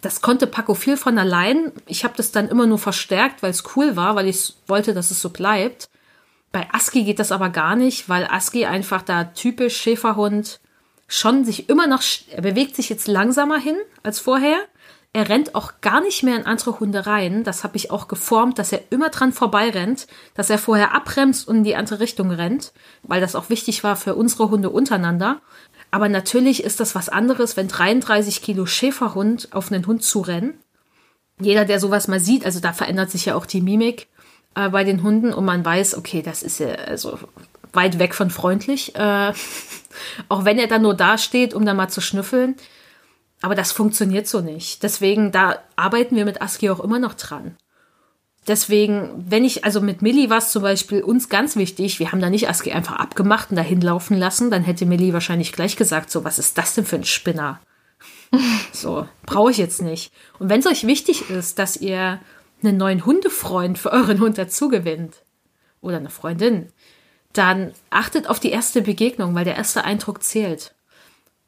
Das 0.01 0.21
konnte 0.21 0.45
Paco 0.45 0.73
viel 0.73 0.97
von 0.97 1.17
allein. 1.17 1.71
Ich 1.87 2.03
habe 2.03 2.15
das 2.17 2.31
dann 2.31 2.49
immer 2.49 2.67
nur 2.67 2.79
verstärkt, 2.79 3.41
weil 3.41 3.51
es 3.51 3.63
cool 3.75 3.95
war, 3.95 4.15
weil 4.15 4.27
ich 4.27 4.55
wollte, 4.67 4.93
dass 4.93 5.11
es 5.11 5.21
so 5.21 5.29
bleibt. 5.29 5.89
Bei 6.51 6.67
Aski 6.71 7.03
geht 7.03 7.19
das 7.19 7.31
aber 7.31 7.49
gar 7.49 7.75
nicht, 7.75 8.07
weil 8.07 8.25
Aski 8.25 8.65
einfach 8.65 9.01
da 9.01 9.25
typisch 9.25 9.77
Schäferhund 9.77 10.59
schon 11.07 11.43
sich 11.45 11.69
immer 11.69 11.87
noch, 11.87 12.01
er 12.31 12.41
bewegt 12.41 12.75
sich 12.75 12.89
jetzt 12.89 13.07
langsamer 13.07 13.57
hin 13.59 13.77
als 14.03 14.19
vorher. 14.19 14.57
Er 15.15 15.29
rennt 15.29 15.55
auch 15.55 15.75
gar 15.79 16.01
nicht 16.01 16.23
mehr 16.23 16.35
in 16.35 16.45
andere 16.45 16.81
Hunde 16.81 17.05
rein. 17.07 17.45
Das 17.45 17.63
habe 17.63 17.77
ich 17.77 17.89
auch 17.89 18.09
geformt, 18.09 18.59
dass 18.59 18.73
er 18.73 18.81
immer 18.89 19.07
dran 19.07 19.31
vorbei 19.31 19.69
rennt, 19.69 20.07
dass 20.33 20.49
er 20.49 20.57
vorher 20.57 20.93
abbremst 20.93 21.47
und 21.47 21.55
in 21.55 21.63
die 21.63 21.77
andere 21.77 22.01
Richtung 22.01 22.31
rennt, 22.31 22.73
weil 23.01 23.21
das 23.21 23.33
auch 23.33 23.49
wichtig 23.49 23.81
war 23.85 23.95
für 23.95 24.15
unsere 24.15 24.49
Hunde 24.49 24.71
untereinander. 24.71 25.39
Aber 25.89 26.09
natürlich 26.09 26.65
ist 26.65 26.81
das 26.81 26.95
was 26.95 27.07
anderes, 27.07 27.55
wenn 27.55 27.69
33 27.69 28.41
Kilo 28.41 28.65
Schäferhund 28.65 29.47
auf 29.53 29.71
einen 29.71 29.87
Hund 29.87 30.03
zurennen. 30.03 30.59
Jeder, 31.39 31.63
der 31.63 31.79
sowas 31.79 32.09
mal 32.09 32.19
sieht, 32.19 32.45
also 32.45 32.59
da 32.59 32.73
verändert 32.73 33.09
sich 33.09 33.23
ja 33.23 33.35
auch 33.35 33.45
die 33.45 33.61
Mimik 33.61 34.07
äh, 34.55 34.67
bei 34.67 34.83
den 34.83 35.01
Hunden 35.01 35.33
und 35.33 35.45
man 35.45 35.63
weiß, 35.63 35.95
okay, 35.95 36.23
das 36.23 36.43
ist 36.43 36.59
ja 36.59 36.73
also 36.73 37.17
weit 37.71 37.99
weg 37.99 38.15
von 38.15 38.29
freundlich. 38.29 38.93
Äh, 38.95 39.31
auch 40.27 40.43
wenn 40.43 40.59
er 40.59 40.67
dann 40.67 40.81
nur 40.81 40.93
da 40.93 41.17
steht, 41.17 41.53
um 41.53 41.65
dann 41.65 41.77
mal 41.77 41.87
zu 41.87 42.01
schnüffeln. 42.01 42.57
Aber 43.45 43.53
das 43.53 43.71
funktioniert 43.71 44.27
so 44.27 44.41
nicht. 44.41 44.81
Deswegen, 44.81 45.31
da 45.31 45.59
arbeiten 45.75 46.15
wir 46.15 46.25
mit 46.25 46.41
ASCII 46.41 46.71
auch 46.71 46.79
immer 46.79 46.97
noch 46.97 47.13
dran. 47.13 47.55
Deswegen, 48.47 49.23
wenn 49.29 49.45
ich, 49.45 49.63
also 49.63 49.81
mit 49.81 50.01
Millie 50.01 50.31
war 50.31 50.39
es 50.39 50.51
zum 50.51 50.63
Beispiel 50.63 51.03
uns 51.03 51.29
ganz 51.29 51.55
wichtig, 51.55 51.99
wir 51.99 52.11
haben 52.11 52.21
da 52.21 52.31
nicht 52.31 52.49
ASCII 52.49 52.71
einfach 52.71 52.95
abgemacht 52.95 53.51
und 53.51 53.57
dahin 53.57 53.81
laufen 53.81 54.17
lassen, 54.17 54.49
dann 54.49 54.63
hätte 54.63 54.87
Millie 54.87 55.13
wahrscheinlich 55.13 55.53
gleich 55.53 55.75
gesagt, 55.75 56.09
so, 56.09 56.23
was 56.23 56.39
ist 56.39 56.57
das 56.57 56.73
denn 56.73 56.85
für 56.85 56.95
ein 56.95 57.03
Spinner? 57.03 57.59
so, 58.71 59.07
brauche 59.27 59.51
ich 59.51 59.57
jetzt 59.57 59.83
nicht. 59.83 60.11
Und 60.39 60.49
wenn 60.49 60.61
es 60.61 60.65
euch 60.65 60.87
wichtig 60.87 61.29
ist, 61.29 61.59
dass 61.59 61.77
ihr 61.77 62.19
einen 62.63 62.77
neuen 62.77 63.05
Hundefreund 63.05 63.77
für 63.77 63.91
euren 63.91 64.21
Hund 64.21 64.39
dazugewinnt, 64.39 65.21
oder 65.81 65.97
eine 65.97 66.09
Freundin, 66.09 66.71
dann 67.33 67.73
achtet 67.91 68.27
auf 68.27 68.39
die 68.39 68.49
erste 68.49 68.81
Begegnung, 68.81 69.35
weil 69.35 69.45
der 69.45 69.55
erste 69.55 69.83
Eindruck 69.83 70.23
zählt. 70.23 70.74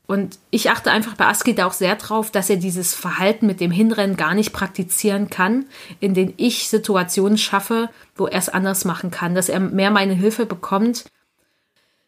Und 0.07 0.39
ich 0.51 0.71
achte 0.71 0.89
einfach 0.89 1.15
bei 1.15 1.25
Aski 1.25 1.53
da 1.53 1.67
auch 1.67 1.73
sehr 1.73 1.95
drauf, 1.97 2.31
dass 2.31 2.49
er 2.49 2.55
dieses 2.55 2.93
Verhalten 2.93 3.45
mit 3.45 3.59
dem 3.59 3.71
Hinrennen 3.71 4.15
gar 4.15 4.33
nicht 4.33 4.53
praktizieren 4.53 5.29
kann, 5.29 5.65
in 5.99 6.13
denen 6.13 6.33
ich 6.37 6.69
Situationen 6.69 7.37
schaffe, 7.37 7.89
wo 8.15 8.25
er 8.25 8.39
es 8.39 8.47
anders 8.47 8.85
machen 8.85 9.11
kann, 9.11 9.35
dass 9.35 9.49
er 9.49 9.59
mehr 9.59 9.91
meine 9.91 10.13
Hilfe 10.13 10.45
bekommt. 10.45 11.05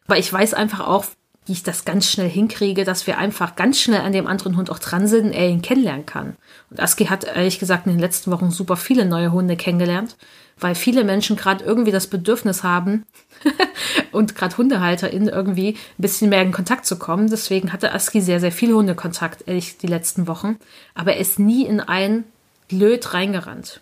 Weil 0.06 0.18
ich 0.18 0.32
weiß 0.32 0.54
einfach 0.54 0.80
auch, 0.80 1.04
wie 1.50 1.54
ich 1.54 1.64
das 1.64 1.84
ganz 1.84 2.06
schnell 2.06 2.28
hinkriege, 2.28 2.84
dass 2.84 3.08
wir 3.08 3.18
einfach 3.18 3.56
ganz 3.56 3.80
schnell 3.80 4.02
an 4.02 4.12
dem 4.12 4.28
anderen 4.28 4.56
Hund 4.56 4.70
auch 4.70 4.78
dran 4.78 5.08
sind 5.08 5.32
er 5.32 5.48
ihn 5.48 5.62
kennenlernen 5.62 6.06
kann. 6.06 6.36
Und 6.70 6.78
Aski 6.78 7.06
hat 7.06 7.24
ehrlich 7.24 7.58
gesagt 7.58 7.86
in 7.86 7.92
den 7.92 7.98
letzten 7.98 8.30
Wochen 8.30 8.52
super 8.52 8.76
viele 8.76 9.04
neue 9.04 9.32
Hunde 9.32 9.56
kennengelernt, 9.56 10.16
weil 10.60 10.76
viele 10.76 11.02
Menschen 11.02 11.34
gerade 11.34 11.64
irgendwie 11.64 11.90
das 11.90 12.06
Bedürfnis 12.06 12.62
haben 12.62 13.04
und 14.12 14.36
gerade 14.36 14.56
HundehalterInnen 14.58 15.28
irgendwie 15.28 15.70
ein 15.70 16.02
bisschen 16.02 16.28
mehr 16.28 16.42
in 16.42 16.52
Kontakt 16.52 16.86
zu 16.86 17.00
kommen. 17.00 17.28
Deswegen 17.28 17.72
hatte 17.72 17.92
Aski 17.92 18.20
sehr, 18.20 18.38
sehr 18.38 18.52
viel 18.52 18.72
Hundekontakt, 18.72 19.48
ehrlich, 19.48 19.76
die 19.76 19.88
letzten 19.88 20.28
Wochen. 20.28 20.56
Aber 20.94 21.14
er 21.14 21.18
ist 21.18 21.40
nie 21.40 21.66
in 21.66 21.80
ein 21.80 22.22
Löt 22.70 23.12
reingerannt. 23.12 23.80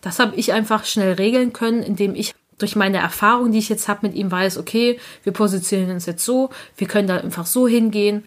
Das 0.00 0.20
habe 0.20 0.36
ich 0.36 0.52
einfach 0.52 0.84
schnell 0.84 1.14
regeln 1.14 1.52
können, 1.52 1.82
indem 1.82 2.14
ich 2.14 2.34
durch 2.62 2.76
meine 2.76 2.98
Erfahrung, 2.98 3.52
die 3.52 3.58
ich 3.58 3.68
jetzt 3.68 3.88
habe 3.88 4.06
mit 4.06 4.16
ihm, 4.16 4.30
weiß, 4.30 4.58
okay, 4.58 4.98
wir 5.22 5.32
positionieren 5.32 5.94
uns 5.94 6.06
jetzt 6.06 6.24
so, 6.24 6.50
wir 6.76 6.86
können 6.86 7.08
da 7.08 7.16
einfach 7.16 7.46
so 7.46 7.66
hingehen. 7.66 8.26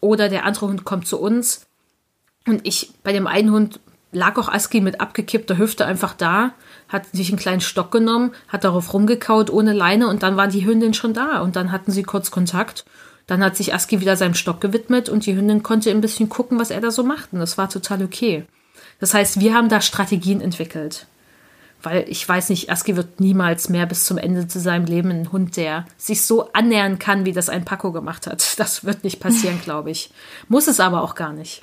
Oder 0.00 0.28
der 0.28 0.44
andere 0.44 0.68
Hund 0.68 0.84
kommt 0.84 1.06
zu 1.06 1.20
uns. 1.20 1.66
Und 2.46 2.66
ich, 2.66 2.92
bei 3.02 3.12
dem 3.12 3.26
einen 3.26 3.50
Hund 3.50 3.80
lag 4.12 4.36
auch 4.38 4.48
Aski 4.48 4.80
mit 4.80 5.00
abgekippter 5.00 5.58
Hüfte 5.58 5.84
einfach 5.84 6.14
da, 6.14 6.52
hat 6.88 7.06
sich 7.12 7.28
einen 7.28 7.38
kleinen 7.38 7.60
Stock 7.60 7.90
genommen, 7.90 8.32
hat 8.48 8.64
darauf 8.64 8.94
rumgekaut 8.94 9.50
ohne 9.50 9.72
Leine 9.72 10.08
und 10.08 10.22
dann 10.22 10.36
war 10.36 10.48
die 10.48 10.64
Hündin 10.64 10.94
schon 10.94 11.12
da 11.12 11.40
und 11.40 11.56
dann 11.56 11.72
hatten 11.72 11.92
sie 11.92 12.02
kurz 12.02 12.30
Kontakt. 12.30 12.84
Dann 13.26 13.44
hat 13.44 13.56
sich 13.56 13.74
Aski 13.74 14.00
wieder 14.00 14.16
seinem 14.16 14.34
Stock 14.34 14.60
gewidmet 14.60 15.10
und 15.10 15.26
die 15.26 15.36
Hündin 15.36 15.62
konnte 15.62 15.90
ein 15.90 16.00
bisschen 16.00 16.30
gucken, 16.30 16.58
was 16.58 16.70
er 16.70 16.80
da 16.80 16.90
so 16.90 17.04
macht 17.04 17.32
und 17.32 17.40
das 17.40 17.58
war 17.58 17.68
total 17.68 18.02
okay. 18.02 18.44
Das 19.00 19.12
heißt, 19.12 19.40
wir 19.40 19.54
haben 19.54 19.68
da 19.68 19.82
Strategien 19.82 20.40
entwickelt. 20.40 21.06
Weil 21.82 22.04
ich 22.08 22.28
weiß 22.28 22.48
nicht, 22.48 22.70
Aski 22.70 22.96
wird 22.96 23.20
niemals 23.20 23.68
mehr 23.68 23.86
bis 23.86 24.04
zum 24.04 24.18
Ende 24.18 24.48
zu 24.48 24.58
seinem 24.58 24.86
Leben 24.86 25.10
ein 25.10 25.30
Hund, 25.30 25.56
der 25.56 25.86
sich 25.96 26.22
so 26.22 26.52
annähern 26.52 26.98
kann, 26.98 27.24
wie 27.24 27.32
das 27.32 27.48
ein 27.48 27.64
Paco 27.64 27.92
gemacht 27.92 28.26
hat. 28.26 28.46
Das 28.58 28.84
wird 28.84 29.04
nicht 29.04 29.20
passieren, 29.20 29.60
glaube 29.62 29.90
ich. 29.90 30.10
Muss 30.48 30.66
es 30.66 30.80
aber 30.80 31.02
auch 31.02 31.14
gar 31.14 31.32
nicht. 31.32 31.62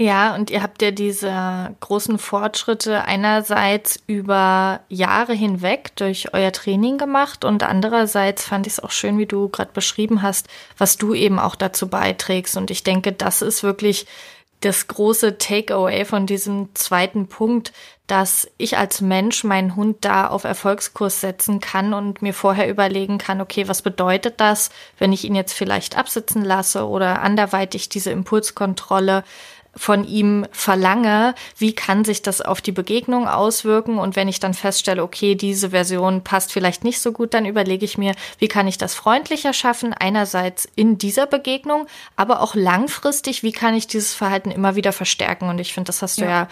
Ja, 0.00 0.36
und 0.36 0.50
ihr 0.50 0.62
habt 0.62 0.80
ja 0.80 0.92
diese 0.92 1.74
großen 1.80 2.18
Fortschritte 2.18 3.02
einerseits 3.04 4.00
über 4.06 4.80
Jahre 4.88 5.34
hinweg 5.34 5.90
durch 5.96 6.32
euer 6.32 6.52
Training 6.52 6.98
gemacht 6.98 7.44
und 7.44 7.64
andererseits 7.64 8.44
fand 8.44 8.68
ich 8.68 8.74
es 8.74 8.80
auch 8.80 8.92
schön, 8.92 9.18
wie 9.18 9.26
du 9.26 9.48
gerade 9.48 9.72
beschrieben 9.72 10.22
hast, 10.22 10.46
was 10.76 10.98
du 10.98 11.14
eben 11.14 11.40
auch 11.40 11.56
dazu 11.56 11.88
beiträgst. 11.88 12.56
Und 12.56 12.70
ich 12.70 12.84
denke, 12.84 13.12
das 13.12 13.42
ist 13.42 13.64
wirklich 13.64 14.06
das 14.60 14.86
große 14.86 15.38
Takeaway 15.38 16.04
von 16.04 16.26
diesem 16.26 16.68
zweiten 16.74 17.26
Punkt, 17.26 17.72
dass 18.08 18.50
ich 18.56 18.78
als 18.78 19.00
Mensch 19.00 19.44
meinen 19.44 19.76
Hund 19.76 19.98
da 20.00 20.26
auf 20.26 20.44
Erfolgskurs 20.44 21.20
setzen 21.20 21.60
kann 21.60 21.94
und 21.94 22.22
mir 22.22 22.34
vorher 22.34 22.68
überlegen 22.68 23.18
kann, 23.18 23.40
okay, 23.40 23.68
was 23.68 23.82
bedeutet 23.82 24.40
das, 24.40 24.70
wenn 24.98 25.12
ich 25.12 25.24
ihn 25.24 25.34
jetzt 25.34 25.52
vielleicht 25.52 25.96
absitzen 25.96 26.42
lasse 26.42 26.88
oder 26.88 27.22
anderweitig 27.22 27.90
diese 27.90 28.10
Impulskontrolle 28.10 29.24
von 29.76 30.04
ihm 30.04 30.46
verlange, 30.50 31.34
wie 31.56 31.74
kann 31.74 32.04
sich 32.04 32.22
das 32.22 32.40
auf 32.40 32.60
die 32.60 32.72
Begegnung 32.72 33.28
auswirken? 33.28 33.98
Und 33.98 34.16
wenn 34.16 34.26
ich 34.26 34.40
dann 34.40 34.54
feststelle, 34.54 35.02
okay, 35.02 35.34
diese 35.34 35.70
Version 35.70 36.24
passt 36.24 36.52
vielleicht 36.52 36.84
nicht 36.84 37.00
so 37.00 37.12
gut, 37.12 37.34
dann 37.34 37.46
überlege 37.46 37.84
ich 37.84 37.98
mir, 37.98 38.14
wie 38.38 38.48
kann 38.48 38.66
ich 38.66 38.78
das 38.78 38.94
freundlicher 38.94 39.52
schaffen? 39.52 39.92
Einerseits 39.92 40.66
in 40.74 40.98
dieser 40.98 41.26
Begegnung, 41.26 41.86
aber 42.16 42.40
auch 42.40 42.54
langfristig, 42.54 43.42
wie 43.42 43.52
kann 43.52 43.74
ich 43.74 43.86
dieses 43.86 44.14
Verhalten 44.14 44.50
immer 44.50 44.74
wieder 44.74 44.92
verstärken? 44.92 45.48
Und 45.48 45.58
ich 45.60 45.74
finde, 45.74 45.88
das 45.88 46.02
hast 46.02 46.18
du 46.18 46.24
ja, 46.24 46.30
ja 46.30 46.48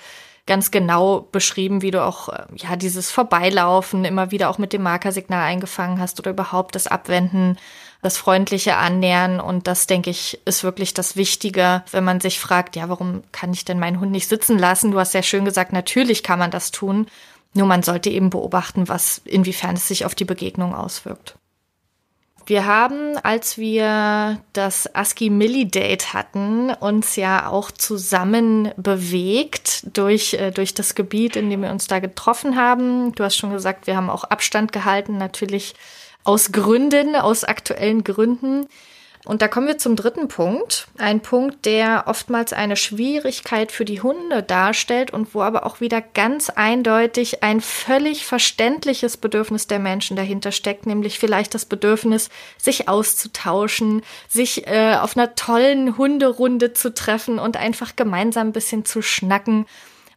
ganz 0.47 0.71
genau 0.71 1.29
beschrieben, 1.33 1.83
wie 1.83 1.91
du 1.91 2.05
auch 2.05 2.29
äh, 2.29 2.45
ja 2.57 2.77
dieses 2.77 3.11
Vorbeilaufen 3.11 4.05
immer 4.05 4.31
wieder 4.31 4.49
auch 4.49 4.59
mit 4.59 4.73
dem 4.73 4.83
Markersignal 4.83 5.43
eingefangen 5.43 6.01
hast 6.01 6.19
oder 6.21 6.31
überhaupt 6.31 6.75
das 6.75 6.87
Abwenden 6.87 7.57
das 8.03 8.19
freundliche 8.19 8.77
Annähern. 8.77 9.41
Und 9.41 9.67
das, 9.67 9.87
denke 9.87 10.11
ich, 10.11 10.41
ist 10.45 10.63
wirklich 10.63 10.95
das 10.95 11.17
Wichtige, 11.17 11.83
wenn 11.91 12.05
man 12.05 12.21
sich 12.21 12.39
fragt, 12.39 12.77
ja, 12.77 12.89
warum 12.89 13.23
kann 13.33 13.53
ich 13.53 13.65
denn 13.65 13.81
meinen 13.81 14.01
Hund 14.01 14.13
nicht 14.13 14.29
sitzen 14.29 14.59
lassen? 14.59 14.93
Du 14.93 15.01
hast 15.01 15.15
ja 15.15 15.23
schön 15.23 15.45
gesagt, 15.45 15.73
natürlich 15.73 16.23
kann 16.23 16.39
man 16.39 16.51
das 16.51 16.71
tun. 16.71 17.07
Nur 17.55 17.67
man 17.67 17.83
sollte 17.83 18.11
eben 18.11 18.31
beobachten, 18.31 18.89
was, 18.89 19.23
inwiefern 19.25 19.77
es 19.77 19.89
sich 19.89 20.05
auf 20.05 20.15
die 20.15 20.25
Begegnung 20.25 20.75
auswirkt. 20.75 21.37
Wir 22.49 22.65
haben, 22.65 23.19
als 23.19 23.59
wir 23.59 24.41
das 24.53 24.95
ASCII 24.95 25.31
Milli 25.31 25.69
Date 25.69 26.15
hatten, 26.15 26.71
uns 26.71 27.17
ja 27.17 27.49
auch 27.49 27.73
zusammen 27.73 28.71
bewegt 28.77 29.85
durch, 29.97 30.35
äh, 30.35 30.53
durch 30.53 30.73
das 30.73 30.95
Gebiet, 30.95 31.35
in 31.35 31.51
dem 31.51 31.63
wir 31.63 31.73
uns 31.73 31.89
da 31.89 31.99
getroffen 31.99 32.55
haben. 32.55 33.13
Du 33.13 33.25
hast 33.25 33.37
schon 33.37 33.51
gesagt, 33.51 33.89
wir 33.89 33.97
haben 33.97 34.09
auch 34.09 34.23
Abstand 34.23 34.71
gehalten, 34.71 35.19
natürlich 35.19 35.75
aus 36.23 36.53
Gründen, 36.53 37.17
aus 37.17 37.43
aktuellen 37.43 38.05
Gründen. 38.05 38.69
Und 39.27 39.43
da 39.43 39.49
kommen 39.49 39.67
wir 39.67 39.77
zum 39.77 39.97
dritten 39.97 40.29
Punkt. 40.29 40.87
Ein 40.99 41.21
Punkt, 41.21 41.67
der 41.67 42.05
oftmals 42.07 42.53
eine 42.53 42.77
Schwierigkeit 42.77 43.73
für 43.73 43.85
die 43.85 44.01
Hunde 44.01 44.45
darstellt 44.45 45.13
und 45.13 45.35
wo 45.35 45.43
aber 45.43 45.67
auch 45.67 45.81
wieder 45.81 46.01
ganz 46.01 46.49
eindeutig 46.49 47.43
ein 47.43 47.61
völlig 47.61 48.25
verständliches 48.25 49.17
Bedürfnis 49.17 49.67
der 49.67 49.81
Menschen 49.81 50.17
dahinter 50.17 50.53
steckt, 50.53 50.87
nämlich 50.87 51.19
vielleicht 51.19 51.55
das 51.55 51.65
Bedürfnis, 51.65 52.31
sich 52.57 52.89
auszutauschen, 52.89 54.03
sich 54.29 54.69
äh, 54.69 54.95
auf 54.95 55.17
einer 55.17 55.35
tollen 55.35 55.99
Hunderunde 55.99 56.73
zu 56.73 56.95
treffen 56.95 57.41
und 57.41 57.57
einfach 57.57 57.97
gemeinsam 57.97 58.49
ein 58.49 58.53
bisschen 58.53 58.85
zu 58.85 59.03
schnacken 59.03 59.67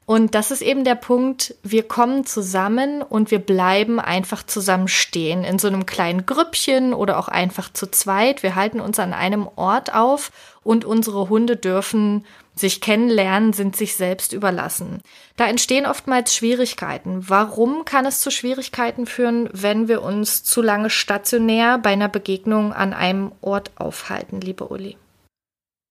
und 0.09 0.33
das 0.33 0.49
ist 0.49 0.63
eben 0.63 0.85
der 0.85 0.95
Punkt, 0.95 1.53
wir 1.61 1.87
kommen 1.87 2.25
zusammen 2.25 3.03
und 3.03 3.29
wir 3.29 3.37
bleiben 3.37 3.99
einfach 3.99 4.41
zusammen 4.41 4.87
stehen 4.87 5.43
in 5.43 5.59
so 5.59 5.67
einem 5.67 5.85
kleinen 5.85 6.25
Grüppchen 6.25 6.95
oder 6.95 7.19
auch 7.19 7.27
einfach 7.27 7.71
zu 7.71 7.85
zweit. 7.85 8.41
Wir 8.41 8.55
halten 8.55 8.79
uns 8.79 8.97
an 8.97 9.13
einem 9.13 9.47
Ort 9.55 9.93
auf 9.93 10.31
und 10.63 10.83
unsere 10.83 11.29
Hunde 11.29 11.57
dürfen 11.57 12.25
sich 12.55 12.81
kennenlernen, 12.81 13.53
sind 13.53 13.75
sich 13.75 13.95
selbst 13.97 14.33
überlassen. 14.33 15.01
Da 15.37 15.45
entstehen 15.45 15.85
oftmals 15.85 16.33
Schwierigkeiten. 16.33 17.29
Warum 17.29 17.85
kann 17.85 18.07
es 18.07 18.19
zu 18.19 18.31
Schwierigkeiten 18.31 19.05
führen, 19.05 19.47
wenn 19.53 19.87
wir 19.87 20.01
uns 20.01 20.43
zu 20.43 20.63
lange 20.63 20.89
stationär 20.89 21.77
bei 21.77 21.91
einer 21.91 22.09
Begegnung 22.09 22.73
an 22.73 22.93
einem 22.93 23.31
Ort 23.41 23.69
aufhalten, 23.75 24.41
liebe 24.41 24.69
Uli? 24.69 24.97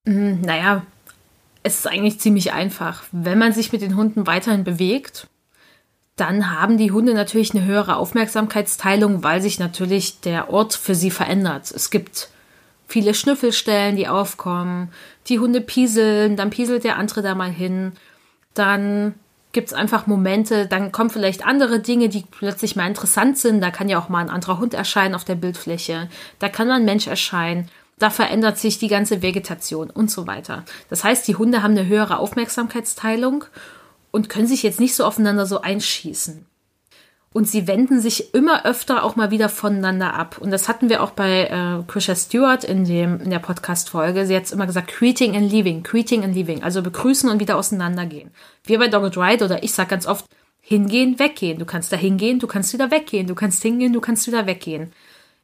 Hm, 0.08 0.40
naja, 0.40 0.82
es 1.68 1.80
ist 1.80 1.86
eigentlich 1.86 2.18
ziemlich 2.18 2.52
einfach. 2.52 3.04
Wenn 3.12 3.38
man 3.38 3.52
sich 3.52 3.72
mit 3.72 3.82
den 3.82 3.96
Hunden 3.96 4.26
weiterhin 4.26 4.64
bewegt, 4.64 5.28
dann 6.16 6.50
haben 6.50 6.78
die 6.78 6.90
Hunde 6.90 7.14
natürlich 7.14 7.54
eine 7.54 7.64
höhere 7.64 7.96
Aufmerksamkeitsteilung, 7.96 9.22
weil 9.22 9.40
sich 9.40 9.58
natürlich 9.58 10.20
der 10.20 10.50
Ort 10.50 10.74
für 10.74 10.94
sie 10.94 11.10
verändert. 11.10 11.70
Es 11.70 11.90
gibt 11.90 12.30
viele 12.88 13.14
Schnüffelstellen, 13.14 13.96
die 13.96 14.08
aufkommen. 14.08 14.90
Die 15.28 15.38
Hunde 15.38 15.60
pieseln, 15.60 16.36
dann 16.36 16.50
pieselt 16.50 16.84
der 16.84 16.96
andere 16.96 17.22
da 17.22 17.34
mal 17.34 17.50
hin. 17.50 17.92
dann 18.54 19.14
gibt 19.52 19.68
es 19.68 19.74
einfach 19.74 20.06
Momente, 20.06 20.66
dann 20.66 20.92
kommen 20.92 21.10
vielleicht 21.10 21.46
andere 21.46 21.80
Dinge, 21.80 22.08
die 22.08 22.24
plötzlich 22.30 22.76
mal 22.76 22.86
interessant 22.86 23.38
sind. 23.38 23.60
Da 23.60 23.70
kann 23.70 23.88
ja 23.88 23.98
auch 23.98 24.08
mal 24.08 24.20
ein 24.20 24.30
anderer 24.30 24.58
Hund 24.58 24.74
erscheinen 24.74 25.14
auf 25.14 25.24
der 25.24 25.36
Bildfläche. 25.36 26.08
Da 26.38 26.48
kann 26.48 26.68
mal 26.68 26.76
ein 26.76 26.84
Mensch 26.84 27.06
erscheinen. 27.06 27.70
Da 27.98 28.10
verändert 28.10 28.58
sich 28.58 28.78
die 28.78 28.88
ganze 28.88 29.22
Vegetation 29.22 29.90
und 29.90 30.10
so 30.10 30.26
weiter. 30.26 30.64
Das 30.88 31.04
heißt, 31.04 31.26
die 31.26 31.36
Hunde 31.36 31.62
haben 31.62 31.72
eine 31.72 31.86
höhere 31.86 32.18
Aufmerksamkeitsteilung 32.18 33.44
und 34.10 34.28
können 34.28 34.46
sich 34.46 34.62
jetzt 34.62 34.80
nicht 34.80 34.94
so 34.94 35.04
aufeinander 35.04 35.46
so 35.46 35.60
einschießen. 35.60 36.46
Und 37.32 37.46
sie 37.46 37.66
wenden 37.66 38.00
sich 38.00 38.32
immer 38.34 38.64
öfter 38.64 39.04
auch 39.04 39.14
mal 39.14 39.30
wieder 39.30 39.50
voneinander 39.50 40.14
ab. 40.14 40.38
Und 40.38 40.50
das 40.50 40.66
hatten 40.66 40.88
wir 40.88 41.02
auch 41.02 41.10
bei 41.10 41.44
äh, 41.44 41.82
Krisha 41.86 42.14
Stewart 42.14 42.64
in, 42.64 42.84
dem, 42.84 43.20
in 43.20 43.30
der 43.30 43.38
Podcast-Folge. 43.38 44.26
Sie 44.26 44.34
hat 44.34 44.50
immer 44.50 44.66
gesagt, 44.66 44.96
greeting 44.96 45.36
and 45.36 45.52
leaving, 45.52 45.82
greeting 45.82 46.24
and 46.24 46.34
leaving. 46.34 46.62
Also 46.62 46.82
begrüßen 46.82 47.28
und 47.28 47.38
wieder 47.38 47.56
auseinandergehen. 47.56 48.30
Wir 48.64 48.78
bei 48.78 48.88
Dogged 48.88 49.18
Ride 49.18 49.44
oder 49.44 49.62
ich 49.62 49.72
sage 49.72 49.90
ganz 49.90 50.06
oft, 50.06 50.24
hingehen, 50.60 51.18
weggehen. 51.18 51.58
Du 51.58 51.64
kannst 51.64 51.92
da 51.92 51.96
hingehen, 51.96 52.38
du 52.38 52.46
kannst 52.46 52.72
wieder 52.72 52.90
weggehen. 52.90 53.26
Du 53.26 53.34
kannst 53.34 53.62
hingehen, 53.62 53.92
du 53.92 54.00
kannst 54.00 54.26
wieder 54.26 54.46
weggehen. 54.46 54.92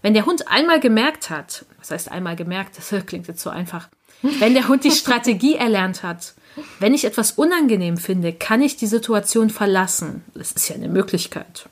Wenn 0.04 0.12
der 0.12 0.26
Hund 0.26 0.48
einmal 0.48 0.80
gemerkt 0.80 1.30
hat, 1.30 1.64
was 1.78 1.90
heißt 1.90 2.10
einmal 2.10 2.36
gemerkt, 2.36 2.76
das 2.76 2.94
klingt 3.06 3.26
jetzt 3.26 3.40
so 3.40 3.48
einfach. 3.48 3.88
Wenn 4.20 4.52
der 4.52 4.68
Hund 4.68 4.84
die 4.84 4.90
Strategie 4.90 5.54
erlernt 5.56 6.02
hat, 6.02 6.34
wenn 6.78 6.92
ich 6.92 7.06
etwas 7.06 7.32
unangenehm 7.32 7.96
finde, 7.96 8.34
kann 8.34 8.60
ich 8.60 8.76
die 8.76 8.86
Situation 8.86 9.48
verlassen. 9.48 10.22
Das 10.34 10.52
ist 10.52 10.68
ja 10.68 10.74
eine 10.74 10.88
Möglichkeit 10.88 11.68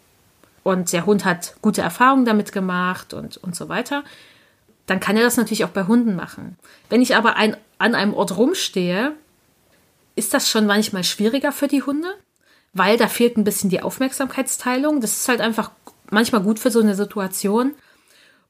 und 0.62 0.92
der 0.92 1.04
Hund 1.04 1.24
hat 1.24 1.56
gute 1.60 1.82
Erfahrungen 1.82 2.24
damit 2.24 2.52
gemacht 2.52 3.14
und, 3.14 3.36
und 3.36 3.54
so 3.56 3.68
weiter, 3.68 4.04
dann 4.86 5.00
kann 5.00 5.16
er 5.16 5.24
das 5.24 5.36
natürlich 5.36 5.64
auch 5.64 5.70
bei 5.70 5.84
Hunden 5.84 6.16
machen. 6.16 6.56
Wenn 6.88 7.02
ich 7.02 7.16
aber 7.16 7.36
ein, 7.36 7.56
an 7.78 7.94
einem 7.94 8.14
Ort 8.14 8.36
rumstehe, 8.36 9.12
ist 10.14 10.34
das 10.34 10.48
schon 10.48 10.66
manchmal 10.66 11.04
schwieriger 11.04 11.52
für 11.52 11.68
die 11.68 11.82
Hunde, 11.82 12.08
weil 12.72 12.96
da 12.96 13.08
fehlt 13.08 13.36
ein 13.36 13.44
bisschen 13.44 13.70
die 13.70 13.82
Aufmerksamkeitsteilung. 13.82 15.00
Das 15.00 15.12
ist 15.12 15.28
halt 15.28 15.40
einfach 15.40 15.70
manchmal 16.10 16.42
gut 16.42 16.58
für 16.58 16.70
so 16.70 16.80
eine 16.80 16.94
Situation. 16.94 17.74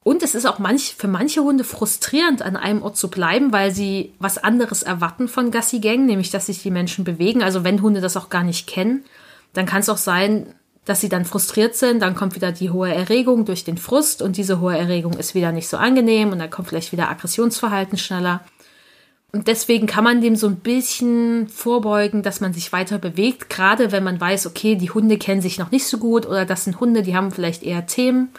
Und 0.04 0.22
es 0.22 0.34
ist 0.34 0.46
auch 0.46 0.58
manch, 0.58 0.96
für 0.98 1.06
manche 1.06 1.42
Hunde 1.42 1.62
frustrierend, 1.62 2.42
an 2.42 2.56
einem 2.56 2.82
Ort 2.82 2.96
zu 2.96 3.08
bleiben, 3.08 3.52
weil 3.52 3.72
sie 3.72 4.12
was 4.18 4.38
anderes 4.38 4.82
erwarten 4.82 5.28
von 5.28 5.50
Gassi-Gängen, 5.52 6.06
nämlich 6.06 6.30
dass 6.30 6.46
sich 6.46 6.62
die 6.62 6.72
Menschen 6.72 7.04
bewegen. 7.04 7.42
Also 7.42 7.62
wenn 7.62 7.82
Hunde 7.82 8.00
das 8.00 8.16
auch 8.16 8.28
gar 8.28 8.42
nicht 8.42 8.66
kennen, 8.66 9.04
dann 9.52 9.66
kann 9.66 9.80
es 9.80 9.88
auch 9.88 9.98
sein, 9.98 10.54
dass 10.84 11.00
sie 11.00 11.08
dann 11.08 11.24
frustriert 11.24 11.76
sind, 11.76 12.00
dann 12.00 12.16
kommt 12.16 12.34
wieder 12.34 12.50
die 12.50 12.70
hohe 12.70 12.92
Erregung 12.92 13.44
durch 13.44 13.62
den 13.62 13.78
Frust 13.78 14.20
und 14.20 14.36
diese 14.36 14.60
hohe 14.60 14.76
Erregung 14.76 15.12
ist 15.12 15.34
wieder 15.34 15.52
nicht 15.52 15.68
so 15.68 15.76
angenehm 15.76 16.32
und 16.32 16.40
dann 16.40 16.50
kommt 16.50 16.68
vielleicht 16.68 16.90
wieder 16.90 17.08
Aggressionsverhalten 17.08 17.98
schneller. 17.98 18.40
Und 19.30 19.46
deswegen 19.46 19.86
kann 19.86 20.04
man 20.04 20.20
dem 20.20 20.34
so 20.36 20.48
ein 20.48 20.56
bisschen 20.56 21.48
vorbeugen, 21.48 22.22
dass 22.22 22.40
man 22.40 22.52
sich 22.52 22.72
weiter 22.72 22.98
bewegt, 22.98 23.48
gerade 23.48 23.92
wenn 23.92 24.04
man 24.04 24.20
weiß, 24.20 24.46
okay, 24.46 24.74
die 24.74 24.90
Hunde 24.90 25.16
kennen 25.16 25.40
sich 25.40 25.58
noch 25.58 25.70
nicht 25.70 25.86
so 25.86 25.98
gut 25.98 26.26
oder 26.26 26.44
das 26.44 26.64
sind 26.64 26.80
Hunde, 26.80 27.02
die 27.02 27.16
haben 27.16 27.30
vielleicht 27.30 27.62
eher 27.62 27.86
Themen, 27.86 28.30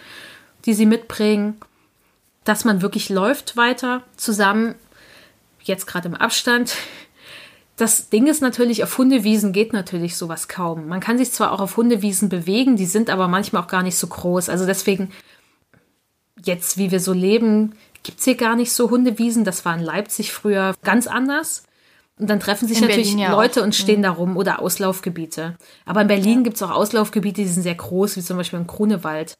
die 0.66 0.74
sie 0.74 0.86
mitbringen, 0.86 1.59
dass 2.43 2.66
man 2.66 2.82
wirklich 2.82 3.09
läuft 3.09 3.57
weiter 3.57 4.03
zusammen, 4.18 4.76
jetzt 5.61 5.88
gerade 5.88 6.07
im 6.07 6.16
Abstand, 6.16 6.76
das 7.76 8.09
Ding 8.09 8.28
ist 8.28 8.41
natürlich, 8.41 8.84
auf 8.84 8.97
Hundewiesen 8.97 9.51
geht 9.51 9.74
natürlich 9.74 10.16
sowas 10.16 10.47
kaum. 10.47 10.88
Man 10.88 10.99
kann 10.99 11.18
sich 11.18 11.32
zwar 11.32 11.51
auch 11.51 11.59
auf 11.59 11.78
Hundewiesen 11.78 12.30
bewegen, 12.30 12.76
die 12.76 12.86
sind 12.86 13.09
aber 13.09 13.28
manchmal 13.28 13.64
auch 13.64 13.68
gar 13.68 13.84
nicht 13.84 13.97
so 13.97 14.07
groß. 14.07 14.49
Also 14.49 14.66
deswegen, 14.66 15.11
jetzt 16.43 16.78
wie 16.78 16.91
wir 16.91 16.99
so 16.99 17.14
leben, 17.14 17.74
gibt 18.03 18.20
es 18.20 18.26
hier 18.26 18.36
gar 18.36 18.55
nicht 18.55 18.72
so 18.72 18.91
Hundewiesen. 18.91 19.43
Das 19.43 19.66
war 19.66 19.76
in 19.76 19.82
Leipzig 19.82 20.32
früher 20.34 20.76
ganz 20.84 21.07
anders. 21.07 21.64
Und 22.20 22.30
dann 22.30 22.39
treffen 22.39 22.68
sich 22.68 22.78
in 22.78 22.84
natürlich 22.84 23.07
Berlin, 23.07 23.20
ja 23.20 23.32
Leute 23.32 23.61
auch. 23.61 23.66
und 23.66 23.74
stehen 23.74 23.99
mhm. 23.99 24.03
da 24.03 24.11
rum 24.11 24.38
oder 24.38 24.61
Auslaufgebiete. 24.61 25.55
Aber 25.86 26.01
in 26.01 26.07
Berlin 26.07 26.39
ja. 26.39 26.43
gibt 26.43 26.57
es 26.57 26.61
auch 26.61 26.70
Auslaufgebiete, 26.70 27.41
die 27.41 27.47
sind 27.47 27.64
sehr 27.64 27.74
groß, 27.74 28.18
wie 28.18 28.22
zum 28.22 28.38
Beispiel 28.38 28.59
im 28.59 28.68
Grunewald. 28.68 29.34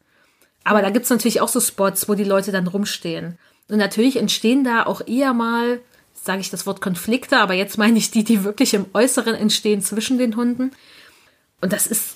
Aber 0.64 0.82
da 0.82 0.89
gibt 0.89 1.05
es 1.05 1.09
natürlich 1.09 1.41
auch 1.41 1.47
so 1.47 1.59
Spots, 1.59 2.07
wo 2.07 2.16
die 2.16 2.24
Leute 2.24 2.51
dann 2.51 2.68
rumstehen. 2.68 3.38
Und 3.70 3.78
natürlich 3.78 4.18
entstehen 4.18 4.64
da 4.64 4.86
auch 4.86 5.01
eher 5.05 5.34
mal 5.34 5.80
sage 6.24 6.39
ich 6.39 6.49
das 6.49 6.66
Wort 6.66 6.80
Konflikte, 6.80 7.38
aber 7.38 7.53
jetzt 7.53 7.78
meine 7.78 7.97
ich 7.97 8.09
die, 8.09 8.24
die 8.24 8.43
wirklich 8.45 8.74
im 8.74 8.86
Äußeren 8.93 9.36
entstehen 9.36 9.82
zwischen 9.82 10.18
den 10.18 10.38
Hunden. 10.38 10.72
Und 11.59 11.74
das 11.74 11.86
ist, 11.86 12.16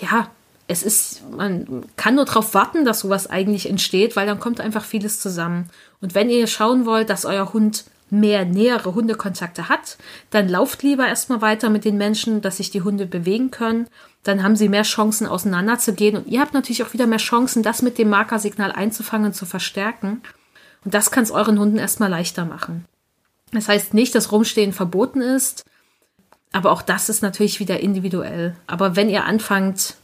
ja, 0.00 0.30
es 0.68 0.82
ist, 0.82 1.22
man 1.30 1.84
kann 1.96 2.16
nur 2.16 2.26
darauf 2.26 2.52
warten, 2.52 2.84
dass 2.84 3.00
sowas 3.00 3.28
eigentlich 3.28 3.68
entsteht, 3.68 4.14
weil 4.14 4.26
dann 4.26 4.40
kommt 4.40 4.60
einfach 4.60 4.84
vieles 4.84 5.20
zusammen. 5.20 5.70
Und 6.02 6.14
wenn 6.14 6.28
ihr 6.28 6.46
schauen 6.46 6.84
wollt, 6.84 7.08
dass 7.08 7.24
euer 7.24 7.52
Hund 7.52 7.84
mehr 8.10 8.44
nähere 8.44 8.94
Hundekontakte 8.94 9.68
hat, 9.68 9.98
dann 10.30 10.48
lauft 10.48 10.82
lieber 10.82 11.06
erstmal 11.06 11.40
weiter 11.40 11.70
mit 11.70 11.84
den 11.84 11.96
Menschen, 11.96 12.40
dass 12.40 12.58
sich 12.58 12.70
die 12.70 12.82
Hunde 12.82 13.06
bewegen 13.06 13.50
können. 13.50 13.86
Dann 14.22 14.42
haben 14.42 14.56
sie 14.56 14.68
mehr 14.68 14.82
Chancen, 14.82 15.26
auseinanderzugehen. 15.26 16.16
Und 16.16 16.26
ihr 16.26 16.40
habt 16.40 16.54
natürlich 16.54 16.82
auch 16.82 16.92
wieder 16.92 17.06
mehr 17.06 17.18
Chancen, 17.18 17.62
das 17.62 17.82
mit 17.82 17.98
dem 17.98 18.08
Markersignal 18.10 18.72
einzufangen 18.72 19.32
zu 19.32 19.46
verstärken. 19.46 20.22
Und 20.84 20.94
das 20.94 21.10
kann 21.10 21.24
es 21.24 21.30
euren 21.30 21.58
Hunden 21.58 21.78
erstmal 21.78 22.10
leichter 22.10 22.44
machen. 22.44 22.84
Das 23.52 23.68
heißt 23.68 23.94
nicht, 23.94 24.14
dass 24.14 24.32
Rumstehen 24.32 24.72
verboten 24.72 25.20
ist, 25.20 25.64
aber 26.52 26.72
auch 26.72 26.82
das 26.82 27.08
ist 27.08 27.22
natürlich 27.22 27.60
wieder 27.60 27.80
individuell. 27.80 28.56
Aber 28.66 28.96
wenn 28.96 29.10
ihr 29.10 29.24
anfangt, 29.24 29.96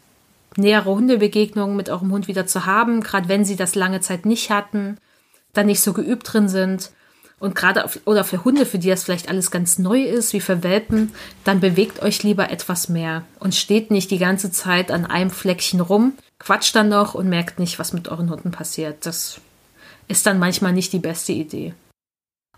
nähere 0.57 0.91
Hundebegegnungen 0.91 1.77
mit 1.77 1.89
eurem 1.89 2.13
Hund 2.13 2.29
wieder 2.29 2.47
zu 2.47 2.67
haben, 2.67 3.03
gerade 3.03 3.29
wenn 3.29 3.45
sie 3.45 3.57
das 3.57 3.75
lange 3.75 4.01
Zeit 4.01 4.27
nicht 4.27 4.51
hatten, 4.51 4.97
dann 5.53 5.67
nicht 5.67 5.81
so 5.81 5.93
geübt 5.93 6.33
drin 6.33 6.49
sind 6.49 6.91
und 7.39 7.55
gerade 7.55 7.89
oder 8.07 8.25
für 8.25 8.45
Hunde, 8.45 8.65
für 8.65 8.79
die 8.79 8.89
das 8.89 9.05
vielleicht 9.05 9.29
alles 9.29 9.51
ganz 9.51 9.79
neu 9.79 10.03
ist, 10.03 10.33
wie 10.33 10.41
für 10.41 10.63
Welpen, 10.63 11.13
dann 11.45 11.61
bewegt 11.61 12.03
euch 12.03 12.23
lieber 12.23 12.51
etwas 12.51 12.89
mehr 12.89 13.25
und 13.39 13.55
steht 13.55 13.91
nicht 13.91 14.11
die 14.11 14.19
ganze 14.19 14.51
Zeit 14.51 14.91
an 14.91 15.05
einem 15.05 15.31
Fleckchen 15.31 15.81
rum, 15.81 16.15
quatscht 16.39 16.75
dann 16.75 16.89
noch 16.89 17.15
und 17.15 17.29
merkt 17.29 17.59
nicht, 17.59 17.79
was 17.79 17.93
mit 17.93 18.09
euren 18.09 18.31
Hunden 18.31 18.53
passiert. 18.53 19.05
Das 19.05 19.41
ist 20.09 20.25
dann 20.27 20.39
manchmal 20.39 20.73
nicht 20.73 20.93
die 20.93 20.99
beste 20.99 21.33
Idee. 21.33 21.75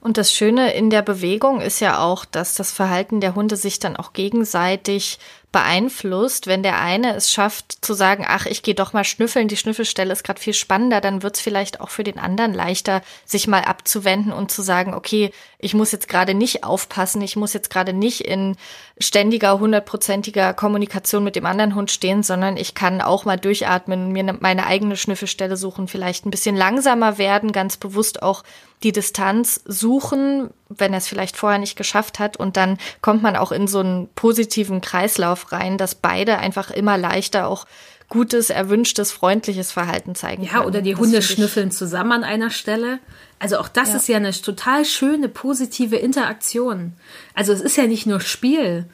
Und 0.01 0.16
das 0.16 0.33
Schöne 0.33 0.72
in 0.74 0.91
der 0.91 1.03
Bewegung 1.03 1.61
ist 1.61 1.81
ja 1.81 1.99
auch, 1.99 2.24
dass 2.24 2.55
das 2.55 2.70
Verhalten 2.70 3.20
der 3.20 3.35
Hunde 3.35 3.57
sich 3.57 3.81
dann 3.81 3.97
auch 3.97 4.12
gegenseitig 4.12 5.18
beeinflusst. 5.51 6.46
Wenn 6.46 6.62
der 6.62 6.78
eine 6.78 7.14
es 7.14 7.32
schafft 7.32 7.84
zu 7.84 7.94
sagen, 7.94 8.24
ach, 8.28 8.46
ich 8.46 8.62
gehe 8.62 8.74
doch 8.74 8.92
mal 8.92 9.05
schnüffeln, 9.05 9.49
die 9.49 9.57
Schnüffelstelle 9.57 10.12
ist 10.12 10.24
gerade 10.24 10.40
viel 10.40 10.53
spannender, 10.53 11.01
dann 11.01 11.22
wird 11.22 11.36
es 11.36 11.40
vielleicht 11.40 11.80
auch 11.80 11.88
für 11.88 12.05
den 12.05 12.18
anderen 12.18 12.53
leichter, 12.53 13.03
sich 13.24 13.46
mal 13.46 13.62
abzuwenden 13.62 14.32
und 14.32 14.51
zu 14.51 14.62
sagen, 14.62 14.94
okay, 14.94 15.30
ich 15.59 15.74
muss 15.74 15.92
jetzt 15.92 16.09
gerade 16.09 16.34
nicht 16.34 16.64
aufpassen, 16.64 17.22
ich 17.22 17.36
muss 17.36 17.55
jetzt 17.55 17.70
gerade 17.70 17.92
nicht 17.92 18.20
in 18.20 18.57
ständiger, 18.99 19.59
hundertprozentiger 19.59 20.53
Kommunikation 20.55 21.24
mit 21.24 21.34
dem 21.34 21.46
anderen 21.46 21.74
Hund 21.74 21.90
stehen, 21.90 22.22
sondern 22.22 22.57
ich 22.57 22.74
kann 22.74 23.01
auch 23.01 23.24
mal 23.24 23.38
durchatmen, 23.38 24.12
mir 24.12 24.24
ne, 24.24 24.36
meine 24.38 24.66
eigene 24.66 24.96
Schnüffelstelle 24.96 25.57
suchen, 25.57 25.88
vielleicht 25.88 26.26
ein 26.26 26.30
bisschen 26.30 26.57
langsamer 26.57 27.16
werden, 27.16 27.53
ganz 27.53 27.76
bewusst 27.76 28.22
auch 28.22 28.44
die 28.82 28.92
Distanz 28.92 29.61
suchen, 29.64 30.51
wenn 30.68 30.92
er 30.92 30.98
es 30.98 31.08
vielleicht 31.08 31.36
vorher 31.36 31.58
nicht 31.58 31.76
geschafft 31.76 32.18
hat. 32.18 32.36
Und 32.36 32.56
dann 32.56 32.78
kommt 33.00 33.22
man 33.22 33.36
auch 33.36 33.52
in 33.52 33.66
so 33.66 33.80
einen 33.80 34.08
positiven 34.14 34.80
Kreislauf 34.80 35.52
rein, 35.52 35.78
dass 35.78 35.94
beide 35.94 36.38
einfach 36.38 36.70
immer 36.70 36.98
leichter 36.98 37.46
auch 37.48 37.66
gutes, 38.08 38.50
erwünschtes, 38.50 39.12
freundliches 39.12 39.70
Verhalten 39.70 40.14
zeigen 40.14 40.42
ja, 40.42 40.50
können. 40.50 40.62
Ja, 40.62 40.66
oder 40.68 40.80
die 40.80 40.92
das 40.92 41.00
Hunde 41.00 41.22
schnüffeln 41.22 41.70
zusammen 41.70 42.12
an 42.12 42.24
einer 42.24 42.50
Stelle. 42.50 43.00
Also 43.38 43.58
auch 43.58 43.68
das 43.68 43.90
ja. 43.90 43.96
ist 43.96 44.08
ja 44.08 44.16
eine 44.16 44.32
total 44.32 44.84
schöne, 44.84 45.28
positive 45.28 45.96
Interaktion. 45.96 46.94
Also 47.34 47.52
es 47.52 47.60
ist 47.60 47.76
ja 47.76 47.86
nicht 47.86 48.06
nur 48.06 48.20
Spiel, 48.20 48.86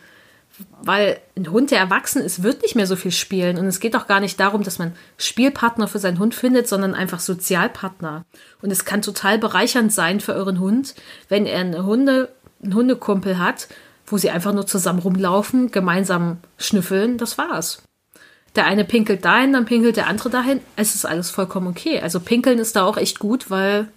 weil 0.83 1.19
ein 1.37 1.51
Hund, 1.51 1.71
der 1.71 1.79
erwachsen 1.79 2.23
ist, 2.23 2.43
wird 2.43 2.63
nicht 2.63 2.77
mehr 2.77 2.87
so 2.87 2.97
viel 2.97 3.11
spielen. 3.11 3.59
Und 3.59 3.67
es 3.67 3.81
geht 3.81 3.97
auch 3.97 4.07
gar 4.07 4.21
nicht 4.21 4.39
darum, 4.39 4.63
dass 4.63 4.79
man 4.79 4.93
Spielpartner 5.17 5.89
für 5.89 5.99
seinen 5.99 6.19
Hund 6.19 6.35
findet, 6.35 6.69
sondern 6.69 6.95
einfach 6.95 7.21
Sozialpartner. 7.21 8.25
Und 8.63 8.71
es 8.71 8.85
kann 8.85 9.03
total 9.03 9.39
bereichernd 9.39 9.93
sein 9.93 10.21
für 10.21 10.35
euren 10.35 10.61
Hund, 10.61 10.95
wenn 11.29 11.47
er 11.47 11.61
eine 11.61 11.85
Hunde, 11.85 12.29
einen 12.63 12.75
Hundekumpel 12.75 13.39
hat, 13.39 13.69
wo 14.07 14.17
sie 14.17 14.31
einfach 14.31 14.53
nur 14.53 14.67
zusammen 14.67 15.01
rumlaufen, 15.01 15.71
gemeinsam 15.71 16.39
schnüffeln, 16.59 17.19
das 17.19 17.39
war's. 17.39 17.83
Der 18.55 18.67
eine 18.67 18.85
pinkelt 18.85 19.25
dahin, 19.25 19.53
dann 19.53 19.65
pinkelt 19.65 19.97
der 19.97 20.07
andere 20.07 20.31
dahin. 20.31 20.61
Es 20.77 20.95
ist 20.95 21.05
alles 21.05 21.31
vollkommen 21.31 21.67
okay. 21.67 22.01
Also 22.01 22.21
pinkeln 22.21 22.59
ist 22.59 22.77
da 22.77 22.85
auch 22.85 22.97
echt 22.97 23.19
gut, 23.19 23.51
weil 23.51 23.89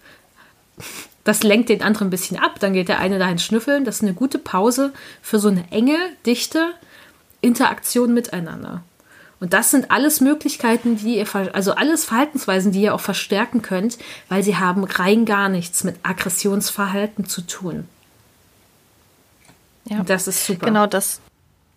das 1.28 1.42
lenkt 1.42 1.68
den 1.68 1.82
anderen 1.82 2.08
ein 2.08 2.10
bisschen 2.10 2.38
ab. 2.38 2.58
Dann 2.58 2.72
geht 2.72 2.88
der 2.88 3.00
eine 3.00 3.18
dahin 3.18 3.38
schnüffeln. 3.38 3.84
Das 3.84 3.96
ist 3.96 4.02
eine 4.02 4.14
gute 4.14 4.38
Pause 4.38 4.94
für 5.20 5.38
so 5.38 5.48
eine 5.48 5.70
enge, 5.70 5.98
dichte 6.24 6.72
Interaktion 7.42 8.14
miteinander. 8.14 8.82
Und 9.38 9.52
das 9.52 9.70
sind 9.70 9.90
alles 9.90 10.22
Möglichkeiten, 10.22 10.96
die 10.96 11.18
ihr, 11.18 11.26
also 11.52 11.74
alles 11.74 12.06
Verhaltensweisen, 12.06 12.72
die 12.72 12.80
ihr 12.80 12.94
auch 12.94 13.00
verstärken 13.00 13.60
könnt, 13.60 13.98
weil 14.30 14.42
sie 14.42 14.56
haben 14.56 14.84
rein 14.84 15.26
gar 15.26 15.50
nichts 15.50 15.84
mit 15.84 15.96
Aggressionsverhalten 16.02 17.26
zu 17.26 17.42
tun. 17.42 17.86
Ja, 19.84 20.00
Und 20.00 20.08
das 20.08 20.28
ist 20.28 20.46
super. 20.46 20.64
Genau, 20.64 20.86
das, 20.86 21.20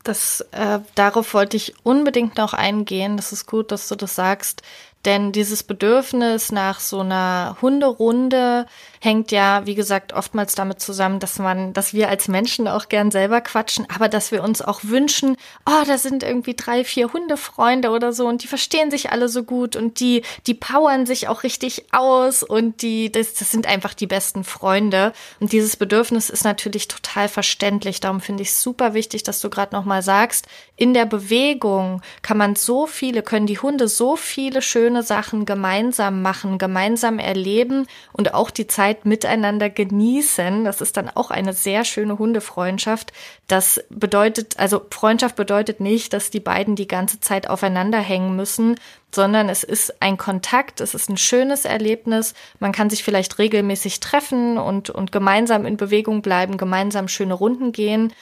das, 0.05 0.45
äh, 0.51 0.79
darauf 0.95 1.33
wollte 1.33 1.57
ich 1.57 1.75
unbedingt 1.83 2.37
noch 2.37 2.53
eingehen. 2.53 3.17
Das 3.17 3.33
ist 3.33 3.47
gut, 3.47 3.73
dass 3.73 3.89
du 3.89 3.95
das 3.95 4.15
sagst, 4.15 4.63
Denn 5.03 5.31
dieses 5.31 5.63
Bedürfnis 5.63 6.51
nach 6.51 6.79
so 6.79 7.01
einer 7.01 7.57
Hunderunde 7.61 8.65
hängt 9.03 9.31
ja, 9.31 9.65
wie 9.65 9.73
gesagt, 9.73 10.13
oftmals 10.13 10.53
damit 10.53 10.79
zusammen, 10.79 11.19
dass 11.19 11.39
man, 11.39 11.73
dass 11.73 11.91
wir 11.91 12.07
als 12.07 12.27
Menschen 12.27 12.67
auch 12.67 12.87
gern 12.87 13.09
selber 13.09 13.41
quatschen, 13.41 13.87
aber 13.93 14.07
dass 14.07 14.31
wir 14.31 14.43
uns 14.43 14.61
auch 14.61 14.81
wünschen, 14.83 15.37
oh, 15.65 15.83
da 15.87 15.97
sind 15.97 16.21
irgendwie 16.21 16.53
drei, 16.53 16.83
vier 16.83 17.11
Hundefreunde 17.11 17.89
oder 17.89 18.13
so 18.13 18.27
und 18.27 18.43
die 18.43 18.47
verstehen 18.47 18.91
sich 18.91 19.11
alle 19.11 19.27
so 19.27 19.43
gut 19.43 19.75
und 19.75 19.99
die, 19.99 20.21
die 20.45 20.53
powern 20.53 21.07
sich 21.07 21.27
auch 21.27 21.41
richtig 21.41 21.85
aus 21.91 22.43
und 22.43 22.83
die, 22.83 23.11
das, 23.11 23.33
das 23.33 23.49
sind 23.49 23.65
einfach 23.65 23.95
die 23.95 24.05
besten 24.05 24.43
Freunde. 24.43 25.13
Und 25.39 25.51
dieses 25.51 25.77
Bedürfnis 25.77 26.29
ist 26.29 26.43
natürlich 26.43 26.87
total 26.87 27.27
verständlich. 27.27 28.01
Darum 28.01 28.21
finde 28.21 28.43
ich 28.43 28.49
es 28.49 28.61
super 28.61 28.93
wichtig, 28.93 29.23
dass 29.23 29.41
du 29.41 29.49
gerade 29.49 29.75
nochmal 29.75 30.03
sagst, 30.03 30.45
in 30.75 30.93
der 30.93 31.07
Bewegung 31.07 32.03
kann 32.21 32.37
man 32.37 32.55
so 32.55 32.85
viele, 32.85 33.23
können 33.23 33.47
die 33.47 33.59
Hunde 33.59 33.87
so 33.87 34.15
viele 34.15 34.61
schöne 34.61 35.01
Sachen 35.01 35.45
gemeinsam 35.45 36.21
machen, 36.21 36.59
gemeinsam 36.59 37.17
erleben 37.17 37.87
und 38.13 38.35
auch 38.35 38.51
die 38.51 38.67
Zeit 38.67 38.90
Zeit 38.91 39.05
miteinander 39.05 39.69
genießen. 39.69 40.65
Das 40.65 40.81
ist 40.81 40.97
dann 40.97 41.09
auch 41.09 41.31
eine 41.31 41.53
sehr 41.53 41.85
schöne 41.85 42.19
Hundefreundschaft. 42.19 43.13
Das 43.47 43.83
bedeutet, 43.89 44.59
also 44.59 44.81
Freundschaft 44.91 45.35
bedeutet 45.35 45.79
nicht, 45.79 46.13
dass 46.13 46.29
die 46.29 46.39
beiden 46.39 46.75
die 46.75 46.87
ganze 46.87 47.19
Zeit 47.19 47.49
aufeinander 47.49 47.99
hängen 47.99 48.35
müssen, 48.35 48.75
sondern 49.13 49.49
es 49.49 49.63
ist 49.63 50.01
ein 50.01 50.17
Kontakt, 50.17 50.81
es 50.81 50.93
ist 50.93 51.09
ein 51.09 51.17
schönes 51.17 51.65
Erlebnis. 51.65 52.33
Man 52.59 52.71
kann 52.71 52.89
sich 52.89 53.03
vielleicht 53.03 53.39
regelmäßig 53.39 53.99
treffen 53.99 54.57
und, 54.57 54.89
und 54.89 55.11
gemeinsam 55.11 55.65
in 55.65 55.77
Bewegung 55.77 56.21
bleiben, 56.21 56.57
gemeinsam 56.57 57.07
schöne 57.07 57.33
Runden 57.33 57.71
gehen 57.71 58.13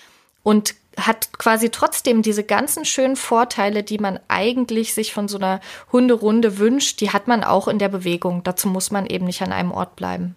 und 0.43 0.76
hat 0.97 1.38
quasi 1.38 1.70
trotzdem 1.70 2.22
diese 2.22 2.43
ganzen 2.43 2.84
schönen 2.84 3.15
Vorteile, 3.15 3.84
die 3.84 3.99
man 3.99 4.20
eigentlich 4.28 4.93
sich 4.93 5.13
von 5.13 5.28
so 5.28 5.38
einer 5.38 5.61
Hunderunde 5.91 6.57
wünscht, 6.57 6.99
die 7.01 7.11
hat 7.11 7.28
man 7.28 7.43
auch 7.43 7.67
in 7.67 7.80
der 7.80 7.89
Bewegung. 7.89 8.43
Dazu 8.43 8.67
muss 8.67 8.91
man 8.91 9.05
eben 9.05 9.26
nicht 9.26 9.41
an 9.41 9.53
einem 9.53 9.72
Ort 9.72 9.95
bleiben. 9.95 10.36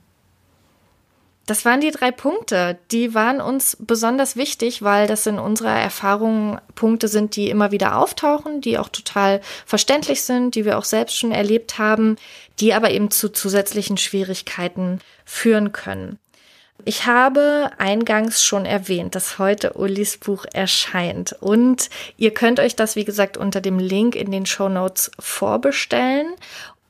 Das 1.46 1.64
waren 1.64 1.80
die 1.80 1.90
drei 1.90 2.12
Punkte. 2.12 2.78
Die 2.92 3.14
waren 3.14 3.40
uns 3.40 3.76
besonders 3.80 4.36
wichtig, 4.36 4.82
weil 4.82 5.08
das 5.08 5.26
in 5.26 5.38
unserer 5.38 5.74
Erfahrung 5.74 6.60
Punkte 6.76 7.08
sind, 7.08 7.34
die 7.34 7.50
immer 7.50 7.72
wieder 7.72 7.98
auftauchen, 7.98 8.60
die 8.60 8.78
auch 8.78 8.88
total 8.88 9.40
verständlich 9.66 10.22
sind, 10.22 10.54
die 10.54 10.64
wir 10.64 10.78
auch 10.78 10.84
selbst 10.84 11.18
schon 11.18 11.32
erlebt 11.32 11.78
haben, 11.78 12.16
die 12.60 12.74
aber 12.74 12.90
eben 12.90 13.10
zu 13.10 13.28
zusätzlichen 13.28 13.96
Schwierigkeiten 13.96 15.00
führen 15.24 15.72
können. 15.72 16.18
Ich 16.84 17.06
habe 17.06 17.70
eingangs 17.78 18.42
schon 18.42 18.66
erwähnt, 18.66 19.14
dass 19.14 19.38
heute 19.38 19.74
Ulis 19.74 20.16
Buch 20.16 20.46
erscheint 20.52 21.36
und 21.40 21.90
ihr 22.16 22.34
könnt 22.34 22.58
euch 22.58 22.74
das, 22.74 22.96
wie 22.96 23.04
gesagt, 23.04 23.36
unter 23.36 23.60
dem 23.60 23.78
Link 23.78 24.16
in 24.16 24.32
den 24.32 24.46
Show 24.46 24.68
Notes 24.68 25.12
vorbestellen 25.20 26.34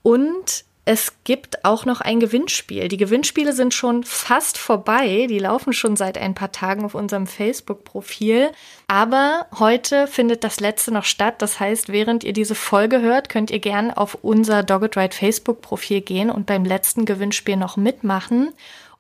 und 0.02 0.64
es 0.84 1.12
gibt 1.22 1.64
auch 1.64 1.84
noch 1.84 2.00
ein 2.00 2.18
Gewinnspiel. 2.18 2.88
Die 2.88 2.96
Gewinnspiele 2.96 3.52
sind 3.52 3.72
schon 3.72 4.02
fast 4.02 4.58
vorbei. 4.58 5.28
Die 5.30 5.38
laufen 5.38 5.72
schon 5.72 5.94
seit 5.94 6.18
ein 6.18 6.34
paar 6.34 6.50
Tagen 6.50 6.84
auf 6.84 6.96
unserem 6.96 7.28
Facebook-Profil. 7.28 8.50
Aber 8.88 9.46
heute 9.60 10.08
findet 10.08 10.42
das 10.42 10.58
letzte 10.58 10.90
noch 10.90 11.04
statt. 11.04 11.36
Das 11.38 11.60
heißt, 11.60 11.90
während 11.90 12.24
ihr 12.24 12.32
diese 12.32 12.56
Folge 12.56 13.00
hört, 13.00 13.28
könnt 13.28 13.52
ihr 13.52 13.60
gern 13.60 13.92
auf 13.92 14.18
unser 14.22 14.64
Dogged 14.64 14.96
Ride 14.96 15.14
Facebook-Profil 15.14 16.00
gehen 16.00 16.30
und 16.30 16.46
beim 16.46 16.64
letzten 16.64 17.04
Gewinnspiel 17.04 17.56
noch 17.56 17.76
mitmachen. 17.76 18.52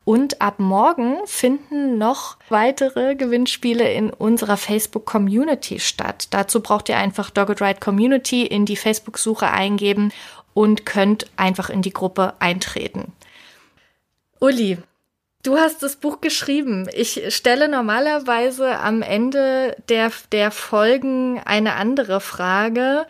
Und 0.04 0.40
ab 0.40 0.58
morgen 0.58 1.18
finden 1.26 1.96
noch 1.96 2.36
weitere 2.48 3.14
Gewinnspiele 3.14 3.92
in 3.92 4.10
unserer 4.10 4.56
Facebook-Community 4.56 5.78
statt. 5.78 6.26
Dazu 6.30 6.60
braucht 6.60 6.88
ihr 6.88 6.96
einfach 6.96 7.30
Dogged 7.30 7.60
Ride 7.60 7.78
Community 7.78 8.44
in 8.44 8.66
die 8.66 8.76
Facebook-Suche 8.76 9.48
eingeben 9.48 10.12
und 10.54 10.86
könnt 10.86 11.26
einfach 11.36 11.70
in 11.70 11.82
die 11.82 11.92
Gruppe 11.92 12.34
eintreten. 12.38 13.12
Uli, 14.40 14.78
du 15.42 15.56
hast 15.56 15.82
das 15.82 15.96
Buch 15.96 16.20
geschrieben. 16.20 16.88
Ich 16.92 17.22
stelle 17.34 17.68
normalerweise 17.68 18.78
am 18.78 19.02
Ende 19.02 19.76
der, 19.88 20.10
der 20.32 20.50
Folgen 20.50 21.40
eine 21.44 21.74
andere 21.74 22.20
Frage, 22.20 23.06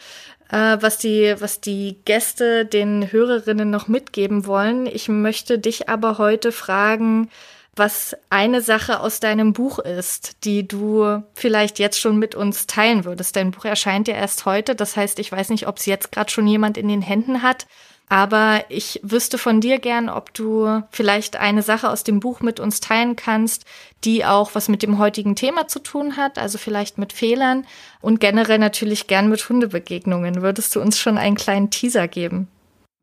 äh, 0.51 0.77
was, 0.81 0.99
die, 0.99 1.35
was 1.39 1.61
die 1.61 1.99
Gäste 2.05 2.67
den 2.67 3.11
Hörerinnen 3.11 3.71
noch 3.71 3.89
mitgeben 3.89 4.47
wollen. 4.47 4.87
Ich 4.87 5.09
möchte 5.09 5.59
dich 5.59 5.89
aber 5.89 6.19
heute 6.19 6.53
fragen, 6.53 7.31
was 7.75 8.15
eine 8.29 8.61
Sache 8.61 9.01
aus 9.01 9.21
deinem 9.21 9.55
Buch 9.55 9.79
ist, 9.79 10.45
die 10.45 10.69
du 10.69 11.23
vielleicht 11.35 11.79
jetzt 11.79 11.99
schon 11.99 12.19
mit 12.19 12.35
uns 12.35 12.67
teilen 12.67 13.05
würdest. 13.05 13.35
Dein 13.35 13.51
Buch 13.51 13.65
erscheint 13.65 14.09
ja 14.09 14.15
erst 14.15 14.45
heute, 14.45 14.75
das 14.75 14.97
heißt, 14.97 15.19
ich 15.19 15.33
weiß 15.33 15.49
nicht, 15.49 15.67
ob 15.67 15.79
es 15.79 15.87
jetzt 15.87 16.13
gerade 16.13 16.31
schon 16.31 16.47
jemand 16.47 16.77
in 16.77 16.89
den 16.89 17.01
Händen 17.01 17.41
hat, 17.41 17.67
aber 18.11 18.65
ich 18.69 19.01
wüsste 19.03 19.39
von 19.39 19.63
dir 19.63 19.79
gern, 19.79 20.11
ob 20.11 20.35
du 20.35 20.83
vielleicht 20.91 21.37
eine 21.37 21.63
Sache 21.63 21.89
aus 21.89 22.05
dem 22.05 22.21
Buch 22.21 22.41
mit 22.41 22.61
uns 22.61 22.81
teilen 22.81 23.17
kannst, 23.17 23.65
die 24.05 24.27
auch 24.27 24.55
was 24.55 24.69
mit 24.69 24.83
dem 24.83 24.99
heutigen 24.99 25.35
Thema 25.35 25.67
zu 25.67 25.79
tun 25.79 26.19
hat, 26.19 26.37
also 26.37 26.59
vielleicht 26.59 26.99
mit 26.99 27.15
Fehlern 27.15 27.67
und 28.03 28.21
generell 28.21 28.59
natürlich 28.59 29.07
gern 29.07 29.31
mit 29.31 29.49
Hundebegegnungen. 29.49 30.43
Würdest 30.43 30.77
du 30.77 30.81
uns 30.83 30.99
schon 30.99 31.17
einen 31.17 31.37
kleinen 31.37 31.71
Teaser 31.71 32.07
geben? 32.07 32.49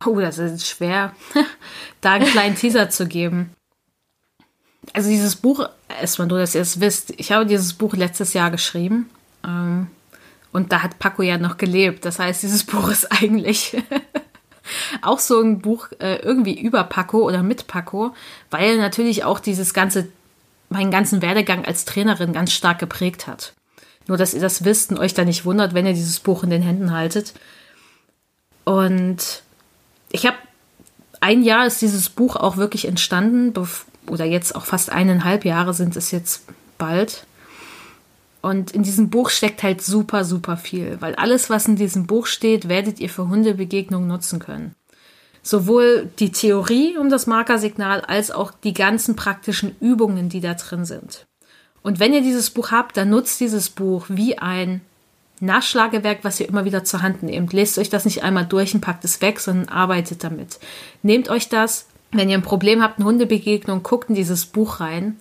Oh, 0.06 0.20
das 0.20 0.38
ist 0.38 0.68
schwer, 0.68 1.16
da 2.02 2.14
einen 2.14 2.28
kleinen 2.28 2.56
Teaser 2.56 2.92
zu 2.92 3.08
geben 3.08 3.56
also 4.94 5.10
dieses 5.10 5.36
Buch, 5.36 5.68
erstmal 5.88 6.28
nur, 6.28 6.40
dass 6.40 6.56
ihr 6.56 6.62
es 6.62 6.80
wisst, 6.80 7.14
ich 7.18 7.32
habe 7.32 7.46
dieses 7.46 7.74
Buch 7.74 7.94
letztes 7.96 8.34
Jahr 8.34 8.52
geschrieben. 8.52 9.10
Ähm, 9.46 9.88
und 10.52 10.72
da 10.72 10.82
hat 10.82 11.00
Paco 11.00 11.22
ja 11.22 11.38
noch 11.38 11.58
gelebt. 11.58 12.06
Das 12.06 12.20
heißt, 12.20 12.44
dieses 12.44 12.64
Buch 12.66 12.90
ist 12.90 13.12
eigentlich 13.12 13.78
auch 15.02 15.20
so 15.20 15.42
ein 15.42 15.60
Buch 15.60 15.90
äh, 16.00 16.18
irgendwie 16.18 16.60
über 16.60 16.84
Paco 16.84 17.20
oder 17.20 17.44
mit 17.44 17.68
Paco, 17.68 18.14
weil 18.50 18.78
natürlich 18.78 19.24
auch 19.24 19.40
dieses 19.40 19.74
ganze, 19.74 20.08
meinen 20.70 20.92
ganzen 20.92 21.22
Werdegang 21.22 21.66
als 21.66 21.86
Trainerin 21.86 22.34
ganz 22.34 22.52
stark 22.52 22.80
geprägt 22.80 23.28
hat. 23.28 23.54
Nur, 24.08 24.18
dass 24.18 24.34
ihr 24.34 24.42
das 24.42 24.66
wisst 24.66 24.92
und 24.92 25.00
euch 25.00 25.14
da 25.14 25.24
nicht 25.24 25.46
wundert, 25.46 25.74
wenn 25.74 25.86
ihr 25.86 25.94
dieses 25.94 26.20
Buch 26.20 26.44
in 26.44 26.50
den 26.50 26.64
Händen 26.64 26.92
haltet. 26.92 27.34
Und 28.64 29.44
ich 30.12 30.26
habe 30.26 30.38
ein 31.22 31.44
Jahr 31.44 31.66
ist 31.66 31.82
dieses 31.82 32.10
Buch 32.10 32.36
auch 32.36 32.58
wirklich 32.58 32.88
entstanden, 32.88 33.54
oder 34.10 34.26
jetzt 34.26 34.56
auch 34.56 34.66
fast 34.66 34.92
eineinhalb 34.92 35.46
Jahre 35.46 35.74
sind 35.74 35.96
es 35.96 36.12
jetzt 36.12 36.44
bald. 36.78 37.26
Und 38.42 38.72
in 38.72 38.84
diesem 38.84 39.10
Buch 39.10 39.30
steckt 39.30 39.64
halt 39.64 39.82
super, 39.82 40.24
super 40.24 40.56
viel, 40.56 40.98
weil 41.02 41.16
alles, 41.16 41.50
was 41.50 41.68
in 41.68 41.76
diesem 41.76 42.08
Buch 42.08 42.26
steht, 42.26 42.70
werdet 42.70 43.00
ihr 43.00 43.10
für 43.10 43.28
Hundebegegnungen 43.28 44.08
nutzen 44.08 44.40
können. 44.40 44.76
Sowohl 45.44 46.10
die 46.20 46.32
Theorie 46.32 46.98
um 46.98 47.10
das 47.10 47.28
Markersignal 47.28 48.02
als 48.02 48.32
auch 48.32 48.52
die 48.52 48.74
ganzen 48.74 49.16
praktischen 49.16 49.76
Übungen, 49.80 50.30
die 50.30 50.42
da 50.42 50.54
drin 50.54 50.86
sind. 50.86 51.26
Und 51.82 52.00
wenn 52.00 52.14
ihr 52.14 52.22
dieses 52.22 52.50
Buch 52.50 52.72
habt, 52.72 52.98
dann 52.98 53.10
nutzt 53.10 53.40
dieses 53.40 53.70
Buch 53.70 54.06
wie 54.10 54.38
ein 54.38 54.82
Nachschlagewerk, 55.42 56.20
was 56.24 56.40
ihr 56.40 56.50
immer 56.50 56.66
wieder 56.66 56.84
zur 56.84 57.02
Hand 57.02 57.24
nehmt. 57.24 57.54
Lest 57.54 57.78
euch 57.78 57.90
das 57.90 58.06
nicht 58.06 58.24
einmal 58.24 58.46
durch 58.46 58.74
und 58.74 58.82
packt 58.82 59.06
es 59.06 59.22
weg, 59.22 59.40
sondern 59.40 59.70
arbeitet 59.70 60.24
damit. 60.24 60.60
Nehmt 61.04 61.30
euch 61.30 61.48
das, 61.48 61.88
wenn 62.12 62.30
ihr 62.30 62.38
ein 62.38 62.44
Problem 62.44 62.82
habt, 62.82 62.98
eine 62.98 63.06
Hundebegegnung, 63.06 63.84
guckt 63.84 64.10
in 64.10 64.16
dieses 64.16 64.46
Buch 64.46 64.80
rein 64.80 65.20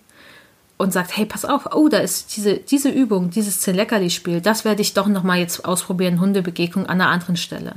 und 0.78 0.92
sagt, 0.92 1.16
hey, 1.16 1.26
pass 1.26 1.44
auf, 1.44 1.74
oh, 1.74 1.88
da 1.88 1.98
ist 1.98 2.36
diese, 2.36 2.56
diese 2.56 2.88
Übung, 2.88 3.30
dieses 3.30 3.66
Leckerli-Spiel, 3.66 4.40
das 4.40 4.64
werde 4.64 4.82
ich 4.82 4.94
doch 4.94 5.06
nochmal 5.06 5.38
jetzt 5.38 5.64
ausprobieren, 5.64 6.20
Hundebegegnung 6.20 6.86
an 6.86 7.00
einer 7.00 7.10
anderen 7.10 7.36
Stelle. 7.36 7.74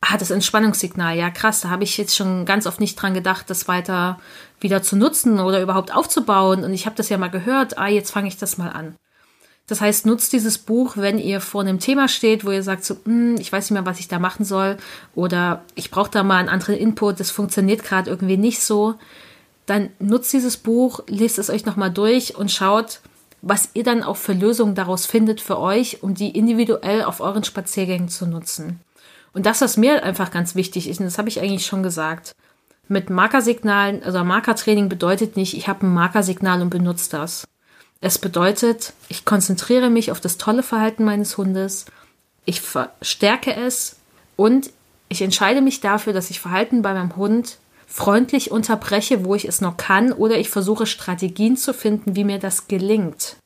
Ah, 0.00 0.16
das 0.16 0.32
Entspannungssignal, 0.32 1.16
ja 1.16 1.30
krass, 1.30 1.60
da 1.60 1.70
habe 1.70 1.84
ich 1.84 1.96
jetzt 1.96 2.16
schon 2.16 2.44
ganz 2.44 2.66
oft 2.66 2.80
nicht 2.80 2.96
dran 2.96 3.14
gedacht, 3.14 3.48
das 3.48 3.68
weiter 3.68 4.18
wieder 4.58 4.82
zu 4.82 4.96
nutzen 4.96 5.38
oder 5.38 5.62
überhaupt 5.62 5.94
aufzubauen. 5.94 6.64
Und 6.64 6.72
ich 6.72 6.86
habe 6.86 6.96
das 6.96 7.08
ja 7.08 7.18
mal 7.18 7.28
gehört, 7.28 7.78
ah, 7.78 7.86
jetzt 7.86 8.10
fange 8.10 8.26
ich 8.26 8.36
das 8.36 8.58
mal 8.58 8.70
an. 8.70 8.96
Das 9.72 9.80
heißt, 9.80 10.04
nutzt 10.04 10.34
dieses 10.34 10.58
Buch, 10.58 10.98
wenn 10.98 11.18
ihr 11.18 11.40
vor 11.40 11.62
einem 11.62 11.78
Thema 11.78 12.06
steht, 12.06 12.44
wo 12.44 12.50
ihr 12.50 12.62
sagt, 12.62 12.84
so, 12.84 12.98
hm, 13.06 13.36
ich 13.38 13.50
weiß 13.50 13.64
nicht 13.64 13.70
mehr, 13.70 13.86
was 13.86 14.00
ich 14.00 14.06
da 14.06 14.18
machen 14.18 14.44
soll 14.44 14.76
oder 15.14 15.62
ich 15.76 15.90
brauche 15.90 16.10
da 16.10 16.22
mal 16.22 16.36
einen 16.36 16.50
anderen 16.50 16.76
Input, 16.76 17.20
das 17.20 17.30
funktioniert 17.30 17.82
gerade 17.82 18.10
irgendwie 18.10 18.36
nicht 18.36 18.62
so. 18.62 18.96
Dann 19.64 19.88
nutzt 19.98 20.30
dieses 20.34 20.58
Buch, 20.58 21.00
lest 21.06 21.38
es 21.38 21.48
euch 21.48 21.64
nochmal 21.64 21.90
durch 21.90 22.36
und 22.36 22.52
schaut, 22.52 23.00
was 23.40 23.70
ihr 23.72 23.82
dann 23.82 24.02
auch 24.02 24.18
für 24.18 24.34
Lösungen 24.34 24.74
daraus 24.74 25.06
findet 25.06 25.40
für 25.40 25.58
euch, 25.58 26.02
um 26.02 26.12
die 26.12 26.36
individuell 26.36 27.02
auf 27.04 27.20
euren 27.20 27.42
Spaziergängen 27.42 28.10
zu 28.10 28.26
nutzen. 28.26 28.78
Und 29.32 29.46
das, 29.46 29.62
was 29.62 29.78
mir 29.78 30.02
einfach 30.02 30.30
ganz 30.30 30.54
wichtig 30.54 30.86
ist, 30.86 31.00
und 31.00 31.06
das 31.06 31.16
habe 31.16 31.30
ich 31.30 31.40
eigentlich 31.40 31.64
schon 31.64 31.82
gesagt, 31.82 32.32
mit 32.88 33.08
Markersignalen, 33.08 34.02
also 34.02 34.22
Markertraining 34.22 34.90
bedeutet 34.90 35.38
nicht, 35.38 35.56
ich 35.56 35.66
habe 35.66 35.86
ein 35.86 35.94
Markersignal 35.94 36.60
und 36.60 36.68
benutze 36.68 37.10
das. 37.10 37.44
Es 38.02 38.18
bedeutet, 38.18 38.94
ich 39.08 39.24
konzentriere 39.24 39.88
mich 39.88 40.10
auf 40.10 40.20
das 40.20 40.36
tolle 40.36 40.64
Verhalten 40.64 41.04
meines 41.04 41.38
Hundes, 41.38 41.86
ich 42.44 42.60
verstärke 42.60 43.54
es 43.54 43.96
und 44.34 44.70
ich 45.08 45.22
entscheide 45.22 45.60
mich 45.60 45.80
dafür, 45.80 46.12
dass 46.12 46.28
ich 46.28 46.40
Verhalten 46.40 46.82
bei 46.82 46.94
meinem 46.94 47.14
Hund 47.14 47.58
freundlich 47.86 48.50
unterbreche, 48.50 49.24
wo 49.24 49.36
ich 49.36 49.44
es 49.44 49.60
noch 49.60 49.76
kann, 49.76 50.12
oder 50.12 50.36
ich 50.36 50.50
versuche 50.50 50.86
Strategien 50.86 51.56
zu 51.56 51.72
finden, 51.72 52.16
wie 52.16 52.24
mir 52.24 52.40
das 52.40 52.66
gelingt. 52.66 53.36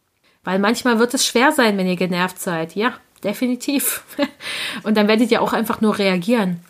Weil 0.43 0.59
manchmal 0.59 0.99
wird 0.99 1.13
es 1.13 1.27
schwer 1.27 1.53
sein, 1.53 1.77
wenn 1.77 1.87
ihr 1.87 1.97
genervt 1.97 2.41
seid. 2.41 2.77
Ja, 2.77 2.95
definitiv. 3.23 4.05
Und 4.85 4.97
dann 4.97 5.09
werdet 5.09 5.31
ihr 5.31 5.43
auch 5.43 5.53
einfach 5.53 5.83
nur 5.83 5.99
reagieren. 5.99 6.61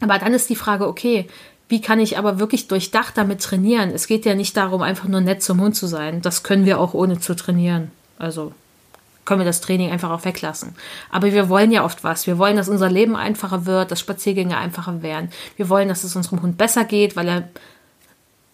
Aber 0.00 0.18
dann 0.18 0.34
ist 0.34 0.50
die 0.50 0.56
Frage, 0.56 0.86
okay, 0.86 1.28
wie 1.72 1.80
kann 1.80 2.00
ich 2.00 2.18
aber 2.18 2.38
wirklich 2.38 2.68
durchdacht 2.68 3.16
damit 3.16 3.40
trainieren? 3.40 3.92
Es 3.92 4.06
geht 4.06 4.26
ja 4.26 4.34
nicht 4.34 4.54
darum, 4.58 4.82
einfach 4.82 5.08
nur 5.08 5.22
nett 5.22 5.42
zum 5.42 5.58
Hund 5.58 5.74
zu 5.74 5.86
sein. 5.86 6.20
Das 6.20 6.42
können 6.42 6.66
wir 6.66 6.78
auch 6.78 6.92
ohne 6.92 7.18
zu 7.18 7.34
trainieren. 7.34 7.90
Also 8.18 8.52
können 9.24 9.40
wir 9.40 9.46
das 9.46 9.62
Training 9.62 9.90
einfach 9.90 10.10
auch 10.10 10.26
weglassen. 10.26 10.74
Aber 11.10 11.32
wir 11.32 11.48
wollen 11.48 11.72
ja 11.72 11.82
oft 11.82 12.04
was. 12.04 12.26
Wir 12.26 12.36
wollen, 12.36 12.58
dass 12.58 12.68
unser 12.68 12.90
Leben 12.90 13.16
einfacher 13.16 13.64
wird, 13.64 13.90
dass 13.90 14.00
Spaziergänge 14.00 14.58
einfacher 14.58 15.00
werden. 15.00 15.30
Wir 15.56 15.70
wollen, 15.70 15.88
dass 15.88 16.04
es 16.04 16.14
unserem 16.14 16.42
Hund 16.42 16.58
besser 16.58 16.84
geht, 16.84 17.16
weil 17.16 17.26
er 17.26 17.48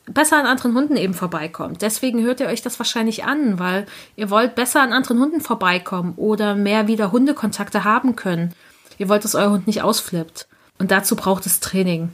besser 0.07 0.39
an 0.39 0.47
anderen 0.47 0.77
Hunden 0.77 0.97
eben 0.97 1.15
vorbeikommt. 1.15 1.83
Deswegen 1.83 2.23
hört 2.23 2.39
ihr 2.39 2.47
euch 2.47 2.63
das 2.63 2.79
wahrscheinlich 2.79 3.25
an, 3.25 3.59
weil 3.59 3.87
ihr 4.15 4.31
wollt 4.31 4.55
besser 4.55 4.81
an 4.81 4.93
anderen 4.93 5.19
Hunden 5.19 5.41
vorbeikommen 5.41 6.13
oder 6.15 6.55
mehr 6.55 6.87
wieder 6.87 7.11
Hundekontakte 7.11 7.83
haben 7.83 8.15
können. 8.15 8.55
Ihr 8.97 9.09
wollt, 9.09 9.25
dass 9.25 9.35
euer 9.35 9.51
Hund 9.51 9.67
nicht 9.67 9.83
ausflippt. 9.83 10.47
Und 10.79 10.93
dazu 10.93 11.17
braucht 11.17 11.47
es 11.47 11.59
Training. 11.59 12.11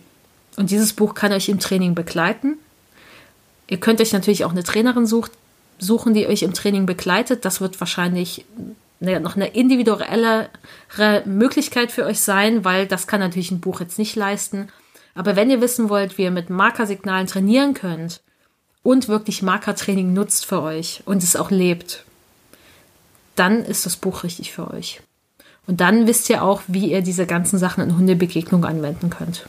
Und 0.57 0.71
dieses 0.71 0.93
Buch 0.93 1.15
kann 1.15 1.33
euch 1.33 1.49
im 1.49 1.59
Training 1.59 1.95
begleiten. 1.95 2.59
Ihr 3.69 3.79
könnt 3.79 4.01
euch 4.01 4.13
natürlich 4.13 4.45
auch 4.45 4.53
eine 4.53 4.63
Trainerin 4.63 5.07
sucht, 5.07 5.33
suchen, 5.79 6.15
die 6.15 6.27
euch 6.27 6.43
im 6.43 6.55
Training 6.55 6.87
begleitet. 6.87 7.45
Das 7.45 7.61
wird 7.61 7.81
wahrscheinlich 7.81 8.45
noch 9.01 9.37
eine 9.37 9.49
individuellere 9.49 10.49
Möglichkeit 11.25 11.91
für 11.93 12.05
euch 12.05 12.21
sein, 12.21 12.65
weil 12.65 12.87
das 12.87 13.07
kann 13.07 13.21
natürlich 13.21 13.51
ein 13.51 13.61
Buch 13.61 13.81
jetzt 13.81 13.99
nicht 13.99 14.17
leisten. 14.17 14.69
Aber 15.15 15.37
wenn 15.37 15.51
ihr 15.51 15.61
wissen 15.61 15.89
wollt, 15.89 16.19
wie 16.19 16.23
ihr 16.23 16.31
mit 16.31 16.51
Markersignalen 16.51 17.27
trainieren 17.27 17.75
könnt 17.75 18.21
und 18.83 19.09
wirklich 19.09 19.43
Markertraining 19.43 20.13
nutzt 20.13 20.47
für 20.47 20.63
euch 20.63 21.03
und 21.05 21.23
es 21.23 21.37
auch 21.37 21.51
lebt, 21.51 22.05
dann 23.35 23.65
ist 23.65 23.87
das 23.87 23.97
Buch 23.97 24.23
richtig 24.23 24.53
für 24.53 24.71
euch. 24.73 25.01
Und 25.67 25.81
dann 25.81 26.07
wisst 26.07 26.31
ihr 26.31 26.43
auch, 26.43 26.63
wie 26.67 26.93
ihr 26.93 27.03
diese 27.03 27.27
ganzen 27.27 27.59
Sachen 27.59 27.83
in 27.83 27.97
Hundebegegnung 27.97 28.65
anwenden 28.65 29.11
könnt. 29.11 29.47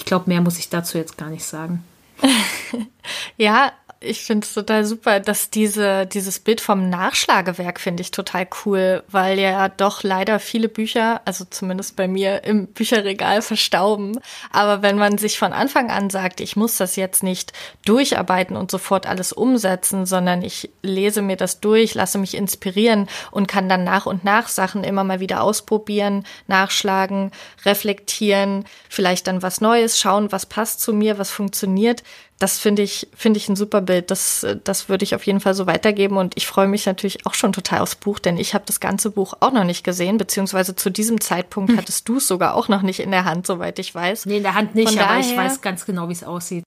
Ich 0.00 0.06
glaube, 0.06 0.30
mehr 0.30 0.40
muss 0.40 0.58
ich 0.58 0.70
dazu 0.70 0.96
jetzt 0.96 1.18
gar 1.18 1.28
nicht 1.28 1.44
sagen. 1.44 1.84
ja, 3.36 3.70
ich 4.02 4.22
finde 4.22 4.46
es 4.46 4.54
total 4.54 4.86
super, 4.86 5.20
dass 5.20 5.50
diese, 5.50 6.06
dieses 6.06 6.38
Bild 6.38 6.62
vom 6.62 6.88
Nachschlagewerk 6.88 7.78
finde 7.78 8.00
ich 8.00 8.10
total 8.10 8.48
cool, 8.64 9.04
weil 9.08 9.38
ja 9.38 9.68
doch 9.68 10.02
leider 10.02 10.38
viele 10.38 10.70
Bücher, 10.70 11.20
also 11.26 11.44
zumindest 11.44 11.96
bei 11.96 12.08
mir 12.08 12.44
im 12.44 12.68
Bücherregal 12.68 13.42
verstauben. 13.42 14.18
Aber 14.50 14.80
wenn 14.80 14.96
man 14.96 15.18
sich 15.18 15.38
von 15.38 15.52
Anfang 15.52 15.90
an 15.90 16.08
sagt, 16.08 16.40
ich 16.40 16.56
muss 16.56 16.78
das 16.78 16.96
jetzt 16.96 17.22
nicht 17.22 17.52
durcharbeiten 17.84 18.56
und 18.56 18.70
sofort 18.70 19.06
alles 19.06 19.34
umsetzen, 19.34 20.06
sondern 20.06 20.40
ich 20.40 20.70
lese 20.80 21.20
mir 21.20 21.36
das 21.36 21.60
durch, 21.60 21.92
lasse 21.92 22.16
mich 22.16 22.34
inspirieren 22.34 23.06
und 23.30 23.48
kann 23.48 23.68
dann 23.68 23.84
nach 23.84 24.06
und 24.06 24.24
nach 24.24 24.48
Sachen 24.48 24.82
immer 24.82 25.04
mal 25.04 25.20
wieder 25.20 25.42
ausprobieren, 25.42 26.24
nachschlagen, 26.46 27.32
reflektieren, 27.66 28.64
vielleicht 28.88 29.26
dann 29.26 29.42
was 29.42 29.60
Neues, 29.60 30.00
schauen, 30.00 30.32
was 30.32 30.46
passt 30.46 30.80
zu 30.80 30.94
mir, 30.94 31.18
was 31.18 31.30
funktioniert, 31.30 32.02
das 32.40 32.58
finde 32.58 32.80
ich, 32.80 33.06
finde 33.14 33.36
ich 33.36 33.50
ein 33.50 33.54
super 33.54 33.82
Bild. 33.82 34.10
Das, 34.10 34.46
das 34.64 34.88
würde 34.88 35.04
ich 35.04 35.14
auf 35.14 35.24
jeden 35.26 35.40
Fall 35.40 35.54
so 35.54 35.66
weitergeben. 35.66 36.16
Und 36.16 36.38
ich 36.38 36.46
freue 36.46 36.68
mich 36.68 36.86
natürlich 36.86 37.26
auch 37.26 37.34
schon 37.34 37.52
total 37.52 37.80
aufs 37.80 37.96
Buch, 37.96 38.18
denn 38.18 38.38
ich 38.38 38.54
habe 38.54 38.64
das 38.66 38.80
ganze 38.80 39.10
Buch 39.10 39.34
auch 39.40 39.52
noch 39.52 39.64
nicht 39.64 39.84
gesehen, 39.84 40.16
beziehungsweise 40.16 40.74
zu 40.74 40.88
diesem 40.88 41.20
Zeitpunkt 41.20 41.70
hm. 41.70 41.76
hattest 41.76 42.08
du 42.08 42.16
es 42.16 42.26
sogar 42.26 42.54
auch 42.54 42.68
noch 42.68 42.80
nicht 42.80 43.00
in 43.00 43.10
der 43.10 43.26
Hand, 43.26 43.46
soweit 43.46 43.78
ich 43.78 43.94
weiß. 43.94 44.24
Nee, 44.24 44.38
in 44.38 44.42
der 44.42 44.54
Hand 44.54 44.74
nicht, 44.74 44.88
Von 44.88 44.98
aber 44.98 45.20
ich 45.20 45.36
weiß 45.36 45.60
ganz 45.60 45.84
genau, 45.84 46.08
wie 46.08 46.14
es 46.14 46.24
aussieht. 46.24 46.64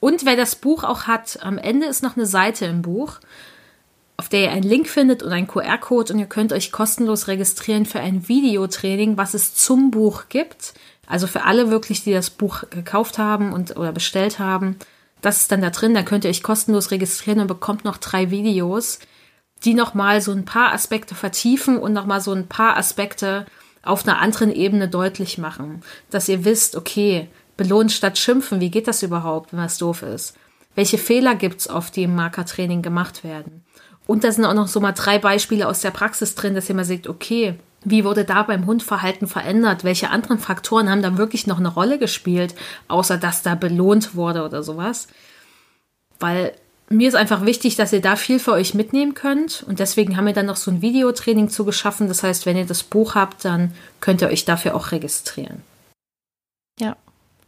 Und 0.00 0.26
wer 0.26 0.34
das 0.34 0.56
Buch 0.56 0.82
auch 0.82 1.04
hat, 1.04 1.38
am 1.42 1.56
Ende 1.56 1.86
ist 1.86 2.02
noch 2.02 2.16
eine 2.16 2.26
Seite 2.26 2.66
im 2.66 2.82
Buch, 2.82 3.20
auf 4.16 4.28
der 4.28 4.40
ihr 4.40 4.50
einen 4.50 4.64
Link 4.64 4.88
findet 4.88 5.22
und 5.22 5.30
einen 5.30 5.46
QR-Code 5.46 6.14
und 6.14 6.18
ihr 6.18 6.26
könnt 6.26 6.52
euch 6.52 6.72
kostenlos 6.72 7.28
registrieren 7.28 7.86
für 7.86 8.00
ein 8.00 8.26
Videotraining, 8.26 9.16
was 9.16 9.34
es 9.34 9.54
zum 9.54 9.92
Buch 9.92 10.24
gibt. 10.28 10.74
Also 11.06 11.28
für 11.28 11.44
alle 11.44 11.70
wirklich, 11.70 12.02
die 12.02 12.12
das 12.12 12.30
Buch 12.30 12.64
gekauft 12.70 13.18
haben 13.18 13.52
und 13.52 13.76
oder 13.76 13.92
bestellt 13.92 14.40
haben. 14.40 14.78
Das 15.22 15.40
ist 15.40 15.52
dann 15.52 15.62
da 15.62 15.70
drin, 15.70 15.94
da 15.94 16.02
könnt 16.02 16.24
ihr 16.24 16.30
euch 16.30 16.42
kostenlos 16.42 16.90
registrieren 16.90 17.40
und 17.40 17.46
bekommt 17.46 17.84
noch 17.84 17.96
drei 17.96 18.30
Videos, 18.30 18.98
die 19.64 19.72
nochmal 19.72 20.20
so 20.20 20.32
ein 20.32 20.44
paar 20.44 20.74
Aspekte 20.74 21.14
vertiefen 21.14 21.78
und 21.78 21.92
nochmal 21.92 22.20
so 22.20 22.32
ein 22.32 22.48
paar 22.48 22.76
Aspekte 22.76 23.46
auf 23.82 24.06
einer 24.06 24.18
anderen 24.18 24.52
Ebene 24.52 24.88
deutlich 24.88 25.38
machen. 25.38 25.82
Dass 26.10 26.28
ihr 26.28 26.44
wisst, 26.44 26.76
okay, 26.76 27.28
belohnt 27.56 27.92
statt 27.92 28.18
schimpfen, 28.18 28.60
wie 28.60 28.70
geht 28.70 28.88
das 28.88 29.02
überhaupt, 29.02 29.52
wenn 29.52 29.60
was 29.60 29.78
doof 29.78 30.02
ist? 30.02 30.36
Welche 30.74 30.98
Fehler 30.98 31.36
gibt's 31.36 31.68
oft, 31.68 31.94
die 31.94 32.04
im 32.04 32.16
Markertraining 32.16 32.82
gemacht 32.82 33.24
werden? 33.24 33.64
Und 34.06 34.24
da 34.24 34.32
sind 34.32 34.44
auch 34.44 34.54
noch 34.54 34.68
so 34.68 34.80
mal 34.80 34.92
drei 34.92 35.18
Beispiele 35.18 35.68
aus 35.68 35.80
der 35.80 35.90
Praxis 35.92 36.34
drin, 36.34 36.54
dass 36.54 36.68
ihr 36.68 36.74
mal 36.74 36.84
seht, 36.84 37.06
okay, 37.06 37.54
wie 37.84 38.04
wurde 38.04 38.24
da 38.24 38.42
beim 38.42 38.66
Hundverhalten 38.66 39.26
verändert? 39.26 39.84
Welche 39.84 40.10
anderen 40.10 40.38
Faktoren 40.38 40.88
haben 40.88 41.02
da 41.02 41.18
wirklich 41.18 41.46
noch 41.46 41.58
eine 41.58 41.72
Rolle 41.72 41.98
gespielt, 41.98 42.54
außer 42.88 43.18
dass 43.18 43.42
da 43.42 43.54
belohnt 43.54 44.14
wurde 44.14 44.44
oder 44.44 44.62
sowas? 44.62 45.08
Weil 46.20 46.54
mir 46.88 47.08
ist 47.08 47.14
einfach 47.14 47.44
wichtig, 47.44 47.76
dass 47.76 47.92
ihr 47.92 48.00
da 48.00 48.16
viel 48.16 48.38
für 48.38 48.52
euch 48.52 48.74
mitnehmen 48.74 49.14
könnt. 49.14 49.64
Und 49.66 49.78
deswegen 49.78 50.16
haben 50.16 50.26
wir 50.26 50.32
dann 50.32 50.46
noch 50.46 50.56
so 50.56 50.70
ein 50.70 50.82
Videotraining 50.82 51.48
zu 51.48 51.64
geschaffen. 51.64 52.08
Das 52.08 52.22
heißt, 52.22 52.46
wenn 52.46 52.56
ihr 52.56 52.66
das 52.66 52.82
Buch 52.82 53.14
habt, 53.14 53.44
dann 53.44 53.72
könnt 54.00 54.22
ihr 54.22 54.28
euch 54.28 54.44
dafür 54.44 54.76
auch 54.76 54.92
registrieren. 54.92 55.62
Ja, 56.78 56.96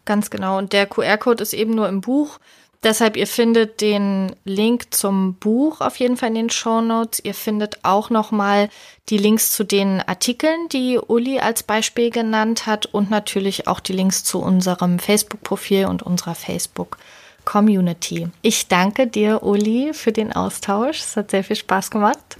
ganz 0.05 0.31
genau. 0.31 0.59
Und 0.59 0.73
der 0.73 0.87
QR-Code 0.87 1.43
ist 1.43 1.53
eben 1.53 1.75
nur 1.75 1.89
im 1.89 2.01
Buch. 2.01 2.39
Deshalb, 2.85 3.17
ihr 3.17 3.27
findet 3.27 3.81
den 3.81 4.37
Link 4.45 4.93
zum 4.93 5.37
Buch 5.37 5.81
auf 5.81 5.97
jeden 5.97 6.19
Fall 6.19 6.29
in 6.29 6.35
den 6.35 6.51
Show 6.51 6.83
Notes. 6.83 7.19
Ihr 7.25 7.33
findet 7.33 7.79
auch 7.83 8.11
nochmal 8.11 8.69
die 9.09 9.17
Links 9.17 9.53
zu 9.53 9.65
den 9.65 10.03
Artikeln, 10.03 10.69
die 10.69 10.99
Uli 10.99 11.41
als 11.41 11.63
Beispiel 11.63 12.11
genannt 12.11 12.67
hat 12.67 12.85
und 12.85 13.09
natürlich 13.11 13.69
auch 13.69 13.81
die 13.81 13.95
Links 13.95 14.23
zu 14.23 14.39
unserem 14.39 14.99
Facebook-Profil 14.99 15.87
und 15.87 16.03
unserer 16.03 16.35
Facebook-Community. 16.35 18.29
Ich 18.43 18.69
danke 18.69 19.07
dir, 19.07 19.43
Uli, 19.43 19.95
für 19.95 20.13
den 20.13 20.35
Austausch. 20.35 21.01
Es 21.01 21.17
hat 21.17 21.31
sehr 21.31 21.43
viel 21.43 21.57
Spaß 21.57 21.91
gemacht. 21.91 22.37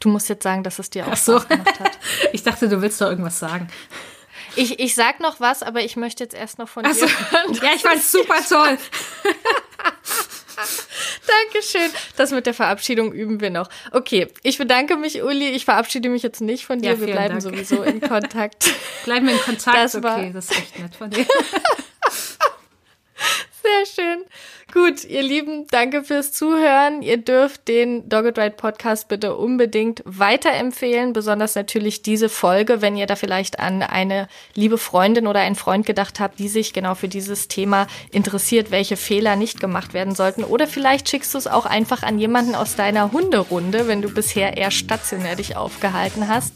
Du 0.00 0.10
musst 0.10 0.28
jetzt 0.28 0.42
sagen, 0.42 0.62
dass 0.62 0.78
es 0.78 0.90
dir 0.90 1.08
auch 1.08 1.16
so. 1.16 1.40
Spaß 1.40 1.48
gemacht 1.48 1.80
hat. 1.80 1.98
ich 2.34 2.42
dachte, 2.42 2.68
du 2.68 2.82
willst 2.82 3.00
doch 3.00 3.08
irgendwas 3.08 3.38
sagen. 3.38 3.68
Ich, 4.56 4.78
ich 4.80 4.94
sag 4.94 5.20
noch 5.20 5.40
was, 5.40 5.62
aber 5.62 5.80
ich 5.82 5.96
möchte 5.96 6.24
jetzt 6.24 6.34
erst 6.34 6.58
noch 6.58 6.68
von 6.68 6.84
dir 6.84 6.90
hören. 7.30 7.54
Ja, 7.62 7.70
ich 7.74 7.82
fand's 7.82 8.10
super 8.10 8.36
toll. 8.48 8.78
Dankeschön. 11.26 11.90
Das 12.16 12.30
mit 12.32 12.46
der 12.46 12.54
Verabschiedung 12.54 13.12
üben 13.12 13.40
wir 13.40 13.50
noch. 13.50 13.68
Okay, 13.92 14.28
ich 14.42 14.58
bedanke 14.58 14.96
mich, 14.96 15.22
Uli. 15.22 15.50
Ich 15.50 15.64
verabschiede 15.64 16.08
mich 16.08 16.22
jetzt 16.22 16.40
nicht 16.40 16.66
von 16.66 16.80
dir. 16.80 16.92
Ja, 16.92 17.00
wir 17.00 17.06
bleiben 17.06 17.38
Dank. 17.38 17.42
sowieso 17.42 17.82
in 17.82 18.00
Kontakt. 18.08 18.64
Bleiben 19.04 19.26
wir 19.26 19.34
in 19.34 19.40
Kontakt. 19.40 19.76
Das 19.76 20.02
war 20.02 20.18
okay, 20.18 20.32
das 20.32 20.46
ist 20.50 20.58
echt 20.58 20.78
nett 20.78 20.94
von 20.96 21.10
dir. 21.10 21.26
Sehr 23.62 23.86
schön. 23.94 24.24
Gut, 24.70 25.04
ihr 25.04 25.22
Lieben, 25.22 25.66
danke 25.70 26.04
fürs 26.04 26.32
Zuhören. 26.34 27.00
Ihr 27.00 27.16
dürft 27.16 27.68
den 27.68 28.06
Dogged 28.10 28.38
Ride 28.38 28.54
Podcast 28.54 29.08
bitte 29.08 29.34
unbedingt 29.34 30.02
weiterempfehlen, 30.04 31.14
besonders 31.14 31.54
natürlich 31.54 32.02
diese 32.02 32.28
Folge, 32.28 32.82
wenn 32.82 32.94
ihr 32.94 33.06
da 33.06 33.16
vielleicht 33.16 33.60
an 33.60 33.82
eine 33.82 34.28
liebe 34.54 34.76
Freundin 34.76 35.26
oder 35.26 35.40
einen 35.40 35.56
Freund 35.56 35.86
gedacht 35.86 36.20
habt, 36.20 36.38
die 36.38 36.48
sich 36.48 36.74
genau 36.74 36.94
für 36.94 37.08
dieses 37.08 37.48
Thema 37.48 37.86
interessiert, 38.10 38.70
welche 38.70 38.98
Fehler 38.98 39.36
nicht 39.36 39.58
gemacht 39.58 39.94
werden 39.94 40.14
sollten. 40.14 40.44
Oder 40.44 40.66
vielleicht 40.66 41.08
schickst 41.08 41.32
du 41.32 41.38
es 41.38 41.46
auch 41.46 41.64
einfach 41.64 42.02
an 42.02 42.18
jemanden 42.18 42.54
aus 42.54 42.76
deiner 42.76 43.10
Hunderunde, 43.10 43.88
wenn 43.88 44.02
du 44.02 44.10
bisher 44.10 44.58
eher 44.58 44.70
stationär 44.70 45.36
dich 45.36 45.56
aufgehalten 45.56 46.28
hast. 46.28 46.52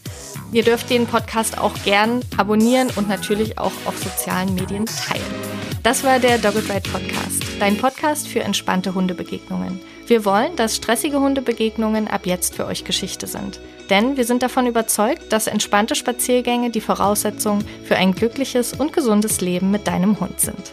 Ihr 0.53 0.65
dürft 0.65 0.91
den 0.91 1.07
Podcast 1.07 1.57
auch 1.57 1.73
gern 1.83 2.21
abonnieren 2.37 2.91
und 2.95 3.09
natürlich 3.09 3.57
auch 3.57 3.73
auf 3.87 3.97
sozialen 3.97 4.55
Medien 4.55 4.85
teilen. 4.85 5.62
Das 5.83 6.05
war 6.05 6.21
der 6.21 6.39
Dogged 6.39 6.71
Ride 6.71 6.89
Podcast, 6.89 7.43
dein 7.59 7.77
Podcast 7.77 8.29
für 8.29 8.39
entspannte 8.39 8.95
Hundebegegnungen. 8.95 9.81
Wir 10.07 10.25
wollen, 10.25 10.55
dass 10.55 10.77
stressige 10.77 11.19
Hundebegegnungen 11.19 12.07
ab 12.07 12.25
jetzt 12.25 12.55
für 12.55 12.67
euch 12.67 12.85
Geschichte 12.85 13.27
sind. 13.27 13.59
Denn 13.91 14.17
wir 14.17 14.25
sind 14.25 14.45
davon 14.45 14.69
überzeugt, 14.69 15.33
dass 15.33 15.49
entspannte 15.49 15.97
Spaziergänge 15.97 16.71
die 16.71 16.81
Voraussetzung 16.81 17.65
für 17.85 17.97
ein 17.97 18.15
glückliches 18.15 18.75
und 18.75 18.93
gesundes 18.93 19.41
Leben 19.41 19.73
mit 19.73 19.89
deinem 19.89 20.21
Hund 20.21 20.39
sind. 20.39 20.73